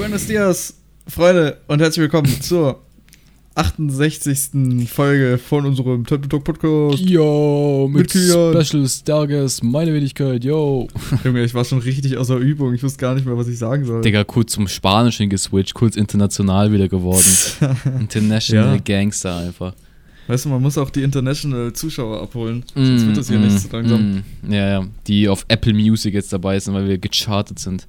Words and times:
Buenos 0.00 0.26
dias, 0.26 0.74
Freunde, 1.06 1.58
und 1.66 1.78
herzlich 1.80 2.02
willkommen 2.04 2.26
zur 2.40 2.80
68. 3.54 4.88
Folge 4.88 5.36
von 5.38 5.66
unserem 5.66 6.06
Time 6.06 6.26
Talk 6.26 6.42
Podcast. 6.42 7.00
Yo, 7.00 7.86
mit, 7.92 8.02
Mit. 8.02 8.10
Special 8.10 8.88
Stargast, 8.88 9.62
meine 9.62 9.92
Wenigkeit, 9.92 10.42
yo. 10.42 10.88
Junge, 11.24 11.44
ich 11.44 11.52
war 11.52 11.66
schon 11.66 11.80
richtig 11.80 12.16
außer 12.16 12.36
Übung. 12.38 12.72
Ich 12.72 12.82
wusste 12.82 12.98
gar 12.98 13.14
nicht 13.14 13.26
mehr, 13.26 13.36
was 13.36 13.48
ich 13.48 13.58
sagen 13.58 13.84
soll. 13.84 14.00
Digga, 14.00 14.24
kurz 14.24 14.52
zum 14.52 14.68
Spanischen 14.68 15.28
geswitcht, 15.28 15.74
kurz 15.74 15.96
international 15.96 16.72
wieder 16.72 16.88
geworden. 16.88 17.26
International 18.00 18.76
Ja. 18.76 18.80
Gangster 18.82 19.36
einfach. 19.36 19.74
Weißt 20.28 20.46
du, 20.46 20.48
man 20.48 20.62
muss 20.62 20.78
auch 20.78 20.88
die 20.88 21.02
International 21.02 21.72
Zuschauer 21.74 22.22
abholen. 22.22 22.64
Sonst 22.74 23.04
wird 23.04 23.16
das 23.18 23.28
hier 23.28 23.38
Mm, 23.38 23.42
nicht 23.42 23.58
so 23.60 23.68
langsam. 23.76 24.22
mm. 24.46 24.52
Ja, 24.52 24.68
ja, 24.80 24.86
die 25.08 25.28
auf 25.28 25.44
Apple 25.48 25.74
Music 25.74 26.14
jetzt 26.14 26.32
dabei 26.32 26.58
sind, 26.58 26.72
weil 26.72 26.88
wir 26.88 26.96
gechartet 26.98 27.58
sind. 27.58 27.86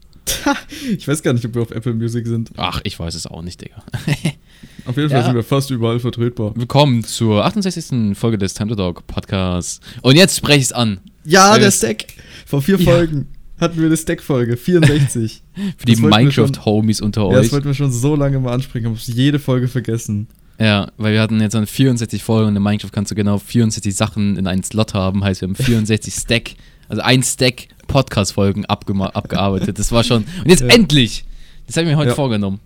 Ich 0.97 1.07
weiß 1.07 1.23
gar 1.23 1.33
nicht, 1.33 1.45
ob 1.45 1.55
wir 1.55 1.61
auf 1.61 1.71
Apple 1.71 1.93
Music 1.93 2.25
sind. 2.27 2.51
Ach, 2.57 2.81
ich 2.83 2.99
weiß 2.99 3.15
es 3.15 3.25
auch 3.27 3.41
nicht, 3.41 3.61
Digga. 3.61 3.83
Auf 4.85 4.97
jeden 4.97 5.09
Fall 5.09 5.19
Ja. 5.19 5.25
sind 5.25 5.35
wir 5.35 5.43
fast 5.43 5.69
überall 5.71 5.99
vertretbar. 5.99 6.53
Willkommen 6.55 7.03
zur 7.03 7.45
68. 7.45 8.17
Folge 8.17 8.37
des 8.37 8.53
Time 8.53 8.69
to 8.69 8.75
Talk 8.75 9.05
Podcasts. 9.07 9.79
Und 10.01 10.15
jetzt 10.15 10.35
spreche 10.37 10.59
ich 10.59 10.65
es 10.65 10.73
an. 10.73 10.99
Ja, 11.23 11.57
der 11.57 11.71
Stack. 11.71 12.05
Vor 12.45 12.61
vier 12.61 12.77
Ja. 12.79 12.85
Folgen 12.91 13.27
hatten 13.59 13.77
wir 13.79 13.85
eine 13.85 13.97
Stack-Folge, 13.97 14.57
64. 14.57 15.43
Für 15.77 15.85
die 15.85 15.95
Minecraft-Homies 15.97 17.01
unter 17.01 17.27
ja, 17.27 17.33
das 17.33 17.47
euch. 17.47 17.51
wollten 17.53 17.67
wir 17.67 17.73
schon 17.75 17.91
so 17.91 18.15
lange 18.15 18.39
mal 18.39 18.53
ansprechen, 18.53 18.87
haben 18.87 18.93
es 18.93 19.05
jede 19.07 19.37
Folge 19.37 19.67
vergessen. 19.67 20.27
Ja, 20.59 20.91
weil 20.97 21.13
wir 21.13 21.21
hatten 21.21 21.39
jetzt 21.41 21.53
dann 21.53 21.67
64 21.67 22.23
Folgen 22.23 22.49
und 22.49 22.55
in 22.55 22.63
Minecraft 22.63 22.91
kannst 22.91 23.11
du 23.11 23.15
genau 23.15 23.37
64 23.37 23.95
Sachen 23.95 24.35
in 24.37 24.47
einen 24.47 24.63
Slot 24.63 24.93
haben. 24.95 25.23
Heißt, 25.23 25.41
wir 25.41 25.47
haben 25.47 25.55
64 25.55 26.13
Stack, 26.19 26.51
also 26.91 27.01
ein 27.01 27.23
Stack 27.23 27.67
Podcast-Folgen 27.87 28.65
abgearbeitet. 28.65 29.79
Das 29.79 29.91
war 29.91 30.03
schon. 30.03 30.23
Und 30.43 30.49
jetzt 30.49 30.61
Ja. 30.61 30.67
endlich! 30.67 31.25
Das 31.67 31.77
habe 31.77 31.85
ich 31.87 31.91
mir 31.91 31.97
heute 31.97 32.09
Ja. 32.09 32.15
vorgenommen. 32.15 32.59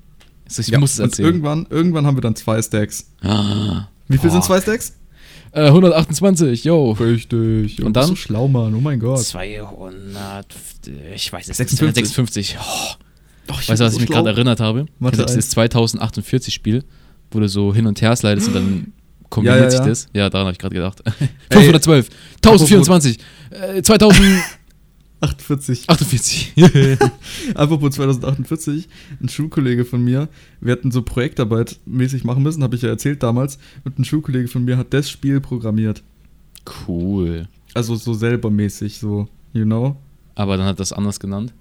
Also 0.46 0.62
ich 0.62 0.68
Ja, 0.68 0.80
muss 0.80 0.94
es 0.94 1.00
und 1.00 1.06
erzählen. 1.06 1.28
Irgendwann, 1.28 1.66
irgendwann 1.70 2.06
haben 2.06 2.18
wir 2.18 2.22
dann 2.22 2.36
zwei 2.36 2.62
Stacks. 2.62 3.08
Ah, 3.22 3.88
Wie 4.08 4.18
viel 4.18 4.30
sind 4.30 4.42
Boah. 4.42 4.46
zwei 4.48 4.62
Stacks? 4.62 4.94
äh, 5.52 5.70
128, 5.72 6.64
yo. 6.66 6.92
Richtig. 6.92 7.82
Und 7.84 7.96
dann? 7.96 8.08
so 8.08 8.16
schlau, 8.16 8.48
Mann. 8.48 8.76
Oh 8.76 8.82
mein 8.82 9.00
Gott. 9.00 9.22
200, 9.22 10.46
ich 11.16 11.32
weiß 11.32 11.48
es 11.50 11.58
56. 11.58 12.04
nicht, 12.04 12.14
56. 12.14 12.58
Oh. 12.60 12.94
Doch, 13.48 13.58
Weißt 13.70 13.80
du, 13.80 13.86
was 13.86 13.94
ich 13.94 14.00
mich 14.02 14.10
gerade 14.10 14.30
erinnert 14.30 14.60
habe? 14.60 14.86
Kennst 15.00 15.20
du 15.20 15.24
eins. 15.24 15.34
dieses 15.34 15.50
2048-Spiel, 15.56 16.84
wo 17.32 17.40
du 17.40 17.48
so 17.48 17.74
hin 17.74 17.86
und 17.88 18.02
her 18.02 18.16
slidest 18.16 18.48
und 18.50 18.54
dann 18.56 18.94
kombiniert 19.30 19.60
Ja, 19.60 19.64
ja, 19.66 19.72
sich 19.72 19.80
ja. 19.80 19.86
das? 19.86 20.08
Ja, 20.14 20.30
daran 20.30 20.48
habe 20.48 20.54
ich 20.54 20.60
gerade 20.60 20.76
gedacht. 20.76 21.02
512, 21.52 22.10
1024, 22.38 23.20
äh, 23.52 23.82
2048. 23.82 25.90
48. 25.90 26.54
Apropos 27.56 27.96
2048, 27.96 28.88
ein 29.22 29.30
Schulkollege 29.30 29.86
von 29.86 30.04
mir, 30.04 30.30
wir 30.62 30.72
hatten 30.74 30.92
so 30.92 31.02
Projektarbeit 31.02 31.80
mäßig 31.86 32.24
machen 32.24 32.44
müssen, 32.44 32.64
habe 32.64 32.76
ich 32.76 32.82
ja 32.82 32.90
erzählt 32.90 33.24
damals, 33.24 33.58
und 33.84 34.00
ein 34.00 34.06
Schulkollege 34.06 34.48
von 34.48 34.66
mir 34.66 34.78
hat 34.78 34.94
das 34.94 35.10
Spiel 35.10 35.42
programmiert. 35.42 36.04
Cool. 36.88 37.48
Also 37.74 37.96
so 37.96 38.14
selber 38.14 38.50
mäßig, 38.50 39.00
so, 39.00 39.28
you 39.54 39.66
know? 39.66 39.98
Aber 40.36 40.58
dann 40.58 40.66
hat 40.66 40.80
das 40.80 40.94
anders 40.94 41.20
genannt. 41.20 41.54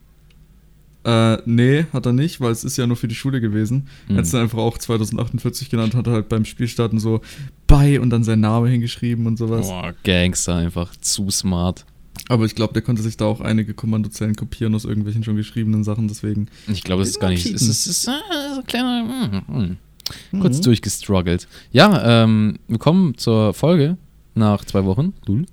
Äh, 1.04 1.38
nee, 1.44 1.84
hat 1.92 2.06
er 2.06 2.12
nicht, 2.12 2.40
weil 2.40 2.50
es 2.52 2.64
ist 2.64 2.76
ja 2.78 2.86
nur 2.86 2.96
für 2.96 3.08
die 3.08 3.14
Schule 3.14 3.40
gewesen. 3.40 3.88
Er 4.08 4.12
Mhm. 4.14 4.16
hat 4.18 4.24
es 4.24 4.30
dann 4.30 4.40
einfach 4.42 4.58
auch 4.58 4.78
2048 4.78 5.68
genannt, 5.70 5.94
hat 5.94 6.06
er 6.06 6.14
halt 6.14 6.28
beim 6.28 6.44
Spielstarten 6.44 6.98
so 6.98 7.20
bei 7.66 8.00
und 8.00 8.10
dann 8.10 8.24
sein 8.24 8.40
Name 8.40 8.68
hingeschrieben 8.68 9.26
und 9.26 9.36
sowas. 9.36 9.68
Boah, 9.68 9.94
Gangster 10.04 10.54
einfach. 10.56 10.94
Zu 10.96 11.30
smart. 11.30 11.84
Aber 12.28 12.46
ich 12.46 12.54
glaube, 12.54 12.72
der 12.72 12.80
konnte 12.82 13.02
sich 13.02 13.16
da 13.18 13.26
auch 13.26 13.40
einige 13.42 13.74
Kommandozeilen 13.74 14.34
kopieren 14.34 14.74
aus 14.74 14.84
irgendwelchen 14.86 15.24
schon 15.24 15.36
geschriebenen 15.36 15.84
Sachen, 15.84 16.08
deswegen. 16.08 16.48
Ich 16.68 16.82
glaube, 16.84 17.02
es 17.02 17.10
ist 17.10 17.20
gar 17.20 17.28
nicht. 17.28 17.44
Es 17.44 17.50
Cheaten. 17.52 17.68
ist, 17.70 17.86
es 17.86 17.86
ist 17.86 18.08
äh, 18.08 18.12
so 18.54 18.60
ein 18.60 18.66
kleiner. 18.66 19.04
Mm, 19.04 19.52
mm. 20.32 20.40
Kurz 20.40 20.58
Mhm. 20.58 20.62
durchgestruggelt. 20.62 21.48
Ja, 21.70 22.24
ähm, 22.24 22.58
willkommen 22.68 23.16
zur 23.18 23.52
Folge 23.52 23.98
nach 24.34 24.64
zwei 24.64 24.84
Wochen. 24.84 25.12
Lul. 25.26 25.44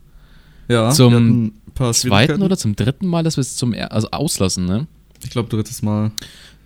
Ja, 0.70 0.92
Zum 0.92 1.52
wir 1.78 1.92
Zweiten 1.94 2.42
oder 2.42 2.56
zum 2.58 2.76
dritten 2.76 3.08
Mal, 3.08 3.24
dass 3.24 3.36
wir 3.36 3.42
es 3.42 3.56
zum 3.58 3.74
er 3.74 3.92
also 3.92 4.10
auslassen, 4.12 4.66
ne? 4.66 4.88
Ich 5.24 5.30
glaube, 5.30 5.50
drittes 5.50 5.82
Mal. 5.82 6.12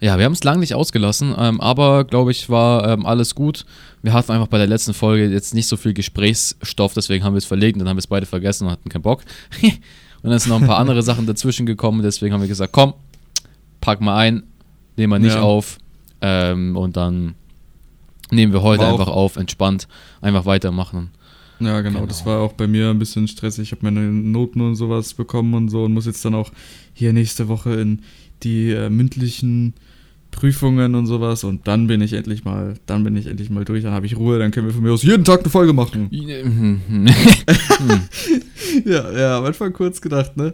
Ja, 0.01 0.17
wir 0.17 0.25
haben 0.25 0.33
es 0.33 0.43
lange 0.43 0.59
nicht 0.59 0.75
ausgelassen, 0.75 1.33
ähm, 1.37 1.61
aber 1.61 2.03
glaube 2.03 2.31
ich, 2.31 2.49
war 2.49 2.87
ähm, 2.89 3.05
alles 3.05 3.33
gut. 3.33 3.65
Wir 4.03 4.13
hatten 4.13 4.31
einfach 4.31 4.47
bei 4.47 4.57
der 4.57 4.67
letzten 4.67 4.93
Folge 4.93 5.27
jetzt 5.29 5.53
nicht 5.53 5.67
so 5.67 5.77
viel 5.77 5.93
Gesprächsstoff, 5.93 6.93
deswegen 6.93 7.23
haben 7.23 7.33
wir 7.33 7.37
es 7.39 7.45
verlegt 7.45 7.75
und 7.75 7.79
dann 7.79 7.89
haben 7.89 7.97
wir 7.97 8.01
es 8.01 8.07
beide 8.07 8.25
vergessen 8.25 8.65
und 8.65 8.71
hatten 8.71 8.89
keinen 8.89 9.01
Bock. 9.01 9.23
und 9.61 10.29
dann 10.29 10.37
sind 10.37 10.49
noch 10.49 10.59
ein 10.61 10.67
paar 10.67 10.79
andere 10.79 11.01
Sachen 11.03 11.25
dazwischen 11.25 11.65
gekommen, 11.65 12.01
deswegen 12.03 12.33
haben 12.33 12.41
wir 12.41 12.47
gesagt, 12.49 12.73
komm, 12.73 12.93
pack 13.79 14.01
mal 14.01 14.17
ein, 14.17 14.43
nehmen 14.97 15.13
wir 15.13 15.19
nicht 15.19 15.35
Ja. 15.35 15.41
auf 15.41 15.77
ähm, 16.21 16.75
und 16.75 16.97
dann 16.97 17.35
nehmen 18.31 18.51
wir 18.51 18.61
heute 18.61 18.83
War 18.83 18.91
einfach 18.91 19.07
auf, 19.07 19.37
entspannt, 19.37 19.87
einfach 20.21 20.45
weitermachen. 20.45 21.11
Ja, 21.59 21.79
genau, 21.81 21.99
Genau. 21.99 22.05
Das 22.07 22.25
war 22.25 22.41
auch 22.41 22.53
bei 22.53 22.67
mir 22.67 22.89
ein 22.89 22.99
bisschen 22.99 23.27
stressig. 23.27 23.63
Ich 23.63 23.71
habe 23.71 23.89
meine 23.89 24.01
Noten 24.11 24.59
und 24.61 24.75
sowas 24.75 25.13
bekommen 25.13 25.53
und 25.53 25.69
so 25.69 25.85
und 25.85 25.93
muss 25.93 26.05
jetzt 26.05 26.23
dann 26.25 26.35
auch 26.35 26.51
hier 26.93 27.13
nächste 27.13 27.47
Woche 27.47 27.75
in 27.75 28.01
die 28.43 28.71
äh, 28.71 28.89
mündlichen 28.89 29.73
Prüfungen 30.31 30.95
und 30.95 31.07
sowas 31.07 31.43
und 31.45 31.67
dann 31.67 31.87
bin 31.87 32.01
ich 32.01 32.13
endlich 32.13 32.43
mal, 32.43 32.73
dann 32.85 33.03
bin 33.03 33.15
ich 33.15 33.25
endlich 33.25 33.49
mal 33.49 33.63
durch, 33.63 33.83
dann 33.83 33.93
habe 33.93 34.05
ich 34.05 34.17
Ruhe, 34.17 34.37
dann 34.37 34.51
können 34.51 34.67
wir 34.67 34.73
von 34.73 34.83
mir 34.83 34.91
aus 34.91 35.03
jeden 35.03 35.23
Tag 35.23 35.41
eine 35.41 35.49
Folge 35.49 35.71
machen. 35.71 36.09
ja, 38.85 39.11
ja, 39.17 39.37
am 39.37 39.45
Anfang 39.45 39.71
kurz 39.71 40.01
gedacht, 40.01 40.35
ne? 40.35 40.53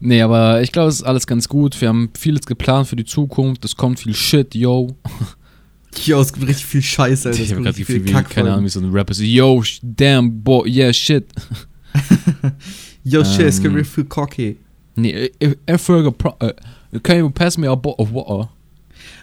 nee, 0.00 0.22
aber 0.22 0.62
ich 0.62 0.72
glaube, 0.72 0.88
es 0.88 0.96
ist 0.96 1.02
alles 1.02 1.26
ganz 1.26 1.48
gut. 1.48 1.78
Wir 1.80 1.88
haben 1.88 2.10
vieles 2.18 2.46
geplant 2.46 2.88
für 2.88 2.96
die 2.96 3.04
Zukunft. 3.04 3.64
Es 3.64 3.76
kommt 3.76 4.00
viel 4.00 4.14
Shit, 4.14 4.54
yo. 4.54 4.96
Hier 5.94 6.16
es 6.16 6.32
gibt 6.32 6.48
richtig 6.48 6.64
viel 6.64 6.82
Scheiße, 6.82 7.28
Alter. 7.28 7.42
Ich 7.42 7.52
habe 7.52 7.62
gerade 7.62 7.84
viel 7.84 8.00
Kackfolgen. 8.00 8.28
keine 8.30 8.52
Ahnung, 8.52 8.64
wie 8.64 8.70
so 8.70 8.80
ein 8.80 8.90
Rapper 8.90 9.12
so, 9.12 9.22
yo, 9.22 9.62
damn, 9.82 10.42
boy, 10.42 10.66
yeah, 10.66 10.90
shit. 10.90 11.26
Yo, 13.04 13.24
shit, 13.24 13.40
es 13.40 13.60
gibt 13.60 13.72
Ähm. 13.72 13.78
richtig 13.78 13.94
viel 13.94 14.04
cocky. 14.04 14.56
Nee, 14.94 15.30
if, 15.42 15.56
can 17.00 17.18
you 17.18 17.30
pass 17.30 17.56
me 17.58 17.66
a 17.68 17.74
bottle 17.74 18.04
of 18.04 18.12
water? 18.12 18.48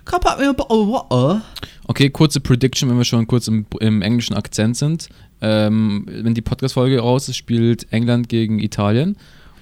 Come 0.06 0.22
up 0.26 0.40
with 0.40 0.48
a 0.48 0.54
bottle 0.54 0.82
of 0.82 0.88
water. 0.90 1.42
Okay, 1.88 2.10
kurze 2.10 2.40
Prediction, 2.40 2.90
wenn 2.90 2.98
wir 2.98 3.06
schon 3.06 3.28
kurz 3.28 3.48
im, 3.48 3.66
im 3.80 4.02
englischen 4.02 4.36
Akzent 4.36 4.78
sind. 4.78 5.10
Ähm, 5.42 6.06
wenn 6.08 6.34
die 6.34 6.42
Podcast-Folge 6.42 7.00
raus 7.00 7.30
ist, 7.30 7.38
spielt 7.38 7.92
England 7.92 8.30
gegen 8.30 8.60
Italien. 8.60 9.16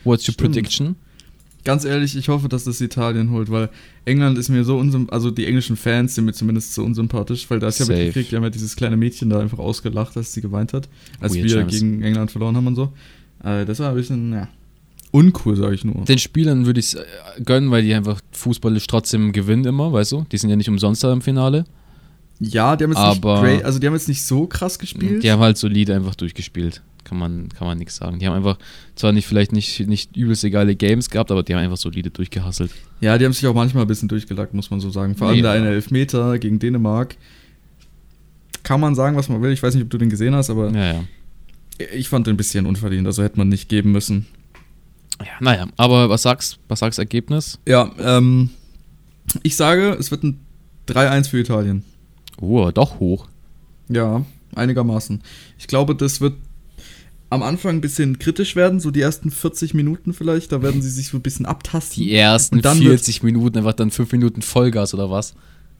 What's 0.03 0.27
your 0.27 0.33
Stimmt. 0.33 0.53
prediction? 0.53 0.95
Ganz 1.63 1.83
ehrlich, 1.83 2.15
ich 2.15 2.29
hoffe, 2.29 2.47
dass 2.47 2.63
das 2.63 2.79
Italien 2.79 3.29
holt, 3.31 3.51
weil 3.51 3.69
England 4.05 4.37
ist 4.37 4.47
mir 4.47 4.63
so 4.63 4.77
unsympathisch, 4.77 5.13
also 5.13 5.31
die 5.31 5.45
englischen 5.45 5.75
Fans 5.75 6.15
sind 6.15 6.23
mir 6.23 6.31
zumindest 6.31 6.73
so 6.73 6.83
unsympathisch, 6.83 7.49
weil 7.49 7.59
da 7.59 7.67
ist 7.67 7.79
ja 7.79 7.85
mitgekriegt, 7.87 8.31
wir 8.31 8.37
haben 8.37 8.43
ja 8.45 8.49
dieses 8.49 8.77
kleine 8.77 8.95
Mädchen 8.95 9.29
da 9.29 9.39
einfach 9.39 9.59
ausgelacht, 9.59 10.15
als 10.15 10.31
sie 10.31 10.39
geweint 10.39 10.71
hat, 10.71 10.87
als 11.19 11.35
Weird 11.35 11.43
wir 11.45 11.57
Times. 11.59 11.73
gegen 11.73 12.03
England 12.03 12.31
verloren 12.31 12.55
haben 12.55 12.67
und 12.67 12.75
so. 12.75 12.93
Äh, 13.43 13.65
das 13.65 13.79
war 13.79 13.89
ein 13.89 13.95
bisschen, 13.95 14.31
ja, 14.31 14.47
uncool, 15.11 15.55
sag 15.55 15.73
ich 15.73 15.83
nur. 15.85 16.05
Den 16.05 16.17
Spielern 16.19 16.65
würde 16.65 16.79
ich 16.79 16.93
es 16.93 16.97
gönnen, 17.43 17.71
weil 17.71 17.83
die 17.83 17.93
einfach 17.93 18.21
fußballisch 18.31 18.87
trotzdem 18.87 19.31
gewinnen 19.31 19.65
immer, 19.65 19.91
weißt 19.93 20.11
du? 20.11 20.25
Die 20.31 20.37
sind 20.37 20.49
ja 20.49 20.55
nicht 20.55 20.69
umsonst 20.69 21.03
da 21.03 21.11
im 21.13 21.21
Finale. 21.21 21.65
Ja, 22.39 22.75
die 22.75 22.83
haben 22.83 22.91
jetzt 22.91 22.99
Aber- 22.99 23.41
nicht 23.41 23.43
great, 23.55 23.65
also 23.65 23.79
die 23.79 23.87
haben 23.87 23.93
jetzt 23.95 24.07
nicht 24.07 24.23
so 24.23 24.45
krass 24.45 24.77
gespielt. 24.77 25.23
Die 25.23 25.31
haben 25.31 25.39
halt 25.41 25.57
solide 25.57 25.95
einfach 25.95 26.15
durchgespielt. 26.15 26.81
Kann 27.03 27.17
man, 27.17 27.47
kann 27.49 27.65
man 27.65 27.77
nichts 27.77 27.95
sagen. 27.95 28.19
Die 28.19 28.27
haben 28.27 28.35
einfach 28.35 28.59
zwar 28.95 29.13
nicht 29.13 29.25
vielleicht 29.25 29.53
nicht, 29.53 29.87
nicht 29.87 30.15
übelst 30.17 30.43
egale 30.43 30.75
Games 30.75 31.09
gehabt, 31.09 31.31
aber 31.31 31.41
die 31.41 31.55
haben 31.55 31.61
einfach 31.63 31.77
solide 31.77 32.09
durchgehasselt. 32.11 32.69
Ja, 32.99 33.17
die 33.17 33.23
haben 33.25 33.31
sich 33.31 33.47
auch 33.47 33.53
manchmal 33.55 33.85
ein 33.85 33.87
bisschen 33.87 34.09
durchgelackt, 34.09 34.53
muss 34.53 34.69
man 34.69 34.81
so 34.81 34.89
sagen. 34.89 35.15
Vor 35.15 35.29
allem 35.29 35.37
Ja. 35.37 35.43
der 35.43 35.51
eine 35.53 35.69
Elfmeter 35.69 36.37
gegen 36.37 36.59
Dänemark. 36.59 37.15
Kann 38.63 38.81
man 38.81 38.93
sagen, 38.95 39.15
was 39.15 39.29
man 39.29 39.41
will. 39.41 39.51
Ich 39.51 39.63
weiß 39.63 39.73
nicht, 39.75 39.83
ob 39.85 39.89
du 39.89 39.97
den 39.97 40.09
gesehen 40.09 40.35
hast, 40.35 40.49
aber 40.49 40.69
Ja, 40.71 40.93
ja. 40.95 41.03
ich 41.95 42.09
fand 42.09 42.27
den 42.27 42.33
ein 42.33 42.37
bisschen 42.37 42.65
unverdient. 42.65 43.07
Also 43.07 43.23
hätte 43.23 43.37
man 43.37 43.47
nicht 43.49 43.69
geben 43.69 43.93
müssen. 43.93 44.25
Ja 45.21 45.31
naja, 45.39 45.67
aber 45.77 46.09
was 46.09 46.21
sagst, 46.23 46.59
was 46.67 46.79
sagst 46.79 46.99
Ergebnis? 46.99 47.59
Ja, 47.67 47.91
ähm, 47.99 48.49
ich 49.43 49.55
sage, 49.55 49.95
es 49.99 50.11
wird 50.11 50.23
ein 50.23 50.39
3-1 50.87 51.29
für 51.29 51.39
Italien. 51.39 51.83
Oh, 52.39 52.69
doch 52.71 52.99
hoch. 52.99 53.27
Ja, 53.89 54.25
einigermaßen. 54.55 55.21
Ich 55.57 55.67
glaube, 55.67 55.95
das 55.95 56.21
wird 56.21 56.35
am 57.29 57.43
Anfang 57.43 57.75
ein 57.77 57.81
bisschen 57.81 58.19
kritisch 58.19 58.55
werden, 58.55 58.79
so 58.79 58.89
die 58.91 59.01
ersten 59.01 59.31
40 59.31 59.73
Minuten 59.73 60.13
vielleicht. 60.13 60.51
Da 60.51 60.61
werden 60.61 60.81
sie 60.81 60.89
sich 60.89 61.07
so 61.09 61.17
ein 61.17 61.21
bisschen 61.21 61.45
abtasten. 61.45 62.01
Die 62.03 62.13
ersten 62.13 62.55
Und 62.57 62.65
dann 62.65 62.79
wird- 62.79 62.89
40 63.01 63.23
Minuten, 63.23 63.57
einfach 63.57 63.73
dann 63.73 63.91
5 63.91 64.11
Minuten 64.13 64.41
Vollgas 64.41 64.93
oder 64.93 65.09
was? 65.09 65.33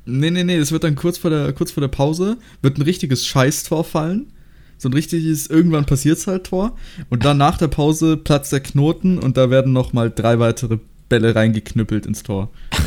Nee, 0.06 0.30
nee, 0.32 0.44
nee, 0.44 0.58
das 0.60 0.72
wird 0.72 0.84
dann 0.84 0.96
kurz 0.96 1.18
vor 1.18 1.30
der, 1.30 1.54
kurz 1.54 1.72
vor 1.72 1.82
der 1.82 1.88
Pause, 1.90 2.38
wird 2.62 2.78
ein 2.78 2.82
richtiges 2.82 3.26
Scheißtor 3.26 3.84
fallen. 3.84 4.28
So 4.78 4.90
ein 4.90 4.94
richtiges, 4.94 5.48
irgendwann 5.48 5.86
passiert's 5.86 6.28
halt 6.28 6.46
Tor. 6.46 6.76
Und 7.10 7.26
dann 7.26 7.38
nach 7.38 7.58
der 7.58 7.68
Pause 7.68 8.16
platzt 8.18 8.52
der 8.52 8.60
Knoten 8.60 9.18
und 9.18 9.38
da 9.38 9.50
werden 9.50 9.74
nochmal 9.74 10.12
drei 10.12 10.40
weitere 10.40 10.78
Bälle 11.10 11.34
reingeknüppelt 11.36 12.06
ins 12.06 12.24
Tor. 12.24 12.50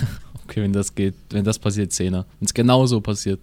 Okay, 0.44 0.62
wenn 0.62 0.72
das 0.72 0.96
geht, 0.96 1.14
wenn 1.30 1.44
das 1.44 1.60
passiert, 1.60 1.92
Zehner. 1.92 2.26
Wenn 2.40 2.46
es 2.46 2.52
genau 2.54 2.84
so 2.86 3.00
passiert. 3.00 3.38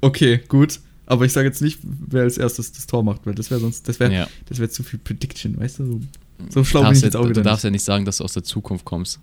Okay, 0.00 0.40
gut. 0.48 0.80
Aber 1.04 1.26
ich 1.26 1.32
sage 1.34 1.46
jetzt 1.48 1.60
nicht, 1.60 1.80
wer 1.82 2.22
als 2.22 2.38
erstes 2.38 2.72
das 2.72 2.86
Tor 2.86 3.02
macht, 3.02 3.26
weil 3.26 3.34
das 3.34 3.50
wäre 3.50 3.60
sonst, 3.60 3.86
das 3.86 4.00
wäre 4.00 4.10
Ja. 4.10 4.26
das 4.48 4.58
wär 4.58 4.70
zu 4.70 4.82
viel 4.82 4.98
Prediction, 5.00 5.58
weißt 5.60 5.80
du? 5.80 5.84
So, 5.84 6.00
so 6.48 6.64
schlau 6.64 6.82
bin 6.84 6.92
ich 6.92 7.02
jetzt 7.02 7.14
auch 7.14 7.24
du 7.24 7.28
wieder 7.30 7.42
darfst 7.42 7.64
nicht. 7.64 7.68
ja 7.68 7.70
nicht 7.72 7.84
sagen, 7.84 8.06
dass 8.06 8.16
du 8.16 8.24
aus 8.24 8.32
der 8.32 8.42
Zukunft 8.42 8.86
kommst. 8.86 9.20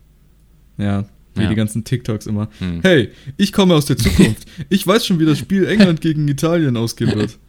Ja, 0.78 1.06
Wie 1.34 1.42
Ja. 1.42 1.50
die 1.50 1.56
ganzen 1.56 1.84
TikToks 1.84 2.28
immer. 2.28 2.50
Hm. 2.60 2.82
Hey, 2.84 3.10
ich 3.36 3.52
komme 3.52 3.74
aus 3.74 3.86
der 3.86 3.98
Zukunft. 3.98 4.46
ich 4.70 4.86
weiß 4.86 5.04
schon, 5.04 5.18
wie 5.18 5.26
das 5.26 5.40
Spiel 5.40 5.66
England 5.66 6.02
gegen 6.02 6.28
Italien 6.28 6.78
ausgehen 6.78 7.16
wird. 7.16 7.40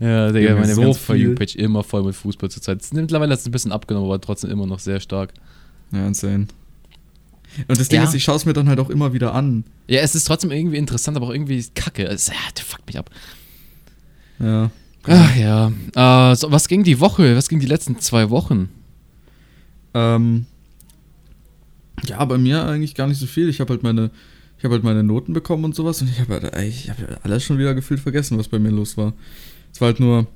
Ja, 0.00 0.32
Digga, 0.32 0.50
Junge, 0.50 0.60
meine 0.62 0.74
so 0.74 0.82
ganze 0.82 0.98
For. 1.00 1.16
You-Page 1.16 1.56
immer 1.56 1.82
voll 1.84 2.02
mit 2.04 2.14
Fußball 2.14 2.50
zurzeit. 2.50 2.82
Mittlerweile 2.92 3.32
hat 3.32 3.40
es 3.40 3.46
ein 3.46 3.52
bisschen 3.52 3.72
abgenommen, 3.72 4.08
aber 4.08 4.20
trotzdem 4.20 4.50
immer 4.50 4.66
noch 4.66 4.78
sehr 4.78 5.00
stark. 5.00 5.32
Ja, 5.92 6.06
insane. 6.06 6.46
Und 7.68 7.78
das 7.78 7.88
Ding 7.88 8.00
Ja. 8.00 8.08
ist, 8.08 8.14
ich 8.14 8.24
schaue 8.24 8.36
es 8.36 8.46
mir 8.46 8.52
dann 8.52 8.68
halt 8.68 8.80
auch 8.80 8.90
immer 8.90 9.12
wieder 9.12 9.32
an. 9.34 9.64
Ja, 9.86 10.00
es 10.00 10.14
ist 10.14 10.24
trotzdem 10.24 10.50
irgendwie 10.50 10.76
interessant, 10.76 11.16
aber 11.16 11.26
auch 11.26 11.32
irgendwie 11.32 11.64
kacke. 11.74 12.04
Es, 12.04 12.26
ja, 12.28 12.34
der 12.56 12.64
fuckt 12.64 12.86
mich 12.86 12.98
ab. 12.98 13.10
Ja. 14.40 14.70
Ach 15.06 15.36
ja. 15.36 15.72
Äh, 16.32 16.34
so, 16.36 16.50
was 16.50 16.66
ging 16.66 16.82
die 16.82 16.98
Woche? 16.98 17.36
Was 17.36 17.48
ging 17.48 17.60
die 17.60 17.66
letzten 17.66 18.00
zwei 18.00 18.30
Wochen? 18.30 18.70
Ähm, 19.92 20.46
ja, 22.06 22.24
bei 22.24 22.38
mir 22.38 22.64
eigentlich 22.66 22.94
gar 22.94 23.06
nicht 23.06 23.18
so 23.18 23.26
viel. 23.26 23.48
Ich 23.48 23.60
habe 23.60 23.72
halt 23.72 23.82
meine, 23.82 24.10
ich 24.58 24.64
habe 24.64 24.74
halt 24.74 24.82
meine 24.84 25.02
Noten 25.04 25.32
bekommen 25.32 25.64
und 25.64 25.74
sowas 25.74 26.02
und 26.02 26.08
ich 26.10 26.18
habe 26.20 26.40
halt, 26.40 26.56
ich 26.66 26.90
habe 26.90 27.18
alles 27.22 27.44
schon 27.44 27.58
wieder 27.58 27.74
gefühlt 27.74 28.00
vergessen, 28.00 28.38
was 28.38 28.48
bei 28.48 28.58
mir 28.58 28.70
los 28.70 28.96
war. 28.96 29.12
Es 29.74 29.80
war 29.80 29.86
halt 29.86 30.00
nur, 30.00 30.26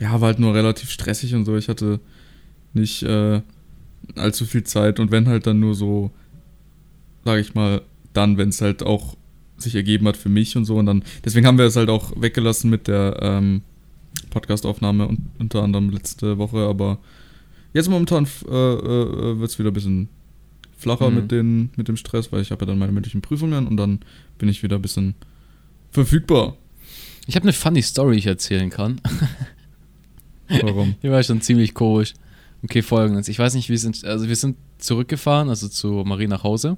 ja, 0.00 0.20
war 0.20 0.28
halt 0.28 0.38
nur 0.40 0.54
relativ 0.54 0.90
stressig 0.90 1.34
und 1.34 1.44
so. 1.44 1.56
Ich 1.56 1.68
hatte 1.68 2.00
nicht 2.72 3.02
äh, 3.02 3.42
allzu 4.16 4.46
viel 4.46 4.64
Zeit 4.64 4.98
und 4.98 5.10
wenn 5.10 5.28
halt 5.28 5.46
dann 5.46 5.60
nur 5.60 5.74
so, 5.74 6.10
sage 7.24 7.40
ich 7.40 7.54
mal, 7.54 7.82
dann, 8.14 8.38
wenn 8.38 8.48
es 8.48 8.60
halt 8.60 8.82
auch 8.82 9.16
sich 9.58 9.74
ergeben 9.76 10.08
hat 10.08 10.16
für 10.16 10.28
mich 10.28 10.56
und 10.56 10.64
so 10.64 10.76
und 10.76 10.86
dann, 10.86 11.04
deswegen 11.24 11.46
haben 11.46 11.58
wir 11.58 11.66
es 11.66 11.76
halt 11.76 11.88
auch 11.88 12.12
weggelassen 12.20 12.68
mit 12.70 12.88
der 12.88 13.18
ähm, 13.22 13.62
Podcastaufnahme 14.30 15.06
und 15.06 15.20
unter 15.38 15.62
anderem 15.62 15.90
letzte 15.90 16.38
Woche, 16.38 16.66
aber 16.66 16.98
Jetzt 17.74 17.88
momentan 17.88 18.26
äh, 18.46 18.50
äh, 18.50 19.38
wird 19.38 19.50
es 19.50 19.58
wieder 19.58 19.70
ein 19.70 19.74
bisschen 19.74 20.08
flacher 20.76 21.08
Mhm. 21.08 21.16
mit, 21.16 21.30
den, 21.30 21.70
mit 21.76 21.88
dem 21.88 21.96
Stress, 21.96 22.30
weil 22.32 22.42
ich 22.42 22.50
habe 22.50 22.62
ja 22.62 22.66
dann 22.66 22.78
meine 22.78 22.92
mündlichen 22.92 23.22
Prüfungen 23.22 23.66
und 23.66 23.76
dann 23.76 24.00
bin 24.36 24.48
ich 24.48 24.62
wieder 24.62 24.76
ein 24.76 24.82
bisschen 24.82 25.14
verfügbar. 25.90 26.56
Ich 27.26 27.36
habe 27.36 27.44
eine 27.44 27.52
funny 27.52 27.82
Story, 27.82 28.14
die 28.14 28.18
ich 28.20 28.26
erzählen 28.26 28.70
kann. 28.70 29.00
Warum? 30.48 30.96
Die 31.02 31.10
war 31.10 31.22
schon 31.22 31.40
ziemlich 31.40 31.74
komisch. 31.74 32.14
Okay, 32.64 32.82
folgendes. 32.82 33.28
Ich 33.28 33.38
weiß 33.38 33.54
nicht, 33.54 33.70
wie 33.70 33.76
sind. 33.76 34.04
Also, 34.04 34.28
wir 34.28 34.36
sind 34.36 34.56
zurückgefahren, 34.78 35.48
also 35.48 35.68
zu 35.68 36.02
Marie 36.04 36.26
nach 36.26 36.44
Hause. 36.44 36.76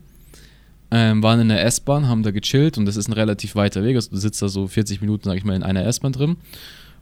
Ähm, 0.90 1.22
waren 1.22 1.40
in 1.40 1.48
der 1.48 1.64
S-Bahn, 1.64 2.08
haben 2.08 2.22
da 2.22 2.30
gechillt 2.30 2.78
und 2.78 2.84
das 2.84 2.96
ist 2.96 3.08
ein 3.08 3.14
relativ 3.14 3.54
weiter 3.54 3.82
Weg. 3.82 3.96
Also, 3.96 4.10
du 4.10 4.16
sitzt 4.16 4.40
da 4.42 4.48
so 4.48 4.66
40 4.66 5.00
Minuten, 5.00 5.24
sag 5.24 5.36
ich 5.36 5.44
mal, 5.44 5.56
in 5.56 5.62
einer 5.62 5.84
S-Bahn 5.86 6.12
drin. 6.12 6.36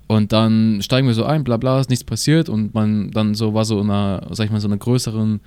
Und 0.06 0.32
dann 0.32 0.80
steigen 0.82 1.06
wir 1.06 1.14
so 1.14 1.24
ein, 1.24 1.44
bla 1.44 1.56
bla, 1.56 1.80
ist 1.80 1.90
nichts 1.90 2.04
passiert 2.04 2.48
und 2.48 2.74
man 2.74 3.10
dann 3.12 3.34
so 3.34 3.54
war 3.54 3.64
so 3.64 3.80
in 3.80 3.90
einer, 3.90 4.26
sag 4.30 4.46
ich 4.46 4.50
mal, 4.50 4.60
so 4.60 4.68
einer 4.68 4.76
größeren 4.76 5.40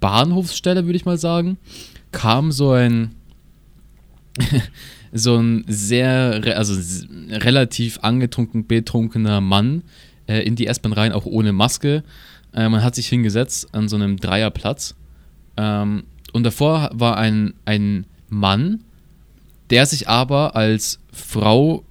Bahnhofsstelle, 0.00 0.84
würde 0.84 0.96
ich 0.96 1.04
mal 1.04 1.18
sagen, 1.18 1.56
kam 2.12 2.52
so 2.52 2.72
ein 2.72 3.14
so 5.16 5.36
ein 5.36 5.64
sehr, 5.68 6.42
also 6.56 6.74
relativ 7.30 8.00
angetrunken, 8.02 8.66
betrunkener 8.66 9.40
Mann 9.40 9.82
äh, 10.26 10.40
in 10.40 10.56
die 10.56 10.66
S-Bahn 10.66 10.92
rein, 10.92 11.12
auch 11.12 11.24
ohne 11.24 11.52
Maske. 11.52 12.02
Äh, 12.52 12.68
man 12.68 12.82
hat 12.82 12.96
sich 12.96 13.06
hingesetzt 13.06 13.72
an 13.72 13.88
so 13.88 13.94
einem 13.94 14.16
Dreierplatz. 14.16 14.96
Ähm, 15.56 16.02
und 16.32 16.42
davor 16.42 16.90
war 16.92 17.16
ein, 17.16 17.54
ein 17.64 18.06
Mann, 18.28 18.82
der 19.70 19.86
sich 19.86 20.08
aber 20.08 20.56
als 20.56 20.98
Frau, 21.12 21.84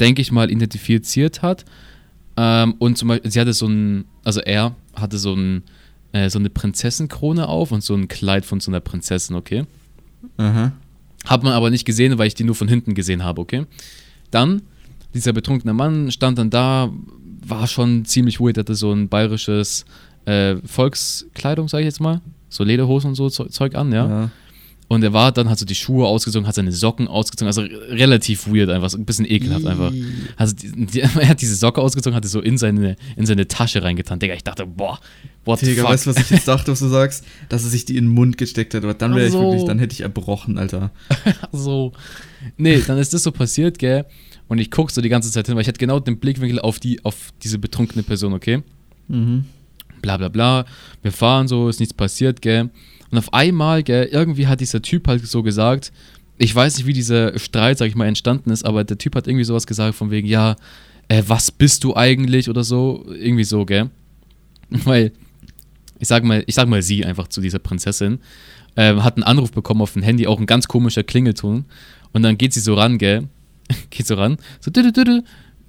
denke 0.00 0.20
ich 0.20 0.32
mal, 0.32 0.50
identifiziert 0.50 1.42
hat. 1.42 1.64
Ähm, 2.36 2.74
und 2.80 2.98
zum 2.98 3.06
Beispiel, 3.06 3.30
sie 3.30 3.40
hatte 3.40 3.52
so 3.52 3.68
ein, 3.68 4.06
also 4.24 4.40
er 4.40 4.74
hatte 4.96 5.18
so, 5.18 5.34
ein, 5.34 5.62
äh, 6.10 6.28
so 6.28 6.40
eine 6.40 6.50
Prinzessenkrone 6.50 7.48
auf 7.48 7.70
und 7.70 7.84
so 7.84 7.94
ein 7.94 8.08
Kleid 8.08 8.44
von 8.44 8.58
so 8.58 8.72
einer 8.72 8.80
Prinzessin, 8.80 9.36
okay? 9.36 9.64
Aha. 10.38 10.72
Hat 11.24 11.42
man 11.42 11.52
aber 11.52 11.70
nicht 11.70 11.84
gesehen, 11.84 12.18
weil 12.18 12.26
ich 12.26 12.34
die 12.34 12.44
nur 12.44 12.54
von 12.54 12.68
hinten 12.68 12.94
gesehen 12.94 13.24
habe, 13.24 13.40
okay? 13.40 13.64
Dann, 14.30 14.62
dieser 15.14 15.32
betrunkene 15.32 15.72
Mann 15.72 16.10
stand 16.10 16.38
dann 16.38 16.50
da, 16.50 16.90
war 17.46 17.66
schon 17.66 18.04
ziemlich 18.04 18.40
weird, 18.40 18.58
hatte 18.58 18.74
so 18.74 18.92
ein 18.92 19.08
bayerisches 19.08 19.84
äh, 20.26 20.56
Volkskleidung, 20.64 21.68
sage 21.68 21.82
ich 21.82 21.86
jetzt 21.86 22.00
mal. 22.00 22.20
So 22.48 22.64
Lederhosen 22.64 23.08
und 23.10 23.14
so 23.14 23.28
Ze- 23.28 23.48
Zeug 23.48 23.74
an, 23.74 23.92
ja. 23.92 24.08
Ja. 24.08 24.30
Und 24.86 25.02
er 25.02 25.12
war 25.14 25.32
dann, 25.32 25.48
hat 25.48 25.58
so 25.58 25.64
die 25.64 25.74
Schuhe 25.74 26.06
ausgezogen, 26.06 26.46
hat 26.46 26.54
seine 26.54 26.70
Socken 26.70 27.08
ausgezogen, 27.08 27.46
also 27.46 27.62
re- 27.62 27.88
relativ 27.90 28.46
weird 28.46 28.68
einfach, 28.68 28.90
so 28.90 28.98
ein 28.98 29.06
bisschen 29.06 29.24
ekelhaft 29.28 29.66
einfach. 29.66 29.92
Also 30.36 30.54
die, 30.54 30.72
die, 30.86 31.00
er 31.00 31.28
hat 31.28 31.40
diese 31.40 31.56
Socke 31.56 31.80
ausgezogen, 31.80 32.14
hat 32.14 32.22
die 32.24 32.28
so 32.28 32.40
in 32.40 32.58
seine, 32.58 32.96
in 33.16 33.24
seine 33.24 33.48
Tasche 33.48 33.82
reingetan. 33.82 34.18
Digga, 34.18 34.34
ich 34.34 34.44
dachte, 34.44 34.66
boah, 34.66 35.00
what 35.46 35.60
the 35.60 35.66
Digga, 35.66 35.82
fuck? 35.82 35.90
weißt 35.92 36.06
du, 36.06 36.10
was 36.10 36.18
ich 36.18 36.28
jetzt 36.30 36.46
dachte, 36.48 36.70
was 36.72 36.80
du 36.80 36.88
sagst? 36.88 37.24
Dass 37.48 37.64
er 37.64 37.70
sich 37.70 37.86
die 37.86 37.96
in 37.96 38.04
den 38.04 38.12
Mund 38.12 38.36
gesteckt 38.36 38.74
hat. 38.74 38.84
Aber 38.84 38.92
dann 38.94 39.14
wäre 39.14 39.28
Ach 39.28 39.32
so. 39.32 39.38
ich 39.38 39.44
wirklich, 39.46 39.64
dann 39.64 39.78
hätte 39.78 39.94
ich 39.94 40.02
erbrochen, 40.02 40.58
Alter. 40.58 40.90
so. 41.52 41.92
Nee, 42.58 42.82
dann 42.86 42.98
ist 42.98 43.14
das 43.14 43.22
so 43.22 43.32
passiert, 43.32 43.78
gell? 43.78 44.04
Und 44.48 44.58
ich 44.58 44.70
guck 44.70 44.90
so 44.90 45.00
die 45.00 45.08
ganze 45.08 45.30
Zeit 45.30 45.46
hin, 45.46 45.54
weil 45.56 45.62
ich 45.62 45.68
hatte 45.68 45.78
genau 45.78 45.98
den 45.98 46.18
Blickwinkel 46.18 46.60
auf 46.60 46.78
die, 46.78 47.02
auf 47.06 47.32
diese 47.42 47.58
betrunkene 47.58 48.02
Person, 48.02 48.34
okay? 48.34 48.62
Mhm. 49.08 49.46
Bla 50.02 50.18
bla 50.18 50.28
bla. 50.28 50.66
Wir 51.00 51.12
fahren 51.12 51.48
so, 51.48 51.70
ist 51.70 51.80
nichts 51.80 51.94
passiert, 51.94 52.42
gell? 52.42 52.68
Und 53.14 53.18
auf 53.18 53.32
einmal, 53.32 53.84
gell, 53.84 54.08
irgendwie 54.10 54.48
hat 54.48 54.60
dieser 54.60 54.82
Typ 54.82 55.06
halt 55.06 55.24
so 55.24 55.44
gesagt, 55.44 55.92
ich 56.36 56.52
weiß 56.52 56.76
nicht, 56.76 56.86
wie 56.88 56.92
dieser 56.92 57.38
Streit, 57.38 57.78
sag 57.78 57.86
ich 57.86 57.94
mal, 57.94 58.08
entstanden 58.08 58.50
ist, 58.50 58.64
aber 58.64 58.82
der 58.82 58.98
Typ 58.98 59.14
hat 59.14 59.28
irgendwie 59.28 59.44
sowas 59.44 59.68
gesagt 59.68 59.94
von 59.94 60.10
wegen, 60.10 60.26
ja, 60.26 60.56
äh, 61.06 61.22
was 61.28 61.52
bist 61.52 61.84
du 61.84 61.94
eigentlich 61.94 62.50
oder 62.50 62.64
so, 62.64 63.06
irgendwie 63.08 63.44
so, 63.44 63.64
gell? 63.66 63.88
Weil, 64.68 65.12
ich 66.00 66.08
sag 66.08 66.24
mal, 66.24 66.42
ich 66.48 66.56
sag 66.56 66.66
mal 66.66 66.82
sie 66.82 67.04
einfach 67.04 67.28
zu 67.28 67.40
dieser 67.40 67.60
Prinzessin, 67.60 68.18
ähm, 68.74 69.04
hat 69.04 69.14
einen 69.14 69.22
Anruf 69.22 69.52
bekommen 69.52 69.82
auf 69.82 69.92
dem 69.92 70.02
Handy, 70.02 70.26
auch 70.26 70.40
ein 70.40 70.46
ganz 70.46 70.66
komischer 70.66 71.04
Klingelton. 71.04 71.66
Und 72.12 72.22
dann 72.24 72.36
geht 72.36 72.52
sie 72.52 72.58
so 72.58 72.74
ran, 72.74 72.98
gell? 72.98 73.28
geht 73.90 74.08
so 74.08 74.16
ran, 74.16 74.38
so 74.58 74.72
düdü, 74.72 74.90
düdü, 74.90 75.22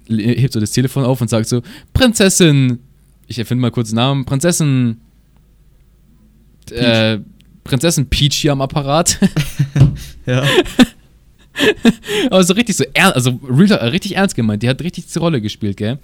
hebt 0.08 0.52
so 0.52 0.58
das 0.58 0.72
Telefon 0.72 1.04
auf 1.04 1.20
und 1.20 1.30
sagt 1.30 1.46
so, 1.46 1.62
Prinzessin, 1.94 2.80
ich 3.28 3.38
erfinde 3.38 3.62
mal 3.62 3.70
kurz 3.70 3.90
den 3.90 3.96
Namen, 3.98 4.24
Prinzessin, 4.24 4.96
äh, 6.72 7.20
Prinzessin 7.66 8.08
Peach 8.08 8.34
hier 8.34 8.52
am 8.52 8.60
Apparat. 8.60 9.18
Ja. 10.26 10.42
Aber 12.30 12.42
so 12.44 12.54
richtig 12.54 12.76
so 12.76 12.84
ernst, 12.94 13.14
also 13.14 13.30
richtig 13.48 14.16
ernst 14.16 14.34
gemeint. 14.34 14.62
Die 14.62 14.68
hat 14.68 14.82
richtig 14.82 15.06
die 15.06 15.18
Rolle 15.18 15.40
gespielt, 15.40 15.76
gell? 15.76 15.98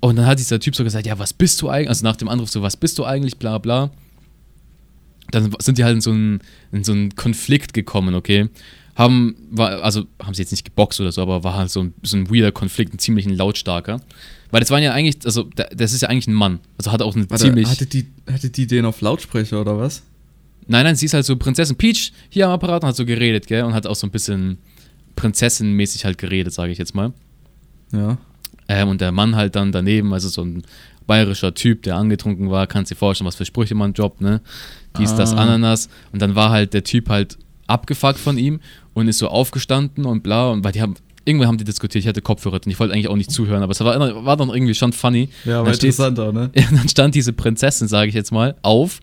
Und 0.00 0.16
dann 0.16 0.26
hat 0.26 0.38
dieser 0.38 0.60
Typ 0.60 0.76
so 0.76 0.84
gesagt, 0.84 1.06
ja, 1.06 1.18
was 1.18 1.32
bist 1.32 1.60
du 1.62 1.68
eigentlich? 1.70 1.88
Also 1.88 2.04
nach 2.04 2.16
dem 2.16 2.28
Anruf 2.28 2.50
so, 2.50 2.60
was 2.62 2.76
bist 2.76 2.98
du 2.98 3.04
eigentlich? 3.04 3.38
Bla 3.38 3.56
bla. 3.58 3.90
Dann 5.30 5.50
sind 5.60 5.78
die 5.78 5.84
halt 5.84 5.94
in 5.94 6.00
so 6.02 6.10
einen, 6.10 6.40
in 6.70 6.84
so 6.84 6.92
einen 6.92 7.16
Konflikt 7.16 7.72
gekommen, 7.72 8.14
okay? 8.14 8.48
Haben, 8.94 9.34
war, 9.50 9.82
also 9.82 10.04
haben 10.22 10.34
sie 10.34 10.42
jetzt 10.42 10.52
nicht 10.52 10.64
geboxt 10.64 11.00
oder 11.00 11.10
so, 11.12 11.20
aber 11.22 11.42
war 11.42 11.54
halt 11.56 11.70
so 11.70 11.82
ein, 11.82 11.94
so 12.02 12.16
ein 12.16 12.30
weirder 12.30 12.52
Konflikt, 12.52 12.94
ein 12.94 12.98
ziemlich 12.98 13.26
lautstarker. 13.26 14.00
Weil 14.50 14.60
das 14.60 14.70
waren 14.70 14.82
ja 14.82 14.92
eigentlich, 14.92 15.24
also 15.24 15.44
da- 15.56 15.66
das 15.74 15.92
ist 15.92 16.02
ja 16.02 16.08
eigentlich 16.08 16.28
ein 16.28 16.34
Mann. 16.34 16.60
Also 16.78 16.92
hat 16.92 17.02
auch 17.02 17.16
eine 17.16 17.28
Warte, 17.28 17.44
ziemlich. 17.44 17.66
hatte, 17.68 17.86
die, 17.86 18.06
hatte 18.30 18.50
die 18.50 18.66
den 18.66 18.84
auf 18.84 19.00
Lautsprecher 19.00 19.60
oder 19.60 19.78
was? 19.78 20.02
Nein, 20.68 20.84
nein, 20.84 20.96
sie 20.96 21.06
ist 21.06 21.14
halt 21.14 21.24
so 21.24 21.36
Prinzessin 21.36 21.76
Peach 21.76 22.12
hier 22.28 22.46
am 22.46 22.52
Apparat 22.52 22.82
und 22.82 22.88
hat 22.88 22.96
so 22.96 23.04
geredet, 23.06 23.46
gell? 23.46 23.62
Und 23.64 23.72
hat 23.74 23.86
auch 23.86 23.94
so 23.94 24.06
ein 24.06 24.10
bisschen 24.10 24.58
Prinzessin-mäßig 25.16 26.04
halt 26.04 26.18
geredet, 26.18 26.52
sage 26.52 26.72
ich 26.72 26.78
jetzt 26.78 26.94
mal. 26.94 27.12
Ja. 27.92 28.18
Ähm, 28.68 28.88
und 28.88 29.00
der 29.00 29.12
Mann 29.12 29.36
halt 29.36 29.54
dann 29.56 29.72
daneben, 29.72 30.12
also 30.12 30.28
so 30.28 30.42
ein 30.42 30.62
bayerischer 31.06 31.54
Typ, 31.54 31.82
der 31.84 31.96
angetrunken 31.96 32.50
war, 32.50 32.66
kannst 32.66 32.90
dir 32.90 32.96
vorstellen, 32.96 33.26
was 33.28 33.36
für 33.36 33.44
Sprüche 33.44 33.74
man 33.76 33.92
droppt, 33.94 34.20
ne? 34.20 34.40
Dies, 34.98 35.14
das, 35.14 35.32
Ah. 35.34 35.36
Ananas. 35.42 35.88
Und 36.12 36.20
dann 36.20 36.34
war 36.34 36.50
halt 36.50 36.74
der 36.74 36.82
Typ 36.82 37.08
halt 37.08 37.38
abgefuckt 37.68 38.18
von 38.18 38.38
ihm 38.38 38.60
und 38.94 39.06
ist 39.08 39.18
so 39.18 39.28
aufgestanden 39.28 40.04
und 40.04 40.22
bla. 40.22 40.50
Und 40.50 40.64
weil 40.64 40.72
die 40.72 40.82
haben, 40.82 40.94
irgendwann 41.24 41.48
haben 41.48 41.58
die 41.58 41.64
diskutiert, 41.64 42.02
ich 42.02 42.08
hatte 42.08 42.22
Kopfhörer 42.22 42.54
und 42.56 42.66
ich 42.66 42.80
wollte 42.80 42.92
eigentlich 42.94 43.08
auch 43.08 43.16
nicht 43.16 43.30
zuhören, 43.30 43.62
aber 43.62 43.70
es 43.72 43.80
war, 43.80 44.24
war 44.24 44.36
dann 44.36 44.48
irgendwie 44.48 44.74
schon 44.74 44.92
funny. 44.92 45.28
Ja, 45.44 45.60
aber 45.60 45.72
steht- 45.74 45.90
interessanter, 45.90 46.32
ne? 46.32 46.50
Ja, 46.56 46.64
dann 46.72 46.88
stand 46.88 47.14
diese 47.14 47.32
Prinzessin, 47.32 47.86
sage 47.88 48.08
ich 48.08 48.14
jetzt 48.14 48.32
mal, 48.32 48.56
auf. 48.62 49.00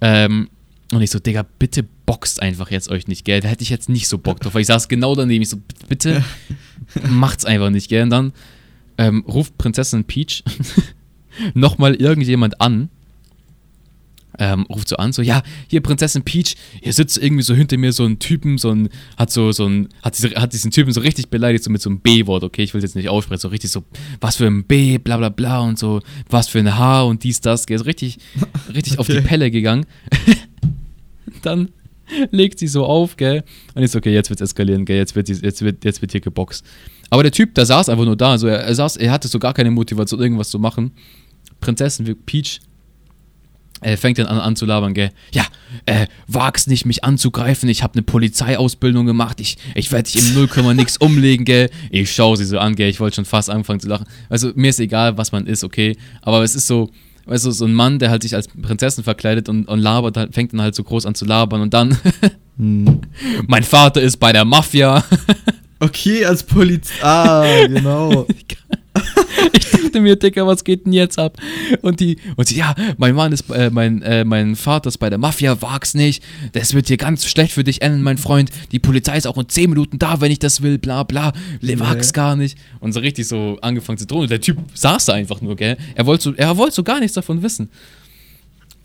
Ähm, 0.00 0.48
und 0.92 1.02
ich 1.02 1.10
so, 1.10 1.18
Digga, 1.18 1.44
bitte 1.58 1.82
boxt 1.82 2.40
einfach 2.40 2.70
jetzt 2.70 2.88
euch 2.88 3.08
nicht, 3.08 3.24
gell? 3.24 3.40
Da 3.40 3.48
hätte 3.48 3.62
ich 3.62 3.70
jetzt 3.70 3.88
nicht 3.88 4.06
so 4.08 4.18
Bock 4.18 4.40
drauf, 4.40 4.54
weil 4.54 4.60
ich 4.60 4.68
saß 4.68 4.88
genau 4.88 5.14
daneben. 5.14 5.42
Ich 5.42 5.50
so, 5.50 5.58
bitte 5.88 6.24
macht's 7.08 7.44
einfach 7.44 7.70
nicht, 7.70 7.88
gell? 7.88 8.04
Und 8.04 8.10
dann 8.10 8.32
ähm, 8.98 9.24
ruft 9.26 9.58
Prinzessin 9.58 10.04
Peach 10.04 10.44
nochmal 11.54 11.94
irgendjemand 11.96 12.60
an. 12.60 12.88
Ähm, 14.38 14.66
ruft 14.68 14.88
so 14.88 14.96
an, 14.96 15.12
so, 15.12 15.22
ja, 15.22 15.42
hier 15.68 15.80
Prinzessin 15.80 16.22
Peach, 16.22 16.56
hier 16.80 16.92
sitzt 16.92 17.18
irgendwie 17.18 17.42
so 17.42 17.54
hinter 17.54 17.78
mir 17.78 17.92
so 17.92 18.04
ein 18.04 18.18
Typen, 18.18 18.58
so 18.58 18.70
ein, 18.70 18.88
hat 19.16 19.30
so, 19.30 19.52
so 19.52 19.66
ein, 19.66 19.88
hat, 20.02 20.16
diese, 20.16 20.30
hat 20.30 20.52
diesen 20.52 20.70
Typen 20.70 20.92
so 20.92 21.00
richtig 21.00 21.28
beleidigt, 21.28 21.64
so 21.64 21.70
mit 21.70 21.82
so 21.82 21.90
einem 21.90 22.00
B-Wort, 22.00 22.44
okay, 22.44 22.62
ich 22.62 22.74
will 22.74 22.78
es 22.78 22.84
jetzt 22.84 22.96
nicht 22.96 23.08
aussprechen, 23.08 23.40
so 23.40 23.48
richtig 23.48 23.70
so, 23.70 23.84
was 24.20 24.36
für 24.36 24.46
ein 24.46 24.64
B, 24.64 24.98
bla 24.98 25.16
bla 25.16 25.30
bla 25.30 25.60
und 25.60 25.78
so, 25.78 26.00
was 26.28 26.48
für 26.48 26.58
ein 26.58 26.76
H 26.76 27.02
und 27.02 27.24
dies, 27.24 27.40
das, 27.40 27.64
so 27.68 27.84
richtig, 27.84 28.18
richtig 28.74 28.98
auf 28.98 29.06
die 29.06 29.16
Okay. 29.16 29.26
Pelle 29.26 29.50
gegangen. 29.50 29.86
Dann 31.42 31.70
legt 32.30 32.58
sie 32.58 32.68
so 32.68 32.84
auf, 32.84 33.16
gell, 33.16 33.42
und 33.74 33.82
ich 33.82 33.90
so, 33.90 33.98
okay, 33.98 34.12
jetzt 34.12 34.30
wird's 34.30 34.42
eskalieren, 34.42 34.84
gell, 34.84 34.96
jetzt 34.96 35.16
wird, 35.16 35.28
jetzt 35.28 35.62
wird, 35.62 35.84
jetzt 35.84 36.00
wird 36.02 36.12
hier 36.12 36.20
geboxt. 36.20 36.64
Aber 37.10 37.22
der 37.22 37.32
Typ, 37.32 37.54
der 37.54 37.66
saß 37.66 37.88
einfach 37.88 38.04
nur 38.04 38.16
da, 38.16 38.32
also 38.32 38.46
er, 38.46 38.60
er 38.60 38.74
saß, 38.74 38.96
er 38.96 39.12
hatte 39.12 39.28
so 39.28 39.38
gar 39.38 39.54
keine 39.54 39.70
Motivation, 39.70 40.20
irgendwas 40.20 40.50
zu 40.50 40.58
machen. 40.58 40.92
Prinzessin 41.60 42.16
Peach 42.26 42.60
Er 43.82 43.98
fängt 43.98 44.18
dann 44.18 44.26
an, 44.26 44.38
an 44.38 44.56
zu 44.56 44.64
labern, 44.66 44.94
gell? 44.94 45.10
Ja, 45.32 45.44
äh, 45.84 46.06
wag's 46.26 46.66
nicht, 46.66 46.86
mich 46.86 47.04
anzugreifen. 47.04 47.68
Ich 47.68 47.82
habe 47.82 47.94
eine 47.94 48.02
Polizeiausbildung 48.02 49.04
gemacht. 49.06 49.40
Ich, 49.40 49.58
ich 49.74 49.92
werde 49.92 50.10
dich 50.10 50.20
im 50.20 50.34
Nullkomma 50.34 50.72
nix 50.74 50.96
umlegen, 50.98 51.44
gell? 51.44 51.70
Ich 51.90 52.12
schaue 52.14 52.36
sie 52.36 52.44
so 52.46 52.58
an, 52.58 52.74
gell? 52.74 52.88
Ich 52.88 53.00
wollte 53.00 53.16
schon 53.16 53.24
fast 53.26 53.50
anfangen 53.50 53.80
zu 53.80 53.88
lachen. 53.88 54.06
Also, 54.28 54.52
mir 54.54 54.70
ist 54.70 54.80
egal, 54.80 55.18
was 55.18 55.32
man 55.32 55.46
ist, 55.46 55.62
okay? 55.64 55.96
Aber 56.22 56.42
es 56.42 56.54
ist 56.54 56.66
so, 56.66 56.90
weißt 57.26 57.44
du, 57.44 57.50
so 57.50 57.66
ein 57.66 57.74
Mann, 57.74 57.98
der 57.98 58.10
halt 58.10 58.22
sich 58.22 58.34
als 58.34 58.48
Prinzessin 58.48 59.04
verkleidet 59.04 59.48
und, 59.48 59.66
und 59.68 59.78
labert, 59.80 60.16
halt, 60.16 60.34
fängt 60.34 60.52
dann 60.52 60.62
halt 60.62 60.74
so 60.74 60.82
groß 60.82 61.04
an 61.04 61.14
zu 61.14 61.24
labern 61.24 61.60
und 61.60 61.74
dann, 61.74 61.96
Hm. 62.58 63.02
mein 63.46 63.62
Vater 63.62 64.00
ist 64.00 64.16
bei 64.16 64.32
der 64.32 64.46
Mafia. 64.46 65.04
Okay, 65.78 66.24
als 66.24 66.42
Polizei. 66.42 67.02
Ah, 67.02 67.66
genau. 67.66 68.26
Dachte 69.96 70.02
mir, 70.02 70.16
Dicker, 70.16 70.46
was 70.46 70.62
geht 70.62 70.84
denn 70.84 70.92
jetzt 70.92 71.18
ab? 71.18 71.38
Und 71.80 72.00
die, 72.00 72.18
und 72.36 72.46
sie, 72.48 72.56
ja, 72.56 72.74
mein 72.98 73.14
Mann 73.14 73.32
ist, 73.32 73.48
äh, 73.48 73.70
mein, 73.70 74.02
äh, 74.02 74.24
mein 74.26 74.54
Vater 74.54 74.88
ist 74.88 74.98
bei 74.98 75.08
der 75.08 75.18
Mafia, 75.18 75.62
wag's 75.62 75.94
nicht. 75.94 76.22
Das 76.52 76.74
wird 76.74 76.88
hier 76.88 76.98
ganz 76.98 77.24
schlecht 77.24 77.52
für 77.52 77.64
dich 77.64 77.80
enden, 77.80 78.02
mein 78.02 78.18
Freund. 78.18 78.50
Die 78.72 78.78
Polizei 78.78 79.16
ist 79.16 79.26
auch 79.26 79.38
in 79.38 79.48
10 79.48 79.70
Minuten 79.70 79.98
da, 79.98 80.20
wenn 80.20 80.30
ich 80.30 80.38
das 80.38 80.60
will, 80.60 80.76
bla 80.76 81.02
bla. 81.04 81.32
Wag's 81.62 82.08
Nee. 82.08 82.12
gar 82.12 82.36
nicht. 82.36 82.58
Und 82.80 82.92
so 82.92 83.00
richtig 83.00 83.26
so 83.26 83.56
angefangen 83.62 83.96
zu 83.96 84.06
drohen. 84.06 84.24
Und 84.24 84.30
der 84.30 84.40
Typ 84.42 84.58
saß 84.74 85.06
da 85.06 85.14
einfach 85.14 85.40
nur, 85.40 85.56
gell? 85.56 85.78
Er 85.94 86.04
wollte 86.04 86.24
so, 86.24 86.34
er 86.34 86.54
wollte 86.58 86.74
so 86.74 86.82
gar 86.82 87.00
nichts 87.00 87.14
davon 87.14 87.42
wissen. 87.42 87.70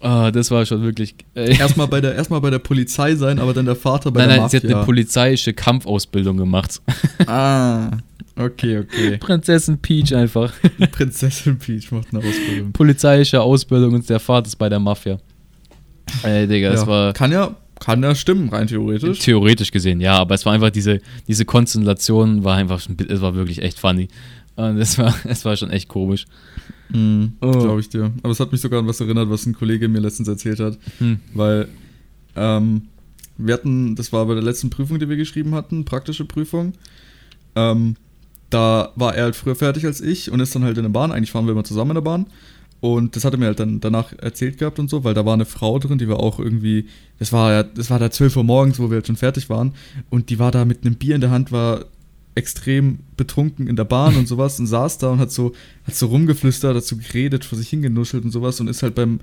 Ah, 0.02 0.32
das 0.32 0.50
war 0.52 0.66
schon 0.66 0.82
wirklich. 0.84 1.16
Äh, 1.36 1.58
erstmal 1.58 1.88
bei 1.88 2.02
der 2.02 2.16
erstmal 2.16 2.42
bei 2.42 2.50
der 2.50 2.60
Polizei 2.60 3.16
sein, 3.16 3.40
aber 3.40 3.54
dann 3.54 3.66
der 3.66 3.76
Vater 3.76 4.12
bei 4.12 4.22
nein, 4.22 4.30
der 4.30 4.38
nein, 4.40 4.50
sie 4.50 4.58
Mafia. 4.58 4.70
hat 4.70 4.76
eine 4.78 4.86
polizeiische 4.86 5.54
Kampfausbildung 5.54 6.38
gemacht. 6.38 6.82
ah, 7.28 7.92
okay, 8.36 8.80
okay. 8.80 9.18
Prinzessin 9.20 9.78
Peach 9.80 10.14
einfach. 10.16 10.52
Prinzessin 10.92 11.58
Peach 11.60 11.92
macht 11.92 12.08
eine 12.14 12.20
Ausbildung. 12.26 12.72
polizeiische 12.72 13.42
Ausbildung 13.42 13.94
und 13.94 14.10
der 14.10 14.20
Vater 14.20 14.48
ist 14.48 14.56
bei 14.58 14.70
der 14.70 14.80
Mafia. 14.80 15.18
Ey, 16.24 16.48
Digga, 16.48 16.72
es 16.72 16.82
Ja, 16.82 16.88
war 16.88 17.14
kann 17.14 17.32
ja, 17.32 17.56
kann 17.80 18.04
ja 18.04 18.14
stimmen, 18.16 18.50
rein 18.50 18.68
theoretisch. 18.68 19.20
theoretisch 19.20 19.72
gesehen, 19.72 20.02
ja, 20.02 20.16
aber 20.18 20.36
es 20.36 20.46
war 20.46 20.54
einfach 20.54 20.72
diese, 20.72 21.00
diese 21.28 21.46
Konstellation 21.46 22.44
war 22.44 22.58
einfach, 22.58 22.82
es 23.08 23.22
war 23.22 23.36
wirklich 23.36 23.62
echt 23.62 23.80
funny. 23.80 24.08
Und 24.70 24.78
es 24.78 24.98
war, 24.98 25.16
es 25.26 25.46
war 25.46 25.56
schon 25.56 25.70
echt 25.70 25.88
komisch. 25.88 26.26
Mhm, 26.90 27.34
Oh. 27.42 27.52
Glaube 27.52 27.80
ich 27.80 27.90
dir. 27.90 28.12
Aber 28.22 28.32
es 28.32 28.40
hat 28.40 28.52
mich 28.52 28.62
sogar 28.62 28.80
an 28.80 28.88
was 28.88 29.00
erinnert, 29.00 29.30
was 29.30 29.46
ein 29.46 29.54
Kollege 29.54 29.88
mir 29.88 30.00
letztens 30.00 30.28
erzählt 30.28 30.60
hat. 30.60 30.78
Hm. 31.00 31.20
Weil 31.34 31.68
ähm, 32.36 32.84
wir 33.38 33.54
hatten, 33.54 33.96
das 33.96 34.12
war 34.12 34.26
bei 34.26 34.34
der 34.34 34.44
letzten 34.44 34.70
Prüfung, 34.70 35.00
die 35.00 35.10
wir 35.10 35.18
geschrieben 35.18 35.56
hatten, 35.56 35.86
praktische 35.86 36.26
Prüfung. 36.26 36.74
Ähm, 37.56 37.96
da 38.50 38.92
war 38.96 39.16
er 39.16 39.24
halt 39.26 39.36
früher 39.36 39.56
fertig 39.56 39.86
als 39.86 40.02
ich 40.02 40.30
und 40.32 40.40
ist 40.42 40.54
dann 40.54 40.64
halt 40.64 40.78
in 40.78 40.84
der 40.84 40.90
Bahn. 40.90 41.12
Eigentlich 41.12 41.32
fahren 41.32 41.46
wir 41.46 41.54
immer 41.54 41.64
zusammen 41.64 41.92
in 41.92 41.96
der 41.96 42.02
Bahn. 42.02 42.26
Und 42.82 43.16
das 43.16 43.24
hat 43.26 43.34
er 43.34 43.40
mir 43.40 43.46
halt 43.46 43.60
dann 43.60 43.80
danach 43.80 44.12
erzählt 44.18 44.58
gehabt 44.58 44.80
und 44.80 44.90
so, 44.90 45.04
weil 45.04 45.14
da 45.14 45.24
war 45.24 45.36
eine 45.36 45.46
Frau 45.46 45.78
drin, 45.78 46.00
die 46.00 46.10
war 46.10 46.20
auch 46.20 46.40
irgendwie, 46.40 46.88
das 47.20 47.32
war 47.32 47.52
ja, 47.52 47.64
das 47.64 47.92
war 47.92 48.00
da 48.00 48.10
12 48.10 48.38
Uhr 48.38 48.44
morgens, 48.44 48.80
wo 48.80 48.90
wir 48.90 48.96
halt 48.96 49.08
schon 49.08 49.18
fertig 49.18 49.50
waren. 49.50 49.74
Und 50.10 50.30
die 50.32 50.40
war 50.40 50.52
da 50.52 50.66
mit 50.66 50.84
einem 50.84 50.96
Bier 50.96 51.14
in 51.16 51.22
der 51.22 51.30
Hand, 51.30 51.52
war 51.52 51.86
extrem 52.36 53.00
betrunken 53.18 53.68
in 53.68 53.76
der 53.76 53.84
Bahn 53.84 54.16
und 54.16 54.28
sowas 54.28 54.60
und 54.60 54.68
saß 54.68 54.98
da 55.00 55.12
und 55.12 55.20
hat 55.20 55.32
so, 55.32 55.54
hat 55.86 55.96
so 55.96 56.08
rumgeflüstert, 56.08 56.76
hat 56.76 56.86
so 56.86 56.98
geredet, 56.98 57.46
vor 57.46 57.58
sich 57.58 57.70
hingenuschelt 57.70 58.24
und 58.24 58.32
sowas 58.32 58.60
und 58.60 58.68
ist 58.68 58.84
halt 58.84 58.96
beim, 58.96 59.20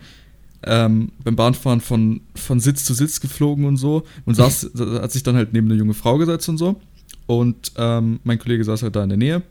ähm, 0.62 1.12
beim 1.24 1.36
Bahnfahren 1.36 1.80
von, 1.80 2.20
von 2.34 2.60
Sitz 2.60 2.84
zu 2.84 2.94
Sitz 2.94 3.20
geflogen 3.20 3.64
und 3.64 3.76
so 3.76 4.04
und 4.26 4.34
saß, 4.34 4.70
hat 5.00 5.12
sich 5.12 5.22
dann 5.22 5.36
halt 5.36 5.52
neben 5.52 5.68
eine 5.68 5.78
junge 5.78 5.94
Frau 5.94 6.18
gesetzt 6.18 6.48
und 6.48 6.58
so. 6.58 6.80
Und 7.26 7.72
ähm, 7.76 8.20
mein 8.24 8.38
Kollege 8.38 8.64
saß 8.64 8.82
halt 8.82 8.96
da 8.96 9.02
in 9.02 9.10
der 9.10 9.18
Nähe. 9.18 9.42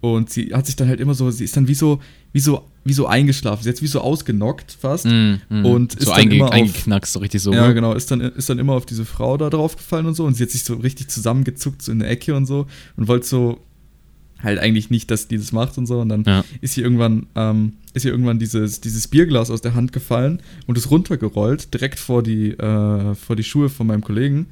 Und 0.00 0.30
sie 0.30 0.54
hat 0.54 0.66
sich 0.66 0.76
dann 0.76 0.88
halt 0.88 1.00
immer 1.00 1.14
so, 1.14 1.30
sie 1.30 1.44
ist 1.44 1.56
dann 1.56 1.68
wie 1.68 1.74
so, 1.74 2.00
wie 2.32 2.40
so, 2.40 2.62
wie 2.84 2.92
so 2.92 3.06
eingeschlafen. 3.06 3.62
Sie 3.64 3.68
hat 3.68 3.82
wie 3.82 3.86
so 3.86 4.00
ausgenockt 4.00 4.72
fast. 4.80 5.04
Mm, 5.06 5.34
mm. 5.48 5.64
Und 5.66 5.94
ist 5.94 6.04
so 6.06 6.10
dann 6.12 6.20
einge 6.20 6.36
immer 6.36 6.46
auf- 6.46 6.52
eingeknackst, 6.52 7.12
so 7.12 7.18
richtig 7.20 7.42
so. 7.42 7.52
Ja, 7.52 7.68
ne? 7.68 7.74
genau. 7.74 7.92
Ist 7.94 8.10
dann, 8.10 8.20
ist 8.20 8.48
dann 8.48 8.58
immer 8.58 8.74
auf 8.74 8.86
diese 8.86 9.04
Frau 9.04 9.36
da 9.36 9.50
drauf 9.50 9.76
gefallen 9.76 10.06
und 10.06 10.14
so. 10.14 10.24
Und 10.24 10.34
sie 10.34 10.42
hat 10.44 10.50
sich 10.50 10.64
so 10.64 10.74
richtig 10.74 11.08
zusammengezuckt, 11.08 11.82
so 11.82 11.92
in 11.92 11.98
der 11.98 12.08
Ecke 12.10 12.34
und 12.34 12.46
so. 12.46 12.66
Und 12.96 13.08
wollte 13.08 13.26
so 13.26 13.60
halt 14.42 14.58
eigentlich 14.58 14.88
nicht, 14.88 15.10
dass 15.10 15.28
die 15.28 15.36
das 15.36 15.52
macht 15.52 15.76
und 15.76 15.86
so. 15.86 16.00
Und 16.00 16.08
dann 16.08 16.24
Ja. 16.26 16.44
ist 16.62 16.76
ihr 16.78 16.84
irgendwann, 16.84 17.26
ähm, 17.34 17.74
ist 17.92 18.04
ihr 18.06 18.10
irgendwann 18.12 18.38
dieses, 18.38 18.80
dieses 18.80 19.08
Bierglas 19.08 19.50
aus 19.50 19.60
der 19.60 19.74
Hand 19.74 19.92
gefallen 19.92 20.40
und 20.66 20.78
ist 20.78 20.90
runtergerollt, 20.90 21.74
direkt 21.74 21.98
vor 21.98 22.22
die, 22.22 22.52
äh, 22.52 23.14
vor 23.14 23.36
die 23.36 23.44
Schuhe 23.44 23.68
von 23.68 23.86
meinem 23.86 24.02
Kollegen. 24.02 24.46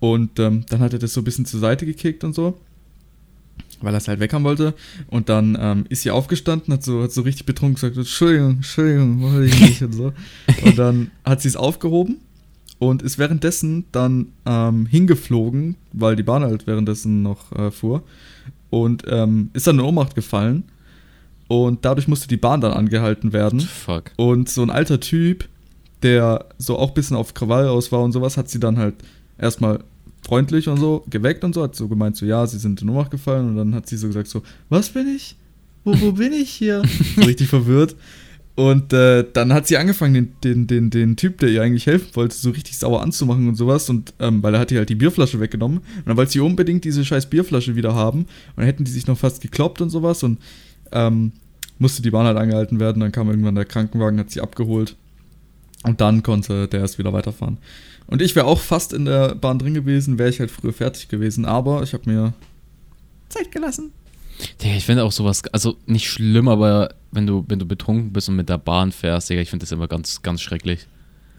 Und 0.00 0.38
ähm, 0.38 0.66
dann 0.68 0.80
hat 0.80 0.92
er 0.92 0.98
das 0.98 1.14
so 1.14 1.22
ein 1.22 1.24
bisschen 1.24 1.46
zur 1.46 1.60
Seite 1.60 1.86
gekickt 1.86 2.24
und 2.24 2.34
so. 2.34 2.58
Weil 3.80 3.94
er 3.94 3.98
es 3.98 4.08
halt 4.08 4.20
weg 4.20 4.32
haben 4.32 4.44
wollte. 4.44 4.74
Und 5.08 5.28
dann 5.28 5.56
ähm, 5.60 5.84
ist 5.88 6.02
sie 6.02 6.10
aufgestanden, 6.10 6.72
hat 6.72 6.82
so, 6.82 7.02
hat 7.02 7.12
so 7.12 7.22
richtig 7.22 7.46
betrunken 7.46 7.74
gesagt: 7.74 7.96
Entschuldigung, 7.96 8.56
Entschuldigung, 8.56 9.20
wollte 9.22 9.46
ich 9.46 9.60
nicht 9.60 9.82
und 9.82 9.92
so. 9.92 10.12
Und 10.64 10.78
dann 10.78 11.10
hat 11.24 11.40
sie 11.40 11.48
es 11.48 11.56
aufgehoben 11.56 12.18
und 12.78 13.02
ist 13.02 13.18
währenddessen 13.18 13.84
dann 13.92 14.28
ähm, 14.46 14.86
hingeflogen, 14.86 15.76
weil 15.92 16.16
die 16.16 16.22
Bahn 16.22 16.42
halt 16.42 16.66
währenddessen 16.66 17.22
noch 17.22 17.52
äh, 17.52 17.70
fuhr. 17.70 18.02
Und 18.70 19.04
ähm, 19.08 19.50
ist 19.52 19.66
dann 19.66 19.78
in 19.78 19.84
Ohnmacht 19.84 20.14
gefallen. 20.14 20.64
Und 21.46 21.84
dadurch 21.84 22.08
musste 22.08 22.26
die 22.26 22.36
Bahn 22.36 22.60
dann 22.60 22.72
angehalten 22.72 23.32
werden. 23.32 23.60
Fuck. 23.60 24.12
Und 24.16 24.48
so 24.48 24.62
ein 24.62 24.70
alter 24.70 24.98
Typ, 25.00 25.48
der 26.02 26.46
so 26.58 26.78
auch 26.78 26.88
ein 26.88 26.94
bisschen 26.94 27.16
auf 27.16 27.34
Krawall 27.34 27.68
aus 27.68 27.92
war 27.92 28.02
und 28.02 28.12
sowas, 28.12 28.36
hat 28.36 28.48
sie 28.48 28.60
dann 28.60 28.78
halt 28.78 28.96
erstmal 29.38 29.84
freundlich 30.24 30.68
und 30.68 30.78
so 30.78 31.04
geweckt 31.08 31.44
und 31.44 31.54
so, 31.54 31.62
hat 31.62 31.76
so 31.76 31.88
gemeint, 31.88 32.16
so 32.16 32.26
ja, 32.26 32.46
sie 32.46 32.58
sind 32.58 32.80
in 32.82 32.88
Ohnmacht 32.88 33.10
gefallen 33.10 33.48
und 33.50 33.56
dann 33.56 33.74
hat 33.74 33.86
sie 33.86 33.96
so 33.96 34.06
gesagt, 34.06 34.28
so, 34.28 34.42
was 34.68 34.88
bin 34.88 35.06
ich? 35.08 35.36
Wo, 35.84 36.00
wo 36.00 36.12
bin 36.12 36.32
ich 36.32 36.50
hier? 36.50 36.82
So 37.16 37.22
richtig 37.22 37.48
verwirrt. 37.48 37.94
Und 38.56 38.92
äh, 38.92 39.24
dann 39.32 39.52
hat 39.52 39.66
sie 39.66 39.76
angefangen, 39.76 40.14
den, 40.14 40.36
den, 40.44 40.66
den, 40.66 40.90
den 40.90 41.16
Typ, 41.16 41.38
der 41.38 41.48
ihr 41.48 41.62
eigentlich 41.62 41.86
helfen 41.86 42.14
wollte, 42.14 42.36
so 42.36 42.50
richtig 42.50 42.78
sauer 42.78 43.02
anzumachen 43.02 43.48
und 43.48 43.56
sowas. 43.56 43.90
Und 43.90 44.14
ähm, 44.20 44.42
weil 44.42 44.54
er 44.54 44.60
hat 44.60 44.70
ihr 44.70 44.78
halt 44.78 44.88
die 44.88 44.94
Bierflasche 44.94 45.40
weggenommen. 45.40 45.78
Und 45.78 46.06
dann 46.06 46.16
wollte 46.16 46.32
sie 46.32 46.40
unbedingt 46.40 46.84
diese 46.84 47.04
scheiß 47.04 47.28
Bierflasche 47.30 47.74
wieder 47.74 47.94
haben. 47.94 48.20
Und 48.20 48.28
dann 48.56 48.66
hätten 48.66 48.84
die 48.84 48.92
sich 48.92 49.08
noch 49.08 49.18
fast 49.18 49.42
gekloppt 49.42 49.80
und 49.80 49.90
sowas. 49.90 50.22
Und 50.22 50.38
ähm, 50.92 51.32
musste 51.78 52.00
die 52.00 52.10
Bahn 52.10 52.26
halt 52.26 52.38
angehalten 52.38 52.78
werden. 52.78 53.00
Dann 53.00 53.10
kam 53.10 53.28
irgendwann 53.28 53.56
der 53.56 53.64
Krankenwagen, 53.64 54.20
hat 54.20 54.30
sie 54.30 54.40
abgeholt. 54.40 54.94
Und 55.82 56.00
dann 56.00 56.22
konnte 56.22 56.68
der 56.68 56.80
erst 56.80 56.98
wieder 56.98 57.12
weiterfahren. 57.12 57.58
Und 58.06 58.22
ich 58.22 58.36
wäre 58.36 58.46
auch 58.46 58.60
fast 58.60 58.92
in 58.92 59.06
der 59.06 59.34
Bahn 59.34 59.58
drin 59.58 59.74
gewesen, 59.74 60.18
wäre 60.18 60.28
ich 60.28 60.40
halt 60.40 60.50
früher 60.50 60.72
fertig 60.72 61.08
gewesen. 61.08 61.44
Aber 61.44 61.82
ich 61.82 61.92
habe 61.94 62.10
mir 62.10 62.34
Zeit 63.28 63.50
gelassen. 63.50 63.92
Digga, 64.62 64.74
ich 64.74 64.84
finde 64.84 65.04
auch 65.04 65.12
sowas, 65.12 65.42
also 65.52 65.76
nicht 65.86 66.08
schlimm, 66.08 66.48
aber 66.48 66.94
wenn 67.12 67.26
du, 67.26 67.44
wenn 67.48 67.58
du 67.58 67.66
betrunken 67.66 68.12
bist 68.12 68.28
und 68.28 68.36
mit 68.36 68.48
der 68.48 68.58
Bahn 68.58 68.92
fährst, 68.92 69.30
Digga, 69.30 69.40
ich 69.40 69.50
finde 69.50 69.64
das 69.64 69.72
immer 69.72 69.88
ganz, 69.88 70.22
ganz 70.22 70.42
schrecklich. 70.42 70.86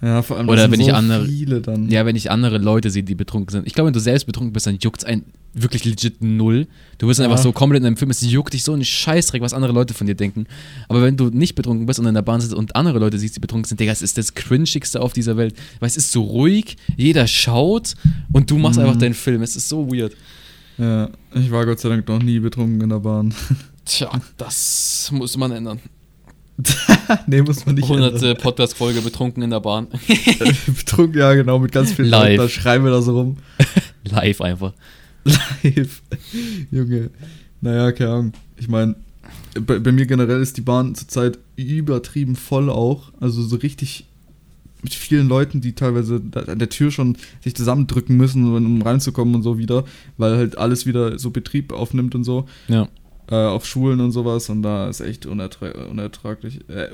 Ja, 0.02 0.22
vor 0.22 0.38
allem 0.38 0.50
Oder 0.50 0.70
wenn 0.70 0.80
ich 0.80 0.88
so 0.88 0.92
andere- 0.94 1.25
viele 1.25 1.62
dann. 1.62 1.90
Ja, 1.90 2.06
wenn 2.06 2.16
ich 2.16 2.30
andere 2.30 2.58
Leute 2.58 2.90
sehe, 2.90 3.04
die 3.04 3.16
betrunken 3.16 3.52
sind. 3.52 3.66
Ich 3.68 3.74
glaube, 3.74 3.88
wenn 3.88 3.94
du 3.94 4.00
selbst 4.00 4.25
betrunken 4.25 4.52
bist, 4.54 4.68
dann 4.68 4.78
juckt 4.82 5.02
es 5.02 5.06
ein 5.06 5.24
wirklich 5.54 5.86
legit 5.86 6.22
null. 6.22 6.68
Du 6.98 7.08
bist 7.08 7.20
dann 7.20 7.25
Ja. 7.28 7.32
einfach 7.32 7.42
so 7.42 7.54
komplett 7.54 7.80
in 7.82 7.88
einem 7.88 7.96
Film, 7.96 8.12
es 8.12 8.20
juckt 8.20 8.54
dich 8.54 8.64
so 8.66 8.74
ein 8.74 8.84
Scheißdreck, 8.84 9.42
was 9.42 9.54
andere 9.54 9.72
Leute 9.72 9.94
von 9.94 10.06
dir 10.06 10.14
denken. 10.16 10.48
Aber 10.90 11.02
wenn 11.02 11.16
du 11.16 11.30
nicht 11.30 11.56
betrunken 11.56 11.86
bist 11.86 11.98
und 11.98 12.06
in 12.08 12.14
der 12.14 12.24
Bahn 12.24 12.42
sitzt 12.42 12.54
und 12.54 12.75
andere 12.75 13.00
Leute 13.00 13.18
siehst, 13.18 13.38
die 13.38 13.40
betrunken 13.40 13.66
sind, 13.68 13.80
Digga, 13.80 13.94
es 13.94 14.02
ist 14.02 14.18
das 14.18 14.34
cringigste 14.34 15.02
auf 15.02 15.14
dieser 15.14 15.38
Welt. 15.38 15.56
Weil 15.80 15.88
es 15.88 15.96
ist 15.96 16.12
so 16.12 16.24
ruhig, 16.24 16.75
jeder 16.98 17.25
schaut 17.25 17.94
und 18.34 18.52
du 18.52 18.58
machst 18.58 18.78
Mhm. 18.80 18.86
einfach 18.86 19.00
deinen 19.00 19.14
Film. 19.14 19.42
Es 19.44 19.56
ist 19.56 19.70
so 19.70 19.90
weird. 19.90 20.14
Ja, 20.78 21.10
ich 21.34 21.50
war 21.52 21.66
Gott 21.66 21.80
sei 21.80 21.88
Dank 21.88 22.06
noch 22.10 22.22
nie 22.22 22.40
betrunken 22.40 22.82
in 22.82 22.90
der 22.90 23.00
Bahn. 23.00 23.34
Tja, 23.86 24.12
das 24.36 25.10
muss 25.14 25.38
man 25.38 25.52
ändern. 25.54 25.80
nee, 27.28 27.42
muss 27.42 27.66
man 27.66 27.76
nicht. 27.76 27.84
100. 27.84 28.16
ändern. 28.16 28.38
Podcast-Folge 28.38 29.02
betrunken 29.02 29.44
in 29.44 29.50
der 29.50 29.60
Bahn. 29.60 29.88
betrunken, 30.68 31.20
ja, 31.20 31.34
genau, 31.34 31.60
mit 31.60 31.72
ganz 31.72 31.94
vielen 31.94 32.10
Live. 32.10 32.38
Leuten. 32.38 32.42
Da 32.42 32.50
schreien 32.50 32.84
wir 32.84 32.92
da 32.92 33.02
so 33.02 33.18
rum. 33.18 33.38
Live 34.04 34.42
einfach. 34.42 34.74
Live. 35.24 36.02
Junge. 36.72 37.10
Naja, 37.62 37.92
keine 37.92 38.12
Ahnung. 38.12 38.34
Ich 38.58 38.68
meine, 38.68 38.96
bei, 39.60 39.80
bei 39.80 39.92
mir 39.92 40.06
generell 40.06 40.42
ist 40.42 40.58
die 40.58 40.62
Bahn 40.62 40.96
zurzeit 40.96 41.40
übertrieben 41.56 42.36
voll 42.36 42.70
auch. 42.70 43.12
Also 43.20 43.42
so 43.42 43.58
richtig 43.58 44.06
mit 44.82 44.94
vielen 44.94 45.28
Leuten, 45.28 45.62
die 45.62 45.74
teilweise 45.74 46.22
an 46.36 46.60
der 46.60 46.70
Tür 46.70 46.92
schon 46.92 47.18
sich 47.42 47.56
zusammendrücken 47.56 48.16
müssen, 48.16 48.56
um 48.56 48.82
reinzukommen 48.84 49.34
und 49.34 49.42
so 49.42 49.58
wieder, 49.58 49.84
weil 50.18 50.38
halt 50.38 50.58
alles 50.60 50.86
wieder 50.86 51.18
so 51.18 51.32
Betrieb 51.32 51.74
aufnimmt 51.74 52.14
und 52.14 52.24
so. 52.24 52.46
Ja. 52.68 52.88
Äh, 53.29 53.36
auf 53.36 53.65
Schulen 53.65 54.00
und 54.01 54.12
sowas. 54.12 54.50
Und 54.50 54.62
da 54.63 54.88
ist 54.89 55.01
echt 55.01 55.25
unerträ 55.25 55.72
unertraglich. 55.89 56.62
Äh, 56.70 56.89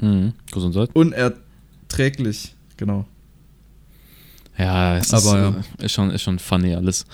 Mhm. 0.00 0.32
Gesundheit. 0.52 0.90
unerträglich, 0.92 2.54
genau. 2.76 3.06
Ja, 4.58 4.96
es 4.98 5.12
Aber 5.14 5.56
ist, 5.76 5.82
äh, 5.82 5.84
ist, 5.86 5.92
schon, 5.92 6.10
ist 6.10 6.22
schon 6.22 6.38
funny 6.40 6.74
alles. 6.74 7.06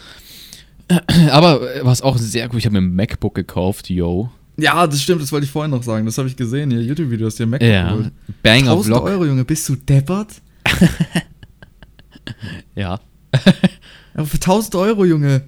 Aber 1.31 1.75
äh, 1.76 1.85
was 1.85 2.02
auch 2.02 2.17
sehr 2.19 2.49
gut, 2.49 2.59
ich 2.59 2.64
habe 2.67 2.81
mir 2.81 2.87
ein 2.87 2.95
MacBook 2.95 3.35
gekauft, 3.35 3.88
yo. 3.90 4.31
Ja, 4.57 4.87
das 4.87 5.02
stimmt, 5.02 5.23
das 5.23 5.31
wollte 5.33 5.45
ich 5.47 5.50
vorhin 5.52 5.71
noch 5.71 5.83
sagen. 5.83 6.05
Das 6.07 6.19
habe 6.19 6.29
ich 6.29 6.37
gesehen, 6.37 6.71
hier 6.71 6.83
YouTube-Videos, 6.83 7.37
die 7.37 7.47
Mac 7.47 7.62
Ja, 7.62 7.90
geholt. 7.93 8.12
Banger 8.43 8.73
1000 8.73 8.87
Vlog. 8.87 9.05
Euro, 9.05 9.25
Junge, 9.26 9.45
bist 9.45 9.69
du 9.69 9.76
deppert? 9.76 10.40
Ja, 12.75 13.00
Aber 14.14 14.26
für 14.26 14.37
1000 14.37 14.75
Euro, 14.76 15.05
Junge. 15.05 15.43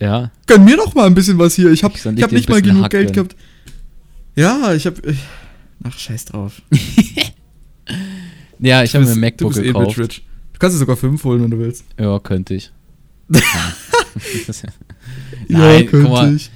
Ja. 0.00 0.30
Gönn 0.46 0.64
mir 0.64 0.76
doch 0.76 0.94
mal 0.94 1.06
ein 1.06 1.14
bisschen 1.14 1.38
was 1.38 1.54
hier. 1.54 1.70
Ich 1.72 1.82
habe 1.84 1.94
Ich 1.96 2.04
ich 2.04 2.22
hab 2.22 2.32
nicht 2.32 2.48
mal 2.48 2.60
genug 2.62 2.90
Geld 2.90 3.12
gehabt. 3.12 3.36
Ja, 4.36 4.72
ich 4.74 4.86
habe. 4.86 5.00
Ach, 5.84 5.98
scheiß 5.98 6.24
drauf. 6.26 6.60
Ja, 8.60 8.82
ich 8.82 8.94
habe 8.94 9.04
mir 9.04 9.10
ein 9.12 9.20
MacBook 9.20 9.52
du 9.52 9.60
bist 9.60 9.68
eh 9.68 9.72
gekauft. 9.78 9.98
rich. 9.98 10.24
Du 10.54 10.58
kannst 10.58 10.76
dir 10.76 10.78
sogar 10.78 10.96
fünf 10.96 11.22
holen, 11.24 11.42
wenn 11.42 11.50
du 11.50 11.58
willst. 11.58 11.84
Ja, 11.98 12.18
könnte 12.18 12.54
ich. 12.54 12.70
Das- 14.46 14.62
Nein, 15.48 15.88
guck 15.90 16.02
mal. 16.08 16.34
ich. 16.34 16.50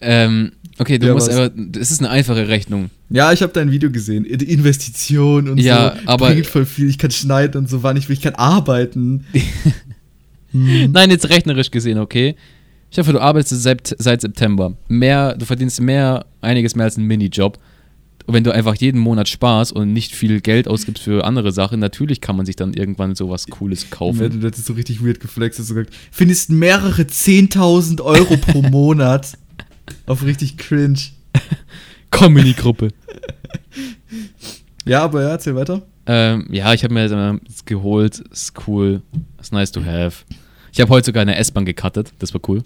Ähm, 0.00 0.52
okay, 0.78 0.98
du 0.98 1.08
Ja, 1.08 1.14
musst 1.14 1.28
was? 1.28 1.36
aber, 1.36 1.50
es 1.78 1.90
ist 1.90 1.98
eine 2.00 2.10
einfache 2.10 2.46
Rechnung. 2.48 2.90
Ja, 3.10 3.32
ich 3.32 3.42
habe 3.42 3.52
dein 3.52 3.70
Video 3.72 3.90
gesehen. 3.90 4.24
Die 4.24 4.50
Investition 4.52 5.48
und 5.48 5.58
Ja, 5.58 5.96
so. 5.96 6.08
aber- 6.08 6.28
Bringt 6.28 6.46
voll 6.46 6.64
viel. 6.64 6.88
Ich 6.88 6.96
kann 6.98 7.10
schneiden 7.10 7.58
und 7.62 7.68
so, 7.68 7.82
wann 7.82 7.96
ich 7.96 8.08
will. 8.08 8.14
Ich 8.16 8.22
kann 8.22 8.34
arbeiten. 8.36 9.26
Hm. 10.52 10.92
Nein, 10.92 11.10
jetzt 11.10 11.28
rechnerisch 11.28 11.70
gesehen, 11.70 11.98
okay? 11.98 12.36
Ich 12.90 12.98
hoffe, 12.98 13.12
du 13.12 13.20
arbeitest 13.20 13.62
seit, 13.62 13.94
seit 13.98 14.20
September. 14.20 14.76
Mehr, 14.88 15.34
du 15.34 15.46
verdienst 15.46 15.80
mehr, 15.80 16.26
einiges 16.42 16.76
mehr 16.76 16.84
als 16.84 16.96
ein 16.98 17.04
Minijob. 17.04 17.58
Und 18.26 18.34
wenn 18.34 18.44
du 18.44 18.52
einfach 18.52 18.74
jeden 18.76 19.00
Monat 19.00 19.28
sparst 19.28 19.72
und 19.72 19.92
nicht 19.92 20.14
viel 20.14 20.40
Geld 20.40 20.68
ausgibst 20.68 21.02
für 21.02 21.24
andere 21.24 21.50
Sachen, 21.52 21.80
natürlich 21.80 22.20
kann 22.20 22.36
man 22.36 22.46
sich 22.46 22.54
dann 22.54 22.72
irgendwann 22.74 23.14
sowas 23.16 23.46
Cooles 23.48 23.90
kaufen. 23.90 24.20
Wenn 24.20 24.40
du 24.40 24.48
das 24.50 24.58
ist 24.58 24.66
so 24.66 24.74
richtig 24.74 25.04
weird 25.04 25.18
geflext 25.20 25.58
hast, 25.58 25.68
so 25.68 25.74
gesagt, 25.74 25.92
findest 26.12 26.50
mehrere 26.50 27.02
10.000 27.02 28.00
Euro 28.02 28.36
pro 28.36 28.62
Monat. 28.70 29.36
Auf 30.06 30.22
richtig 30.24 30.58
cringe. 30.58 30.98
Comedy-Gruppe. 32.10 32.88
Ja, 34.84 35.02
aber 35.02 35.22
ja, 35.22 35.28
erzähl 35.30 35.54
weiter. 35.56 35.82
ähm, 36.06 36.46
ja, 36.50 36.72
ich 36.74 36.84
habe 36.84 36.92
mir 36.94 37.08
das 37.08 37.64
geholt. 37.64 38.20
Ist 38.30 38.52
cool. 38.66 39.02
Ist 39.40 39.52
nice 39.52 39.72
to 39.72 39.84
have. 39.84 40.24
Ich 40.72 40.80
habe 40.80 40.90
heute 40.90 41.06
sogar 41.06 41.22
eine 41.22 41.36
S-Bahn 41.36 41.64
gecuttet. 41.64 42.12
Das 42.18 42.32
war 42.34 42.40
cool. 42.48 42.64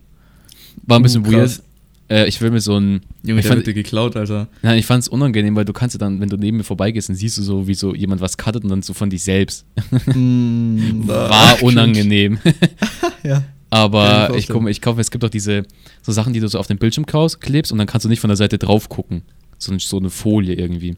War 0.83 0.99
ein 0.99 1.03
bisschen 1.03 1.27
Uh, 1.27 1.33
weird. 1.33 1.61
Äh, 2.09 2.29
ich 2.29 2.41
will 2.41 2.51
mir 2.53 2.61
so 2.61 2.79
ein. 2.79 3.01
Junge, 3.25 3.41
ich 3.41 3.47
fand, 3.47 3.59
wird 3.59 3.67
dir 3.67 3.75
geklaut, 3.75 4.17
Alter. 4.17 4.47
Nein, 4.63 4.79
ich 4.79 4.87
fand 4.87 5.03
es 5.03 5.09
unangenehm, 5.09 5.57
weil 5.57 5.65
du 5.65 5.73
kannst 5.73 5.95
ja 5.95 5.99
dann, 5.99 6.21
wenn 6.21 6.29
du 6.29 6.37
neben 6.37 6.59
mir 6.59 6.63
vorbeigehst, 6.65 7.09
dann 7.09 7.17
siehst 7.17 7.37
du 7.39 7.43
so, 7.43 7.67
wie 7.67 7.75
so 7.75 7.95
jemand 7.95 8.21
was 8.21 8.37
cuttet 8.37 8.63
und 8.63 8.71
dann 8.71 8.83
so 8.83 8.95
von 8.95 9.11
dich 9.11 9.25
selbst. 9.25 9.65
Mm, 10.07 11.07
War 11.09 11.63
unangenehm. 11.63 12.39
Ja. 13.25 13.43
Aber 13.71 14.31
ich 14.37 14.49
ich 14.49 14.81
kaufe, 14.81 15.01
es 15.01 15.11
gibt 15.11 15.25
auch 15.25 15.29
diese 15.29 15.65
so 16.01 16.13
Sachen, 16.13 16.33
die 16.33 16.39
du 16.39 16.47
so 16.49 16.61
auf 16.61 16.69
den 16.69 16.79
Bildschirm 16.79 17.05
klebst 17.07 17.73
und 17.73 17.79
dann 17.79 17.89
kannst 17.89 18.05
du 18.05 18.09
nicht 18.09 18.21
von 18.21 18.29
der 18.29 18.37
Seite 18.37 18.59
drauf 18.59 18.89
gucken. 18.89 19.23
So, 19.59 19.77
so 19.79 19.99
eine 19.99 20.11
Folie 20.11 20.55
irgendwie. 20.55 20.97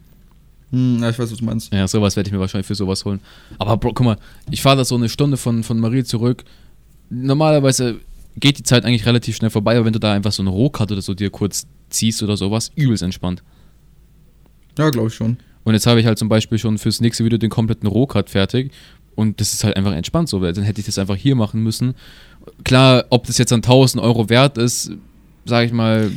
Hm, 0.71 0.99
ja, 1.01 1.09
ich 1.09 1.19
weiß, 1.19 1.33
was 1.33 1.39
du 1.39 1.45
meinst. 1.47 1.73
Ja, 1.73 1.89
sowas 1.89 2.17
werde 2.17 2.29
ich 2.29 2.33
mir 2.35 2.41
wahrscheinlich 2.41 2.67
für 2.67 2.75
sowas 2.75 3.05
holen. 3.07 3.21
Aber 3.59 3.79
Bro, 3.79 3.95
guck 3.95 4.05
mal, 4.05 4.19
ich 4.51 4.61
fahre 4.61 4.77
da 4.77 4.85
so 4.85 4.97
eine 4.97 5.09
Stunde 5.09 5.39
von, 5.39 5.63
von 5.65 5.81
Marie 5.81 6.05
zurück. 6.05 6.45
Normalerweise 7.11 8.01
geht 8.37 8.59
die 8.59 8.63
Zeit 8.63 8.85
eigentlich 8.85 9.07
relativ 9.07 9.37
schnell 9.37 9.51
vorbei, 9.51 9.77
aber 9.77 9.87
wenn 9.87 9.93
du 9.93 10.01
da 10.01 10.13
einfach 10.13 10.33
so 10.33 10.43
eine 10.43 10.51
Rohkarte 10.51 10.95
oder 10.95 11.03
so 11.03 11.15
dir 11.15 11.31
kurz 11.31 11.67
ziehst 11.91 12.23
oder 12.23 12.37
sowas, 12.37 12.71
übelst 12.77 13.03
entspannt. 13.03 13.43
Ja, 14.77 14.91
glaube 14.91 15.09
ich 15.09 15.15
schon. 15.15 15.39
Und 15.65 15.75
jetzt 15.75 15.87
habe 15.87 16.01
ich 16.01 16.07
halt 16.07 16.19
zum 16.19 16.29
Beispiel 16.29 16.59
schon 16.59 16.79
fürs 16.79 17.01
nächste 17.01 17.25
Video 17.25 17.39
den 17.39 17.51
kompletten 17.51 17.89
Rohcut 17.89 18.31
fertig. 18.31 18.73
Und 19.15 19.41
das 19.41 19.53
ist 19.53 19.65
halt 19.65 19.77
einfach 19.77 19.93
entspannt 19.93 20.29
so, 20.29 20.41
weil 20.41 20.53
dann 20.53 20.65
hätte 20.65 20.81
ich 20.81 20.87
das 20.87 20.99
einfach 20.99 21.17
hier 21.17 21.35
machen 21.35 21.63
müssen. 21.63 21.95
Klar, 22.65 23.05
ob 23.11 23.27
das 23.27 23.37
jetzt 23.39 23.51
dann 23.51 23.59
1000 23.59 24.03
Euro 24.03 24.29
wert 24.29 24.57
ist, 24.57 24.93
sage 25.45 25.67
ich 25.67 25.73
mal, 25.73 26.13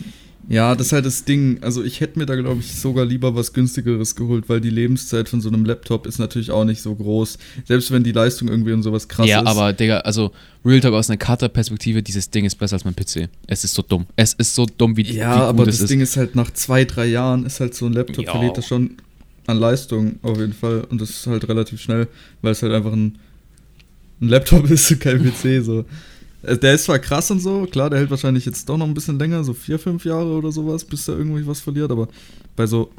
Ja, 0.52 0.76
das 0.76 0.88
ist 0.88 0.94
halt 0.94 1.06
das 1.06 1.24
Ding. 1.24 1.60
Also 1.62 1.82
ich 1.84 2.02
hätte 2.02 2.20
mir 2.20 2.26
da, 2.26 2.36
glaube 2.36 2.60
ich, 2.60 2.76
sogar 2.76 3.06
lieber 3.06 3.36
was 3.36 3.54
günstigeres 3.54 4.16
geholt, 4.16 4.50
weil 4.50 4.60
die 4.60 4.70
Lebenszeit 4.70 5.30
von 5.30 5.40
so 5.40 5.48
einem 5.48 5.64
Laptop 5.64 6.06
ist 6.06 6.20
natürlich 6.20 6.52
auch 6.52 6.66
nicht 6.66 6.82
so 6.82 6.94
groß. 6.94 7.38
Selbst 7.66 7.90
wenn 7.92 8.04
die 8.04 8.12
Leistung 8.12 8.50
irgendwie 8.50 8.74
und 8.74 8.84
sowas 8.84 9.08
krass 9.08 9.28
ja, 9.28 9.40
ist. 9.42 9.48
aber 9.48 9.72
Digga, 9.72 10.00
also 10.00 10.32
Real 10.66 10.82
Talk 10.82 10.94
aus 10.94 11.10
einer 11.10 11.18
Cutter-Perspektive, 11.18 12.04
dieses 12.04 12.30
Ding 12.30 12.44
ist 12.44 12.56
besser 12.56 12.74
als 12.74 12.84
mein 12.84 12.96
PC. 12.96 13.30
Es 13.48 13.64
ist 13.64 13.74
so 13.74 13.82
dumm. 13.82 14.06
Es 14.18 14.34
ist 14.34 14.54
so 14.54 14.66
dumm, 14.66 14.98
wie, 14.98 15.04
Ja, 15.04 15.36
wie 15.36 15.40
gut 15.40 15.44
aber 15.48 15.66
das 15.66 15.80
ist. 15.80 15.90
Ding 15.90 16.02
ist 16.02 16.18
halt 16.18 16.36
nach 16.36 16.52
zwei, 16.52 16.84
drei 16.84 17.06
Jahren 17.06 17.46
ist 17.46 17.60
halt 17.62 17.74
so 17.74 17.86
ein 17.86 17.94
Laptop 17.94 18.26
Ja. 18.26 18.32
verliert 18.34 18.58
das 18.58 18.68
schon 18.68 18.98
an 19.48 19.58
Leistung 19.58 20.20
auf 20.22 20.38
jeden 20.38 20.54
Fall. 20.54 20.82
Und 20.90 21.00
das 21.00 21.12
ist 21.12 21.28
halt 21.28 21.48
relativ 21.48 21.80
schnell, 21.82 22.08
weil 22.42 22.52
es 22.52 22.62
halt 22.62 22.74
einfach 22.74 22.92
ein, 22.92 23.18
ein 24.22 24.28
Laptop 24.28 24.70
ist 24.72 24.92
und 24.92 25.00
kein 25.00 25.24
PC 25.24 25.64
so. 25.64 25.86
Äh, 26.44 26.58
Der 26.58 26.74
ist 26.74 26.86
zwar 26.86 27.00
krass 27.00 27.30
und 27.32 27.40
so, 27.40 27.66
klar, 27.66 27.90
der 27.90 28.00
hält 28.00 28.10
wahrscheinlich 28.10 28.46
jetzt 28.46 28.68
doch 28.70 28.78
noch 28.78 28.86
ein 28.88 28.94
bisschen 28.94 29.20
länger, 29.20 29.44
so 29.44 29.54
vier, 29.54 29.80
fünf 29.80 30.06
Jahre 30.06 30.34
oder 30.38 30.52
sowas, 30.52 30.84
bis 30.86 31.08
er 31.08 31.18
irgendwie 31.18 31.46
was 31.46 31.60
verliert, 31.60 31.92
aber 31.92 32.08
bei 32.56 32.66
so 32.68 32.92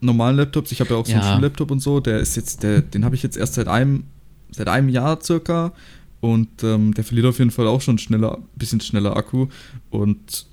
normalen 0.00 0.36
Laptops, 0.36 0.72
ich 0.72 0.80
habe 0.80 0.90
ja 0.90 0.96
auch 0.96 1.06
so 1.06 1.12
einen 1.12 1.22
Ja. 1.22 1.34
Schullaptop 1.34 1.70
und 1.70 1.80
so, 1.80 2.00
der 2.00 2.20
ist 2.20 2.36
jetzt, 2.36 2.62
der, 2.62 2.80
den 2.80 3.04
habe 3.04 3.14
ich 3.14 3.22
jetzt 3.22 3.36
erst 3.36 3.54
seit 3.54 3.68
einem, 3.68 4.04
seit 4.50 4.68
einem 4.68 4.88
Jahr 4.88 5.20
circa 5.22 5.72
und 6.20 6.48
ähm, 6.62 6.94
der 6.94 7.04
verliert 7.04 7.26
auf 7.26 7.38
jeden 7.38 7.50
Fall 7.50 7.66
auch 7.66 7.80
schon 7.80 7.98
schneller, 7.98 8.38
bisschen 8.56 8.80
schneller 8.80 9.16
Akku 9.16 9.48
und 9.90 10.46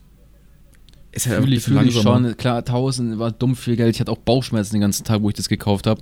ist 1.12 1.28
halt 1.28 1.42
Fühle 1.42 1.56
ich, 1.56 1.64
fühl 1.64 1.88
ich 1.88 2.00
schon. 2.00 2.38
Klar, 2.38 2.58
1000 2.58 3.18
war 3.18 3.32
dumm 3.32 3.56
viel 3.56 3.76
Geld. 3.76 3.96
Ich 3.96 4.00
hatte 4.00 4.12
auch 4.12 4.20
Bauchschmerzen 4.20 4.74
den 4.74 4.82
ganzen 4.82 5.04
Tag, 5.04 5.22
wo 5.24 5.30
ich 5.30 5.36
das 5.36 5.50
gekauft 5.50 5.88
habe. 5.88 6.02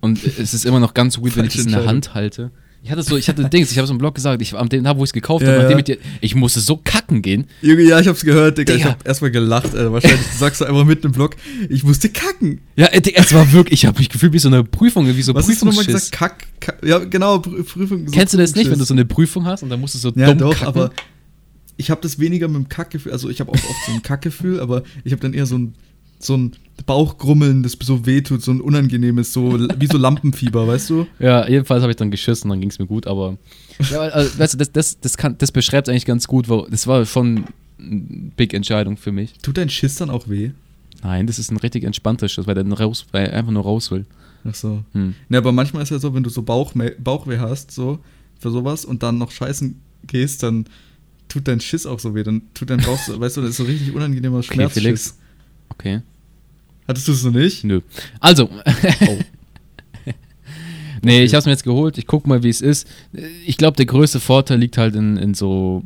Und 0.00 0.24
es 0.24 0.54
ist 0.54 0.64
immer 0.64 0.80
noch 0.80 0.94
ganz 0.94 1.18
weird, 1.18 1.36
wenn 1.36 1.44
ich 1.44 1.56
das 1.56 1.66
in 1.66 1.72
der. 1.72 1.84
Hand 1.84 2.14
halte. 2.14 2.50
Ich 2.86 2.92
hatte 2.92 3.02
so, 3.02 3.16
ich 3.16 3.28
hatte 3.28 3.48
Dings, 3.48 3.72
ich 3.72 3.78
habe 3.78 3.86
so 3.88 3.92
im 3.92 3.98
Blog 3.98 4.14
gesagt, 4.14 4.40
ich, 4.40 4.54
am 4.54 4.68
dem 4.68 4.84
Tag, 4.84 4.96
wo 4.96 5.02
ich 5.02 5.08
es 5.08 5.12
gekauft 5.12 5.44
Ja, 5.44 5.60
habe, 5.60 5.72
ja. 5.72 5.78
ich 5.78 5.98
ich 6.20 6.34
musste 6.36 6.60
so 6.60 6.76
kacken 6.76 7.20
gehen. 7.20 7.46
Junge, 7.60 7.82
ja, 7.82 7.98
ich 7.98 8.06
hab's 8.06 8.24
gehört, 8.24 8.58
Digga. 8.58 8.74
Ich 8.74 8.82
Digga. 8.82 8.90
hab 8.92 9.04
erstmal 9.08 9.32
gelacht, 9.32 9.74
Alter. 9.74 9.92
Wahrscheinlich 9.92 10.20
sagst 10.38 10.60
du 10.60 10.66
einfach 10.66 10.84
mitten 10.84 11.06
im 11.08 11.12
Blog, 11.12 11.34
ich 11.68 11.82
musste 11.82 12.08
kacken. 12.10 12.60
Ja, 12.76 12.86
äh, 12.86 13.00
Digga, 13.00 13.20
es 13.22 13.34
war 13.34 13.50
wirklich, 13.52 13.82
ich 13.82 13.86
habe 13.86 13.98
mich 13.98 14.08
gefühlt 14.08 14.32
wie 14.32 14.38
so 14.38 14.46
eine 14.46 14.62
Prüfung, 14.62 15.04
wie 15.08 15.20
so 15.22 15.34
Was 15.34 15.48
hast 15.48 15.62
du 15.62 15.66
nochmal 15.66 15.84
gesagt? 15.84 16.12
Kack, 16.12 16.46
kack. 16.60 16.78
Ja, 16.86 16.98
genau, 17.00 17.38
Prü- 17.38 17.64
Prüfung. 17.64 18.06
so 18.06 18.12
Kennst 18.12 18.34
du 18.34 18.38
das 18.38 18.54
nicht, 18.54 18.70
wenn 18.70 18.78
du 18.78 18.84
so 18.84 18.94
eine 18.94 19.04
Prüfung 19.04 19.44
hast 19.46 19.64
und 19.64 19.68
dann 19.70 19.80
musst 19.80 19.94
du 19.96 19.98
so 19.98 20.12
Ja, 20.14 20.26
dumm 20.28 20.38
doch, 20.38 20.52
kacken? 20.52 20.68
aber 20.68 20.90
ich 21.76 21.90
habe 21.90 22.00
das 22.02 22.20
weniger 22.20 22.46
mit 22.46 22.56
dem 22.56 22.68
Kackgefühl. 22.68 23.10
Also, 23.10 23.28
ich 23.30 23.40
habe 23.40 23.50
auch 23.50 23.54
oft 23.56 23.86
so 23.86 23.92
ein 23.92 24.02
Kackgefühl, 24.02 24.60
aber 24.60 24.84
ich 25.02 25.10
habe 25.12 25.20
dann 25.20 25.34
eher 25.34 25.44
so 25.46 25.58
ein, 25.58 25.74
so 26.18 26.36
ein 26.36 26.52
Bauchgrummeln, 26.84 27.62
das 27.62 27.76
so 27.80 28.06
wehtut, 28.06 28.42
so 28.42 28.50
ein 28.52 28.60
unangenehmes, 28.60 29.32
so 29.32 29.58
wie 29.58 29.86
so 29.86 29.98
Lampenfieber, 29.98 30.66
weißt 30.66 30.90
du? 30.90 31.06
Ja, 31.18 31.48
jedenfalls 31.48 31.82
habe 31.82 31.90
ich 31.90 31.96
dann 31.96 32.10
geschissen, 32.10 32.50
dann 32.50 32.60
ging 32.60 32.70
es 32.70 32.78
mir 32.78 32.86
gut, 32.86 33.06
aber. 33.06 33.38
Ja, 33.90 33.98
weil, 33.98 34.10
also, 34.10 34.38
weißt 34.38 34.54
du, 34.54 34.58
das, 34.58 34.72
das, 34.72 35.00
das, 35.00 35.16
kann, 35.16 35.36
das 35.38 35.52
beschreibt 35.52 35.88
eigentlich 35.88 36.04
ganz 36.04 36.26
gut, 36.26 36.48
weil 36.48 36.66
das 36.70 36.86
war 36.86 37.04
schon 37.06 37.44
eine 37.78 38.30
big 38.36 38.54
Entscheidung 38.54 38.96
für 38.96 39.12
mich. 39.12 39.34
Tut 39.42 39.58
dein 39.58 39.68
Schiss 39.68 39.96
dann 39.96 40.10
auch 40.10 40.28
weh? 40.28 40.50
Nein, 41.02 41.26
das 41.26 41.38
ist 41.38 41.50
ein 41.50 41.56
richtig 41.56 41.84
entspannter 41.84 42.28
Schiss, 42.28 42.46
weil 42.46 42.54
der 42.54 42.64
dann 42.64 42.72
raus, 42.72 43.06
weil 43.12 43.26
er 43.26 43.38
einfach 43.38 43.52
nur 43.52 43.62
raus 43.62 43.90
will. 43.90 44.06
Ach 44.48 44.54
so. 44.54 44.84
Hm. 44.92 45.14
Ne, 45.28 45.38
aber 45.38 45.52
manchmal 45.52 45.82
ist 45.82 45.90
ja 45.90 45.98
so, 45.98 46.14
wenn 46.14 46.22
du 46.22 46.30
so 46.30 46.42
Bauchme 46.42 46.92
Bauchweh 46.98 47.38
hast, 47.38 47.70
so, 47.70 47.98
für 48.38 48.50
sowas 48.50 48.84
und 48.84 49.02
dann 49.02 49.18
noch 49.18 49.30
scheißen 49.30 49.80
gehst, 50.06 50.42
dann 50.42 50.66
tut 51.28 51.48
dein 51.48 51.60
Schiss 51.60 51.86
auch 51.86 51.98
so 51.98 52.14
weh. 52.14 52.22
Dann 52.22 52.42
tut 52.54 52.70
dein 52.70 52.80
Bauch 52.80 52.98
so, 52.98 53.18
weißt 53.18 53.38
du, 53.38 53.40
das 53.42 53.50
ist 53.50 53.56
so 53.56 53.64
richtig 53.64 53.94
unangenehmer 53.94 54.38
Okay, 54.38 54.54
Schmerz. 54.54 54.72
Felix. 54.74 55.18
Okay. 55.78 56.00
Hattest 56.88 57.08
du 57.08 57.12
es 57.12 57.22
so 57.22 57.30
nicht? 57.30 57.64
Nö. 57.64 57.80
Also. 58.20 58.48
Oh. 58.48 59.18
nee, 60.06 60.12
Okay. 61.16 61.24
ich 61.24 61.32
habe 61.34 61.40
es 61.40 61.46
mir 61.46 61.52
jetzt 61.52 61.64
geholt. 61.64 61.98
Ich 61.98 62.06
guck 62.06 62.26
mal, 62.26 62.42
wie 62.42 62.48
es 62.48 62.60
ist. 62.60 62.88
Ich 63.46 63.56
glaube, 63.56 63.76
der 63.76 63.86
größte 63.86 64.20
Vorteil 64.20 64.58
liegt 64.58 64.78
halt 64.78 64.94
in, 64.94 65.16
in 65.16 65.34
so. 65.34 65.82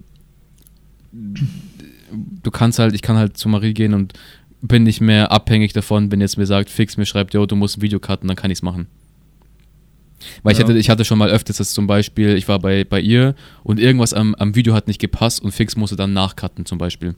Du 1.13 2.51
kannst 2.51 2.79
halt, 2.79 2.95
ich 2.95 3.03
kann 3.03 3.17
halt 3.17 3.37
zu 3.37 3.49
Marie 3.49 3.75
gehen 3.75 3.95
und 3.95 4.13
bin 4.63 4.83
nicht 4.83 5.01
mehr 5.01 5.33
abhängig 5.33 5.73
davon, 5.73 6.11
wenn 6.13 6.21
jetzt 6.21 6.37
mir 6.37 6.47
sagt, 6.47 6.69
fix 6.71 6.97
mir 6.97 7.07
schreibt, 7.07 7.35
yo, 7.35 7.47
du 7.47 7.57
musst 7.57 7.79
ein 7.79 7.83
Video 7.83 7.99
cutten, 7.99 8.29
dann 8.29 8.37
kann 8.37 8.51
ich 8.51 8.59
es 8.59 8.63
machen. 8.63 8.87
Weil 10.43 10.53
ich, 10.53 10.59
Ja. 10.59 10.65
hatte, 10.65 10.77
ich 10.77 10.91
hatte 10.91 11.05
schon 11.07 11.19
mal 11.19 11.31
öfters 11.31 11.57
das 11.57 11.73
zum 11.73 11.87
Beispiel, 11.87 12.37
ich 12.37 12.47
war 12.47 12.59
bei, 12.59 12.85
bei 12.85 13.01
ihr 13.01 13.35
und 13.63 13.81
irgendwas 13.81 14.13
am, 14.13 14.35
am 14.35 14.55
Video 14.55 14.75
hat 14.75 14.87
nicht 14.87 15.01
gepasst 15.01 15.41
und 15.43 15.53
Fix 15.53 15.77
musste 15.77 15.97
dann 15.97 16.13
nachcutten 16.13 16.67
zum 16.67 16.77
Beispiel. 16.79 17.15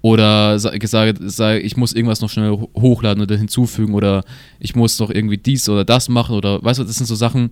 Oder 0.00 0.58
sa- 0.60 0.76
gesagt, 0.78 1.18
sag, 1.22 1.62
ich 1.64 1.76
muss 1.76 1.92
irgendwas 1.92 2.20
noch 2.20 2.30
schnell 2.30 2.50
ho- 2.50 2.70
hochladen 2.76 3.22
oder 3.22 3.36
hinzufügen 3.36 3.94
oder 3.94 4.24
ich 4.60 4.76
muss 4.76 4.98
noch 5.00 5.10
irgendwie 5.10 5.38
dies 5.38 5.68
oder 5.68 5.84
das 5.84 6.08
machen 6.08 6.36
oder 6.36 6.62
weißt 6.62 6.78
du, 6.80 6.84
das 6.84 6.96
sind 6.96 7.06
so 7.06 7.14
Sachen, 7.16 7.50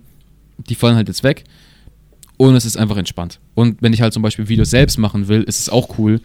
die 0.69 0.75
fallen 0.75 0.95
halt 0.95 1.09
jetzt 1.09 1.23
weg 1.23 1.43
und 2.37 2.55
es 2.55 2.63
ist 2.65 2.77
einfach 2.77 2.97
entspannt. 2.97 3.39
Und 3.53 3.81
wenn 3.81 3.91
ich 3.93 4.01
halt 4.01 4.13
zum 4.13 4.23
Beispiel 4.23 4.47
Videos 4.47 4.69
selbst 4.69 4.97
machen 4.97 5.27
will, 5.27 5.43
ist 5.43 5.59
es 5.59 5.69
auch 5.69 5.97
cool, 5.99 6.21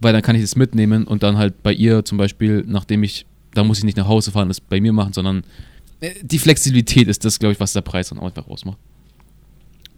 weil 0.00 0.12
dann 0.12 0.22
kann 0.22 0.36
ich 0.36 0.42
es 0.42 0.54
mitnehmen 0.54 1.04
und 1.04 1.22
dann 1.24 1.38
halt 1.38 1.62
bei 1.64 1.72
ihr 1.72 2.04
zum 2.04 2.18
Beispiel, 2.18 2.64
nachdem 2.68 3.02
ich, 3.02 3.26
da 3.54 3.64
muss 3.64 3.78
ich 3.78 3.84
nicht 3.84 3.96
nach 3.96 4.08
Hause 4.08 4.30
fahren 4.30 4.48
das 4.48 4.60
bei 4.60 4.80
mir 4.80 4.92
machen, 4.92 5.12
sondern 5.12 5.42
äh, 6.00 6.10
die 6.22 6.38
Flexibilität 6.38 7.08
ist 7.08 7.24
das, 7.24 7.38
glaube 7.40 7.52
ich, 7.52 7.60
was 7.60 7.72
der 7.72 7.80
Preis 7.80 8.10
dann 8.10 8.18
auch 8.20 8.26
einfach 8.26 8.46
ausmacht. 8.46 8.78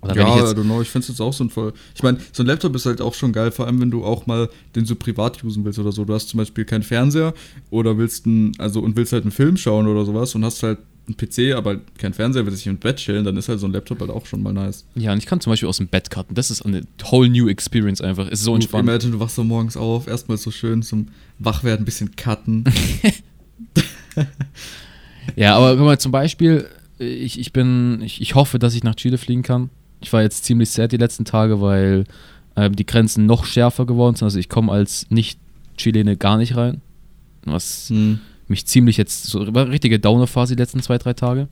Oder 0.03 0.15
ja, 0.15 0.51
ich 0.51 0.55
know, 0.55 0.83
ich 0.83 0.89
finde 0.89 1.03
es 1.05 1.09
jetzt 1.09 1.21
auch 1.21 1.33
so 1.33 1.43
ein 1.45 1.51
voll. 1.51 1.73
Ich 1.95 2.03
meine, 2.03 2.19
so 2.33 2.43
ein 2.43 2.47
Laptop 2.47 2.75
ist 2.77 2.87
halt 2.87 3.01
auch 3.01 3.15
schon 3.15 3.33
geil, 3.33 3.51
vor 3.51 3.67
allem 3.67 3.81
wenn 3.81 3.91
du 3.91 4.05
auch 4.05 4.27
mal 4.27 4.49
den 4.75 4.85
so 4.85 4.95
privat 4.95 5.43
usen 5.43 5.65
willst 5.65 5.79
oder 5.79 5.91
so. 5.93 6.05
Du 6.05 6.15
hast 6.15 6.29
zum 6.29 6.39
Beispiel 6.39 6.65
keinen 6.65 6.83
Fernseher 6.83 7.35
oder 7.71 7.99
willst 7.99 8.27
einen, 8.27 8.53
also 8.59 8.81
und 8.81 8.95
willst 8.97 9.13
halt 9.13 9.25
einen 9.25 9.33
Film 9.33 9.57
schauen 9.57 9.87
oder 9.87 10.05
sowas 10.05 10.35
und 10.35 10.45
hast 10.45 10.63
halt 10.63 10.79
einen 11.09 11.17
PC, 11.17 11.57
aber 11.57 11.77
kein 11.99 12.13
Fernseher, 12.15 12.45
willst 12.47 12.61
dich 12.61 12.67
im 12.67 12.79
Bett 12.79 12.97
chillen, 12.97 13.25
dann 13.25 13.37
ist 13.37 13.49
halt 13.49 13.61
so 13.61 13.67
ein 13.67 13.73
Laptop 13.73 14.01
halt 14.01 14.11
auch 14.11 14.27
schon 14.27 14.43
mal 14.43 14.53
nice. 14.53 14.85
ja, 14.97 15.13
und 15.13 15.19
ich 15.19 15.27
kann 15.27 15.41
zum 15.41 15.53
Beispiel 15.53 15.69
aus 15.69 15.77
dem 15.79 15.87
Bett 15.87 16.11
cutten. 16.11 16.35
Das 16.35 16.51
ist 16.51 16.63
eine 16.63 16.83
whole 17.11 17.29
new 17.29 17.49
experience 17.49 18.01
einfach. 18.01 18.27
Es 18.27 18.41
ist 18.41 18.45
so 18.45 18.51
Du, 18.53 18.57
entspannt. 18.57 18.89
Imagine, 18.89 19.13
du 19.13 19.21
wachst 19.21 19.37
so 19.37 19.45
morgens 19.45 19.77
auf, 19.77 20.09
erstmal 20.09 20.37
so 20.37 20.51
schön 20.51 20.83
zum 20.83 21.09
Wachwerden, 21.39 21.83
ein 21.83 21.85
bisschen 21.85 22.15
cutten. 22.17 22.65
Ja, 25.35 25.57
aber 25.57 25.77
guck 25.77 25.85
mal, 25.85 25.99
zum 25.99 26.13
Beispiel, 26.13 26.67
ich, 26.99 27.39
ich 27.39 27.53
bin, 27.53 28.01
ich, 28.03 28.21
ich 28.21 28.35
hoffe, 28.35 28.59
dass 28.59 28.75
ich 28.75 28.85
nach 28.85 28.95
Chile 28.95 29.19
fliegen 29.19 29.43
kann. 29.43 29.71
Ich 30.07 30.13
war 30.13 30.23
jetzt 30.23 30.45
ziemlich 30.45 30.71
sad 30.71 30.93
die 30.93 30.99
letzten 30.99 31.25
Tage, 31.25 31.61
weil 31.61 32.05
ähm, 32.55 32.77
die 32.77 32.87
Grenzen 32.87 33.27
noch 33.27 33.45
schärfer 33.45 33.87
geworden 33.87 34.15
sind. 34.15 34.27
Also 34.27 34.39
ich 34.39 34.49
komme 34.49 34.71
als 34.71 35.11
Nicht-Chilene 35.11 36.17
gar 36.17 36.37
nicht 36.37 36.57
rein. 36.57 36.81
Was 37.45 37.89
Hm. 37.89 38.21
mich 38.47 38.67
ziemlich 38.67 38.99
jetzt, 38.99 39.25
so 39.25 39.53
war 39.53 39.69
richtige 39.69 39.99
Downer-Phase 39.99 40.55
die 40.55 40.63
letzten 40.63 40.81
zwei, 40.81 40.97
drei 40.99 41.13
Tage. 41.13 41.49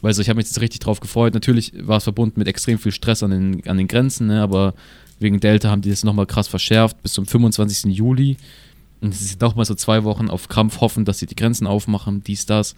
Weil 0.00 0.12
so, 0.14 0.20
ich 0.20 0.28
habe 0.28 0.38
mich 0.38 0.46
jetzt 0.46 0.60
richtig 0.60 0.80
drauf 0.80 0.98
gefreut. 0.98 1.32
Natürlich 1.32 1.72
war 1.76 1.98
es 1.98 2.02
verbunden 2.02 2.40
mit 2.40 2.48
extrem 2.48 2.76
viel 2.76 2.90
Stress 2.90 3.22
an 3.22 3.30
den, 3.30 3.68
an 3.68 3.78
den 3.78 3.86
Grenzen, 3.86 4.26
ne? 4.26 4.42
aber 4.42 4.74
wegen 5.20 5.38
Delta 5.38 5.70
haben 5.70 5.82
die 5.82 5.90
das 5.90 6.02
nochmal 6.02 6.26
krass 6.26 6.48
verschärft 6.48 7.00
bis 7.04 7.12
zum 7.12 7.24
25. 7.24 7.94
Juli. 7.94 8.36
Und 9.00 9.14
es 9.14 9.20
ist 9.20 9.40
nochmal 9.40 9.64
so 9.64 9.76
zwei 9.76 10.02
Wochen 10.02 10.28
auf 10.28 10.48
Krampf 10.48 10.80
hoffen, 10.80 11.04
dass 11.04 11.20
sie 11.20 11.26
die 11.26 11.36
Grenzen 11.36 11.68
aufmachen, 11.68 12.24
dies, 12.24 12.46
das. 12.46 12.74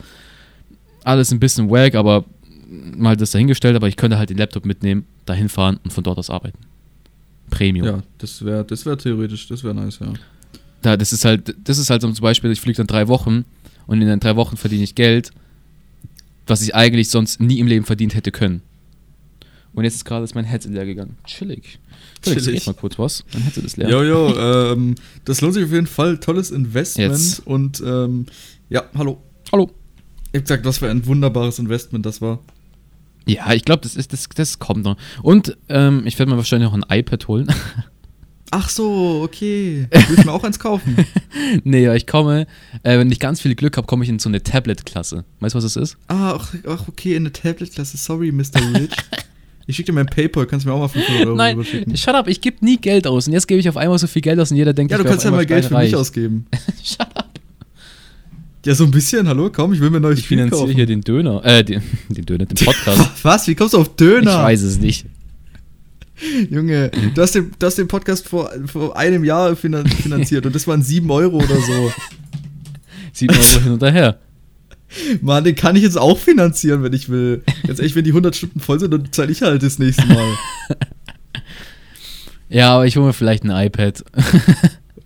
Alles 1.02 1.32
ein 1.32 1.40
bisschen 1.40 1.70
wack, 1.70 1.94
aber 1.94 2.26
mal 2.72 3.16
das 3.16 3.32
dahingestellt, 3.32 3.76
aber 3.76 3.88
ich 3.88 3.96
könnte 3.96 4.18
halt 4.18 4.30
den 4.30 4.38
Laptop 4.38 4.64
mitnehmen, 4.64 5.06
dahin 5.26 5.48
fahren 5.48 5.78
und 5.84 5.92
von 5.92 6.04
dort 6.04 6.18
aus 6.18 6.30
arbeiten. 6.30 6.58
Premium. 7.50 7.86
Ja, 7.86 8.02
das 8.18 8.44
wäre 8.44 8.64
das 8.64 8.86
wär 8.86 8.96
theoretisch, 8.96 9.46
das 9.48 9.62
wäre 9.62 9.74
nice, 9.74 9.98
ja. 10.00 10.12
Da, 10.80 10.96
das 10.96 11.12
ist 11.12 11.24
halt, 11.24 11.54
das 11.62 11.78
ist 11.78 11.90
halt 11.90 12.02
so 12.02 12.10
zum 12.10 12.22
Beispiel, 12.22 12.50
ich 12.50 12.60
fliege 12.60 12.78
dann 12.78 12.86
drei 12.86 13.08
Wochen 13.08 13.44
und 13.86 14.00
in 14.00 14.08
den 14.08 14.20
drei 14.20 14.36
Wochen 14.36 14.56
verdiene 14.56 14.82
ich 14.82 14.94
Geld, 14.94 15.30
was 16.46 16.62
ich 16.62 16.74
eigentlich 16.74 17.08
sonst 17.08 17.40
nie 17.40 17.58
im 17.58 17.66
Leben 17.66 17.84
verdient 17.84 18.14
hätte 18.14 18.32
können. 18.32 18.62
Und 19.74 19.84
jetzt 19.84 19.94
ist 19.94 20.04
gerade 20.04 20.26
mein 20.34 20.44
Headset 20.44 20.70
leer 20.70 20.84
gegangen. 20.84 21.16
Chillig. 21.24 21.78
Chillig. 22.22 22.44
Chillig. 22.44 22.66
Mal 22.66 22.74
kurz 22.74 22.98
was. 22.98 23.24
Mein 23.32 23.42
Headset 23.42 23.62
ist 23.62 23.76
leer. 23.76 23.88
Jo, 23.88 24.02
jo, 24.02 24.36
ähm, 24.36 24.94
das 25.24 25.40
lohnt 25.40 25.54
sich 25.54 25.64
auf 25.64 25.72
jeden 25.72 25.86
Fall. 25.86 26.18
Tolles 26.18 26.50
Investment. 26.50 27.12
Jetzt. 27.12 27.46
Und 27.46 27.82
ähm, 27.84 28.26
ja, 28.68 28.84
hallo. 28.94 29.22
Hallo. 29.50 29.70
Ich 30.32 30.38
hab 30.38 30.44
gesagt, 30.44 30.64
was 30.64 30.78
für 30.78 30.90
ein 30.90 31.06
wunderbares 31.06 31.58
Investment 31.58 32.04
das 32.04 32.20
war. 32.20 32.40
Ja, 33.26 33.52
ich 33.52 33.64
glaube, 33.64 33.82
das, 33.82 33.94
ist, 33.96 34.12
das, 34.12 34.28
das 34.34 34.58
kommt 34.58 34.84
noch. 34.84 34.96
Und 35.22 35.56
ähm, 35.68 36.02
ich 36.06 36.18
werde 36.18 36.30
mir 36.32 36.36
wahrscheinlich 36.36 36.70
noch 36.70 36.74
ein 36.76 36.84
iPad 36.98 37.28
holen. 37.28 37.46
Ach 38.54 38.68
so, 38.68 39.22
okay. 39.24 39.86
Will 39.90 40.18
ich 40.18 40.24
mir 40.26 40.32
auch 40.32 40.44
eins 40.44 40.58
kaufen? 40.58 40.94
nee, 41.64 41.84
ja, 41.84 41.94
ich 41.94 42.06
komme, 42.06 42.46
äh, 42.82 42.98
wenn 42.98 43.10
ich 43.10 43.18
ganz 43.18 43.40
viel 43.40 43.54
Glück 43.54 43.78
habe, 43.78 43.86
komme 43.86 44.04
ich 44.04 44.10
in 44.10 44.18
so 44.18 44.28
eine 44.28 44.42
Tablet-Klasse. 44.42 45.24
Weißt 45.40 45.54
du, 45.54 45.56
was 45.56 45.64
das 45.64 45.76
ist? 45.76 45.96
Ah, 46.08 46.32
ach, 46.38 46.52
ach 46.68 46.86
okay, 46.86 47.14
in 47.14 47.24
der 47.24 47.32
Tablet-Klasse. 47.32 47.96
Sorry, 47.96 48.30
Mr. 48.30 48.60
Rich. 48.78 48.90
Ich 49.66 49.76
schicke 49.76 49.86
dir 49.86 49.94
mein 49.94 50.06
PayPal, 50.06 50.44
kannst 50.44 50.66
du 50.66 50.68
mir 50.70 50.74
auch 50.74 50.80
mal 50.80 50.88
500 50.88 51.26
Euro 51.28 51.36
Nein, 51.36 51.54
rüberschicken. 51.56 51.96
shut 51.96 52.14
up, 52.14 52.28
ich 52.28 52.40
gebe 52.42 52.62
nie 52.62 52.76
Geld 52.76 53.06
aus. 53.06 53.26
Und 53.26 53.32
jetzt 53.32 53.46
gebe 53.46 53.58
ich 53.60 53.68
auf 53.70 53.76
einmal 53.78 53.98
so 53.98 54.06
viel 54.06 54.20
Geld 54.20 54.38
aus 54.38 54.50
und 54.50 54.58
jeder 54.58 54.74
denkt, 54.74 54.90
Ja, 54.90 54.98
du 54.98 55.02
ich 55.02 55.04
wär 55.06 55.12
kannst 55.12 55.24
ja 55.24 55.30
mal 55.30 55.46
Geld 55.46 55.64
für 55.64 55.74
mich 55.74 55.88
steinreich. 55.88 55.96
ausgeben. 55.96 56.46
Shut 56.84 57.00
up. 57.16 57.30
Ja, 58.64 58.74
so 58.76 58.84
ein 58.84 58.92
bisschen, 58.92 59.26
hallo, 59.26 59.50
komm, 59.52 59.72
ich 59.72 59.80
will 59.80 59.90
mir 59.90 59.98
neues 59.98 60.20
Ich 60.20 60.26
Spiel 60.26 60.38
finanziere 60.38 60.60
kaufen. 60.66 60.74
hier 60.76 60.86
den 60.86 61.00
Döner, 61.00 61.44
äh, 61.44 61.64
den, 61.64 61.82
den 62.08 62.24
Döner, 62.24 62.46
den 62.46 62.64
Podcast. 62.64 63.10
Was? 63.24 63.48
Wie 63.48 63.54
kommst 63.56 63.74
du 63.74 63.78
auf 63.78 63.96
Döner? 63.96 64.30
Ich 64.38 64.42
weiß 64.44 64.62
es 64.62 64.78
nicht. 64.78 65.06
Junge, 66.48 66.90
du 67.14 67.20
hast 67.22 67.34
den, 67.34 67.50
du 67.58 67.66
hast 67.66 67.78
den 67.78 67.88
Podcast 67.88 68.28
vor, 68.28 68.52
vor 68.66 68.96
einem 68.96 69.24
Jahr 69.24 69.56
finan 69.56 69.86
finanziert 70.02 70.46
und 70.46 70.54
das 70.54 70.68
waren 70.68 70.80
7 70.80 71.10
Euro 71.10 71.38
oder 71.38 71.56
so. 71.56 71.92
Sieht 73.12 73.32
man 73.32 73.42
so 73.42 73.60
hin 73.60 73.72
und 73.72 73.82
her. 73.82 74.18
Mann, 75.20 75.42
den 75.42 75.56
kann 75.56 75.74
ich 75.74 75.82
jetzt 75.82 75.98
auch 75.98 76.18
finanzieren, 76.18 76.84
wenn 76.84 76.92
ich 76.92 77.08
will. 77.08 77.42
Ganz 77.66 77.80
ehrlich, 77.80 77.96
wenn 77.96 78.04
die 78.04 78.10
100 78.10 78.36
Stunden 78.36 78.60
voll 78.60 78.78
sind, 78.78 78.92
dann 78.92 79.10
zahle 79.10 79.32
ich 79.32 79.42
halt 79.42 79.62
das 79.62 79.78
nächste 79.80 80.06
Mal. 80.06 80.36
Ja, 82.48 82.74
aber 82.74 82.86
ich 82.86 82.96
hole 82.96 83.06
mir 83.06 83.12
vielleicht 83.14 83.42
ein 83.44 83.50
iPad. 83.50 84.04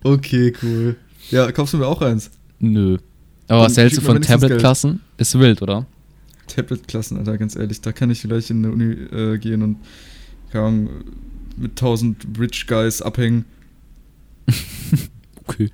Okay, 0.03 0.53
cool. 0.63 0.97
Ja, 1.31 1.51
kaufst 1.53 1.73
du 1.73 1.79
mir 1.79 1.87
auch 1.87 2.03
eins? 2.03 2.31
Nö. 2.59 2.99
Aber 3.49 3.63
was 3.63 3.77
hältst 3.77 3.99
du 3.99 4.03
von 4.03 4.21
Tablet-Klassen? 4.21 5.01
Ist 5.19 5.39
wild, 5.39 5.63
oder? 5.63 5.87
Tablet-Klassen, 6.49 7.19
Alter, 7.19 7.39
ganz 7.39 7.57
ehrlich. 7.57 7.81
Da 7.81 7.93
kann 7.93 8.11
ich 8.11 8.21
vielleicht 8.21 8.51
in 8.51 8.65
eine 8.65 8.73
Uni 8.73 8.93
äh, 8.93 9.39
gehen 9.39 9.63
und 9.63 9.77
Ahnung, 10.53 10.89
mit 11.57 11.73
1000 11.73 12.27
Rich 12.39 12.67
Guys 12.67 13.03
abhängen. 13.03 13.45
Okay. 15.49 15.71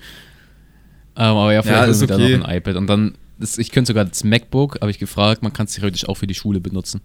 Ähm, 1.17 1.37
aber 1.37 1.55
ja, 1.55 1.63
vielleicht 1.63 1.85
Ja, 1.85 1.91
ist 1.91 2.03
okay. 2.03 2.37
noch 2.37 2.47
ein 2.47 2.57
iPad. 2.57 2.77
Und 2.77 2.87
dann, 2.87 3.15
das, 3.39 3.57
ich 3.57 3.71
könnte 3.71 3.89
sogar 3.89 4.05
das 4.05 4.23
MacBook, 4.23 4.79
habe 4.83 4.91
ich 4.91 4.99
gefragt, 4.99 5.43
man 5.43 5.55
kann 5.55 5.65
es 5.65 5.73
theoretisch 5.73 6.07
auch 6.07 6.17
für 6.17 6.27
die 6.27 6.35
Schule 6.35 6.61
benutzen. 6.61 7.01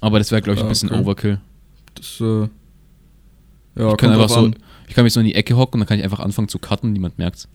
Aber 0.00 0.18
das 0.18 0.32
wäre, 0.32 0.42
glaube 0.42 0.58
ich, 0.58 0.64
ein 0.64 0.68
bisschen 0.68 0.90
okay. 0.90 0.98
Overkill. 0.98 1.40
Das, 1.94 2.20
äh, 2.20 2.48
ja, 3.76 3.90
ich 3.92 3.96
kann 3.96 4.10
einfach 4.10 4.28
so, 4.28 4.46
an. 4.46 4.56
Ich 4.88 4.94
kann 4.94 5.04
mich 5.04 5.12
so 5.12 5.20
in 5.20 5.26
die 5.26 5.34
Ecke 5.34 5.56
hocken 5.56 5.74
und 5.74 5.80
dann 5.80 5.88
kann 5.88 5.98
ich 5.98 6.04
einfach 6.04 6.20
anfangen 6.20 6.48
zu 6.48 6.58
cutten, 6.58 6.92
niemand 6.92 7.18
merkt's. 7.18 7.48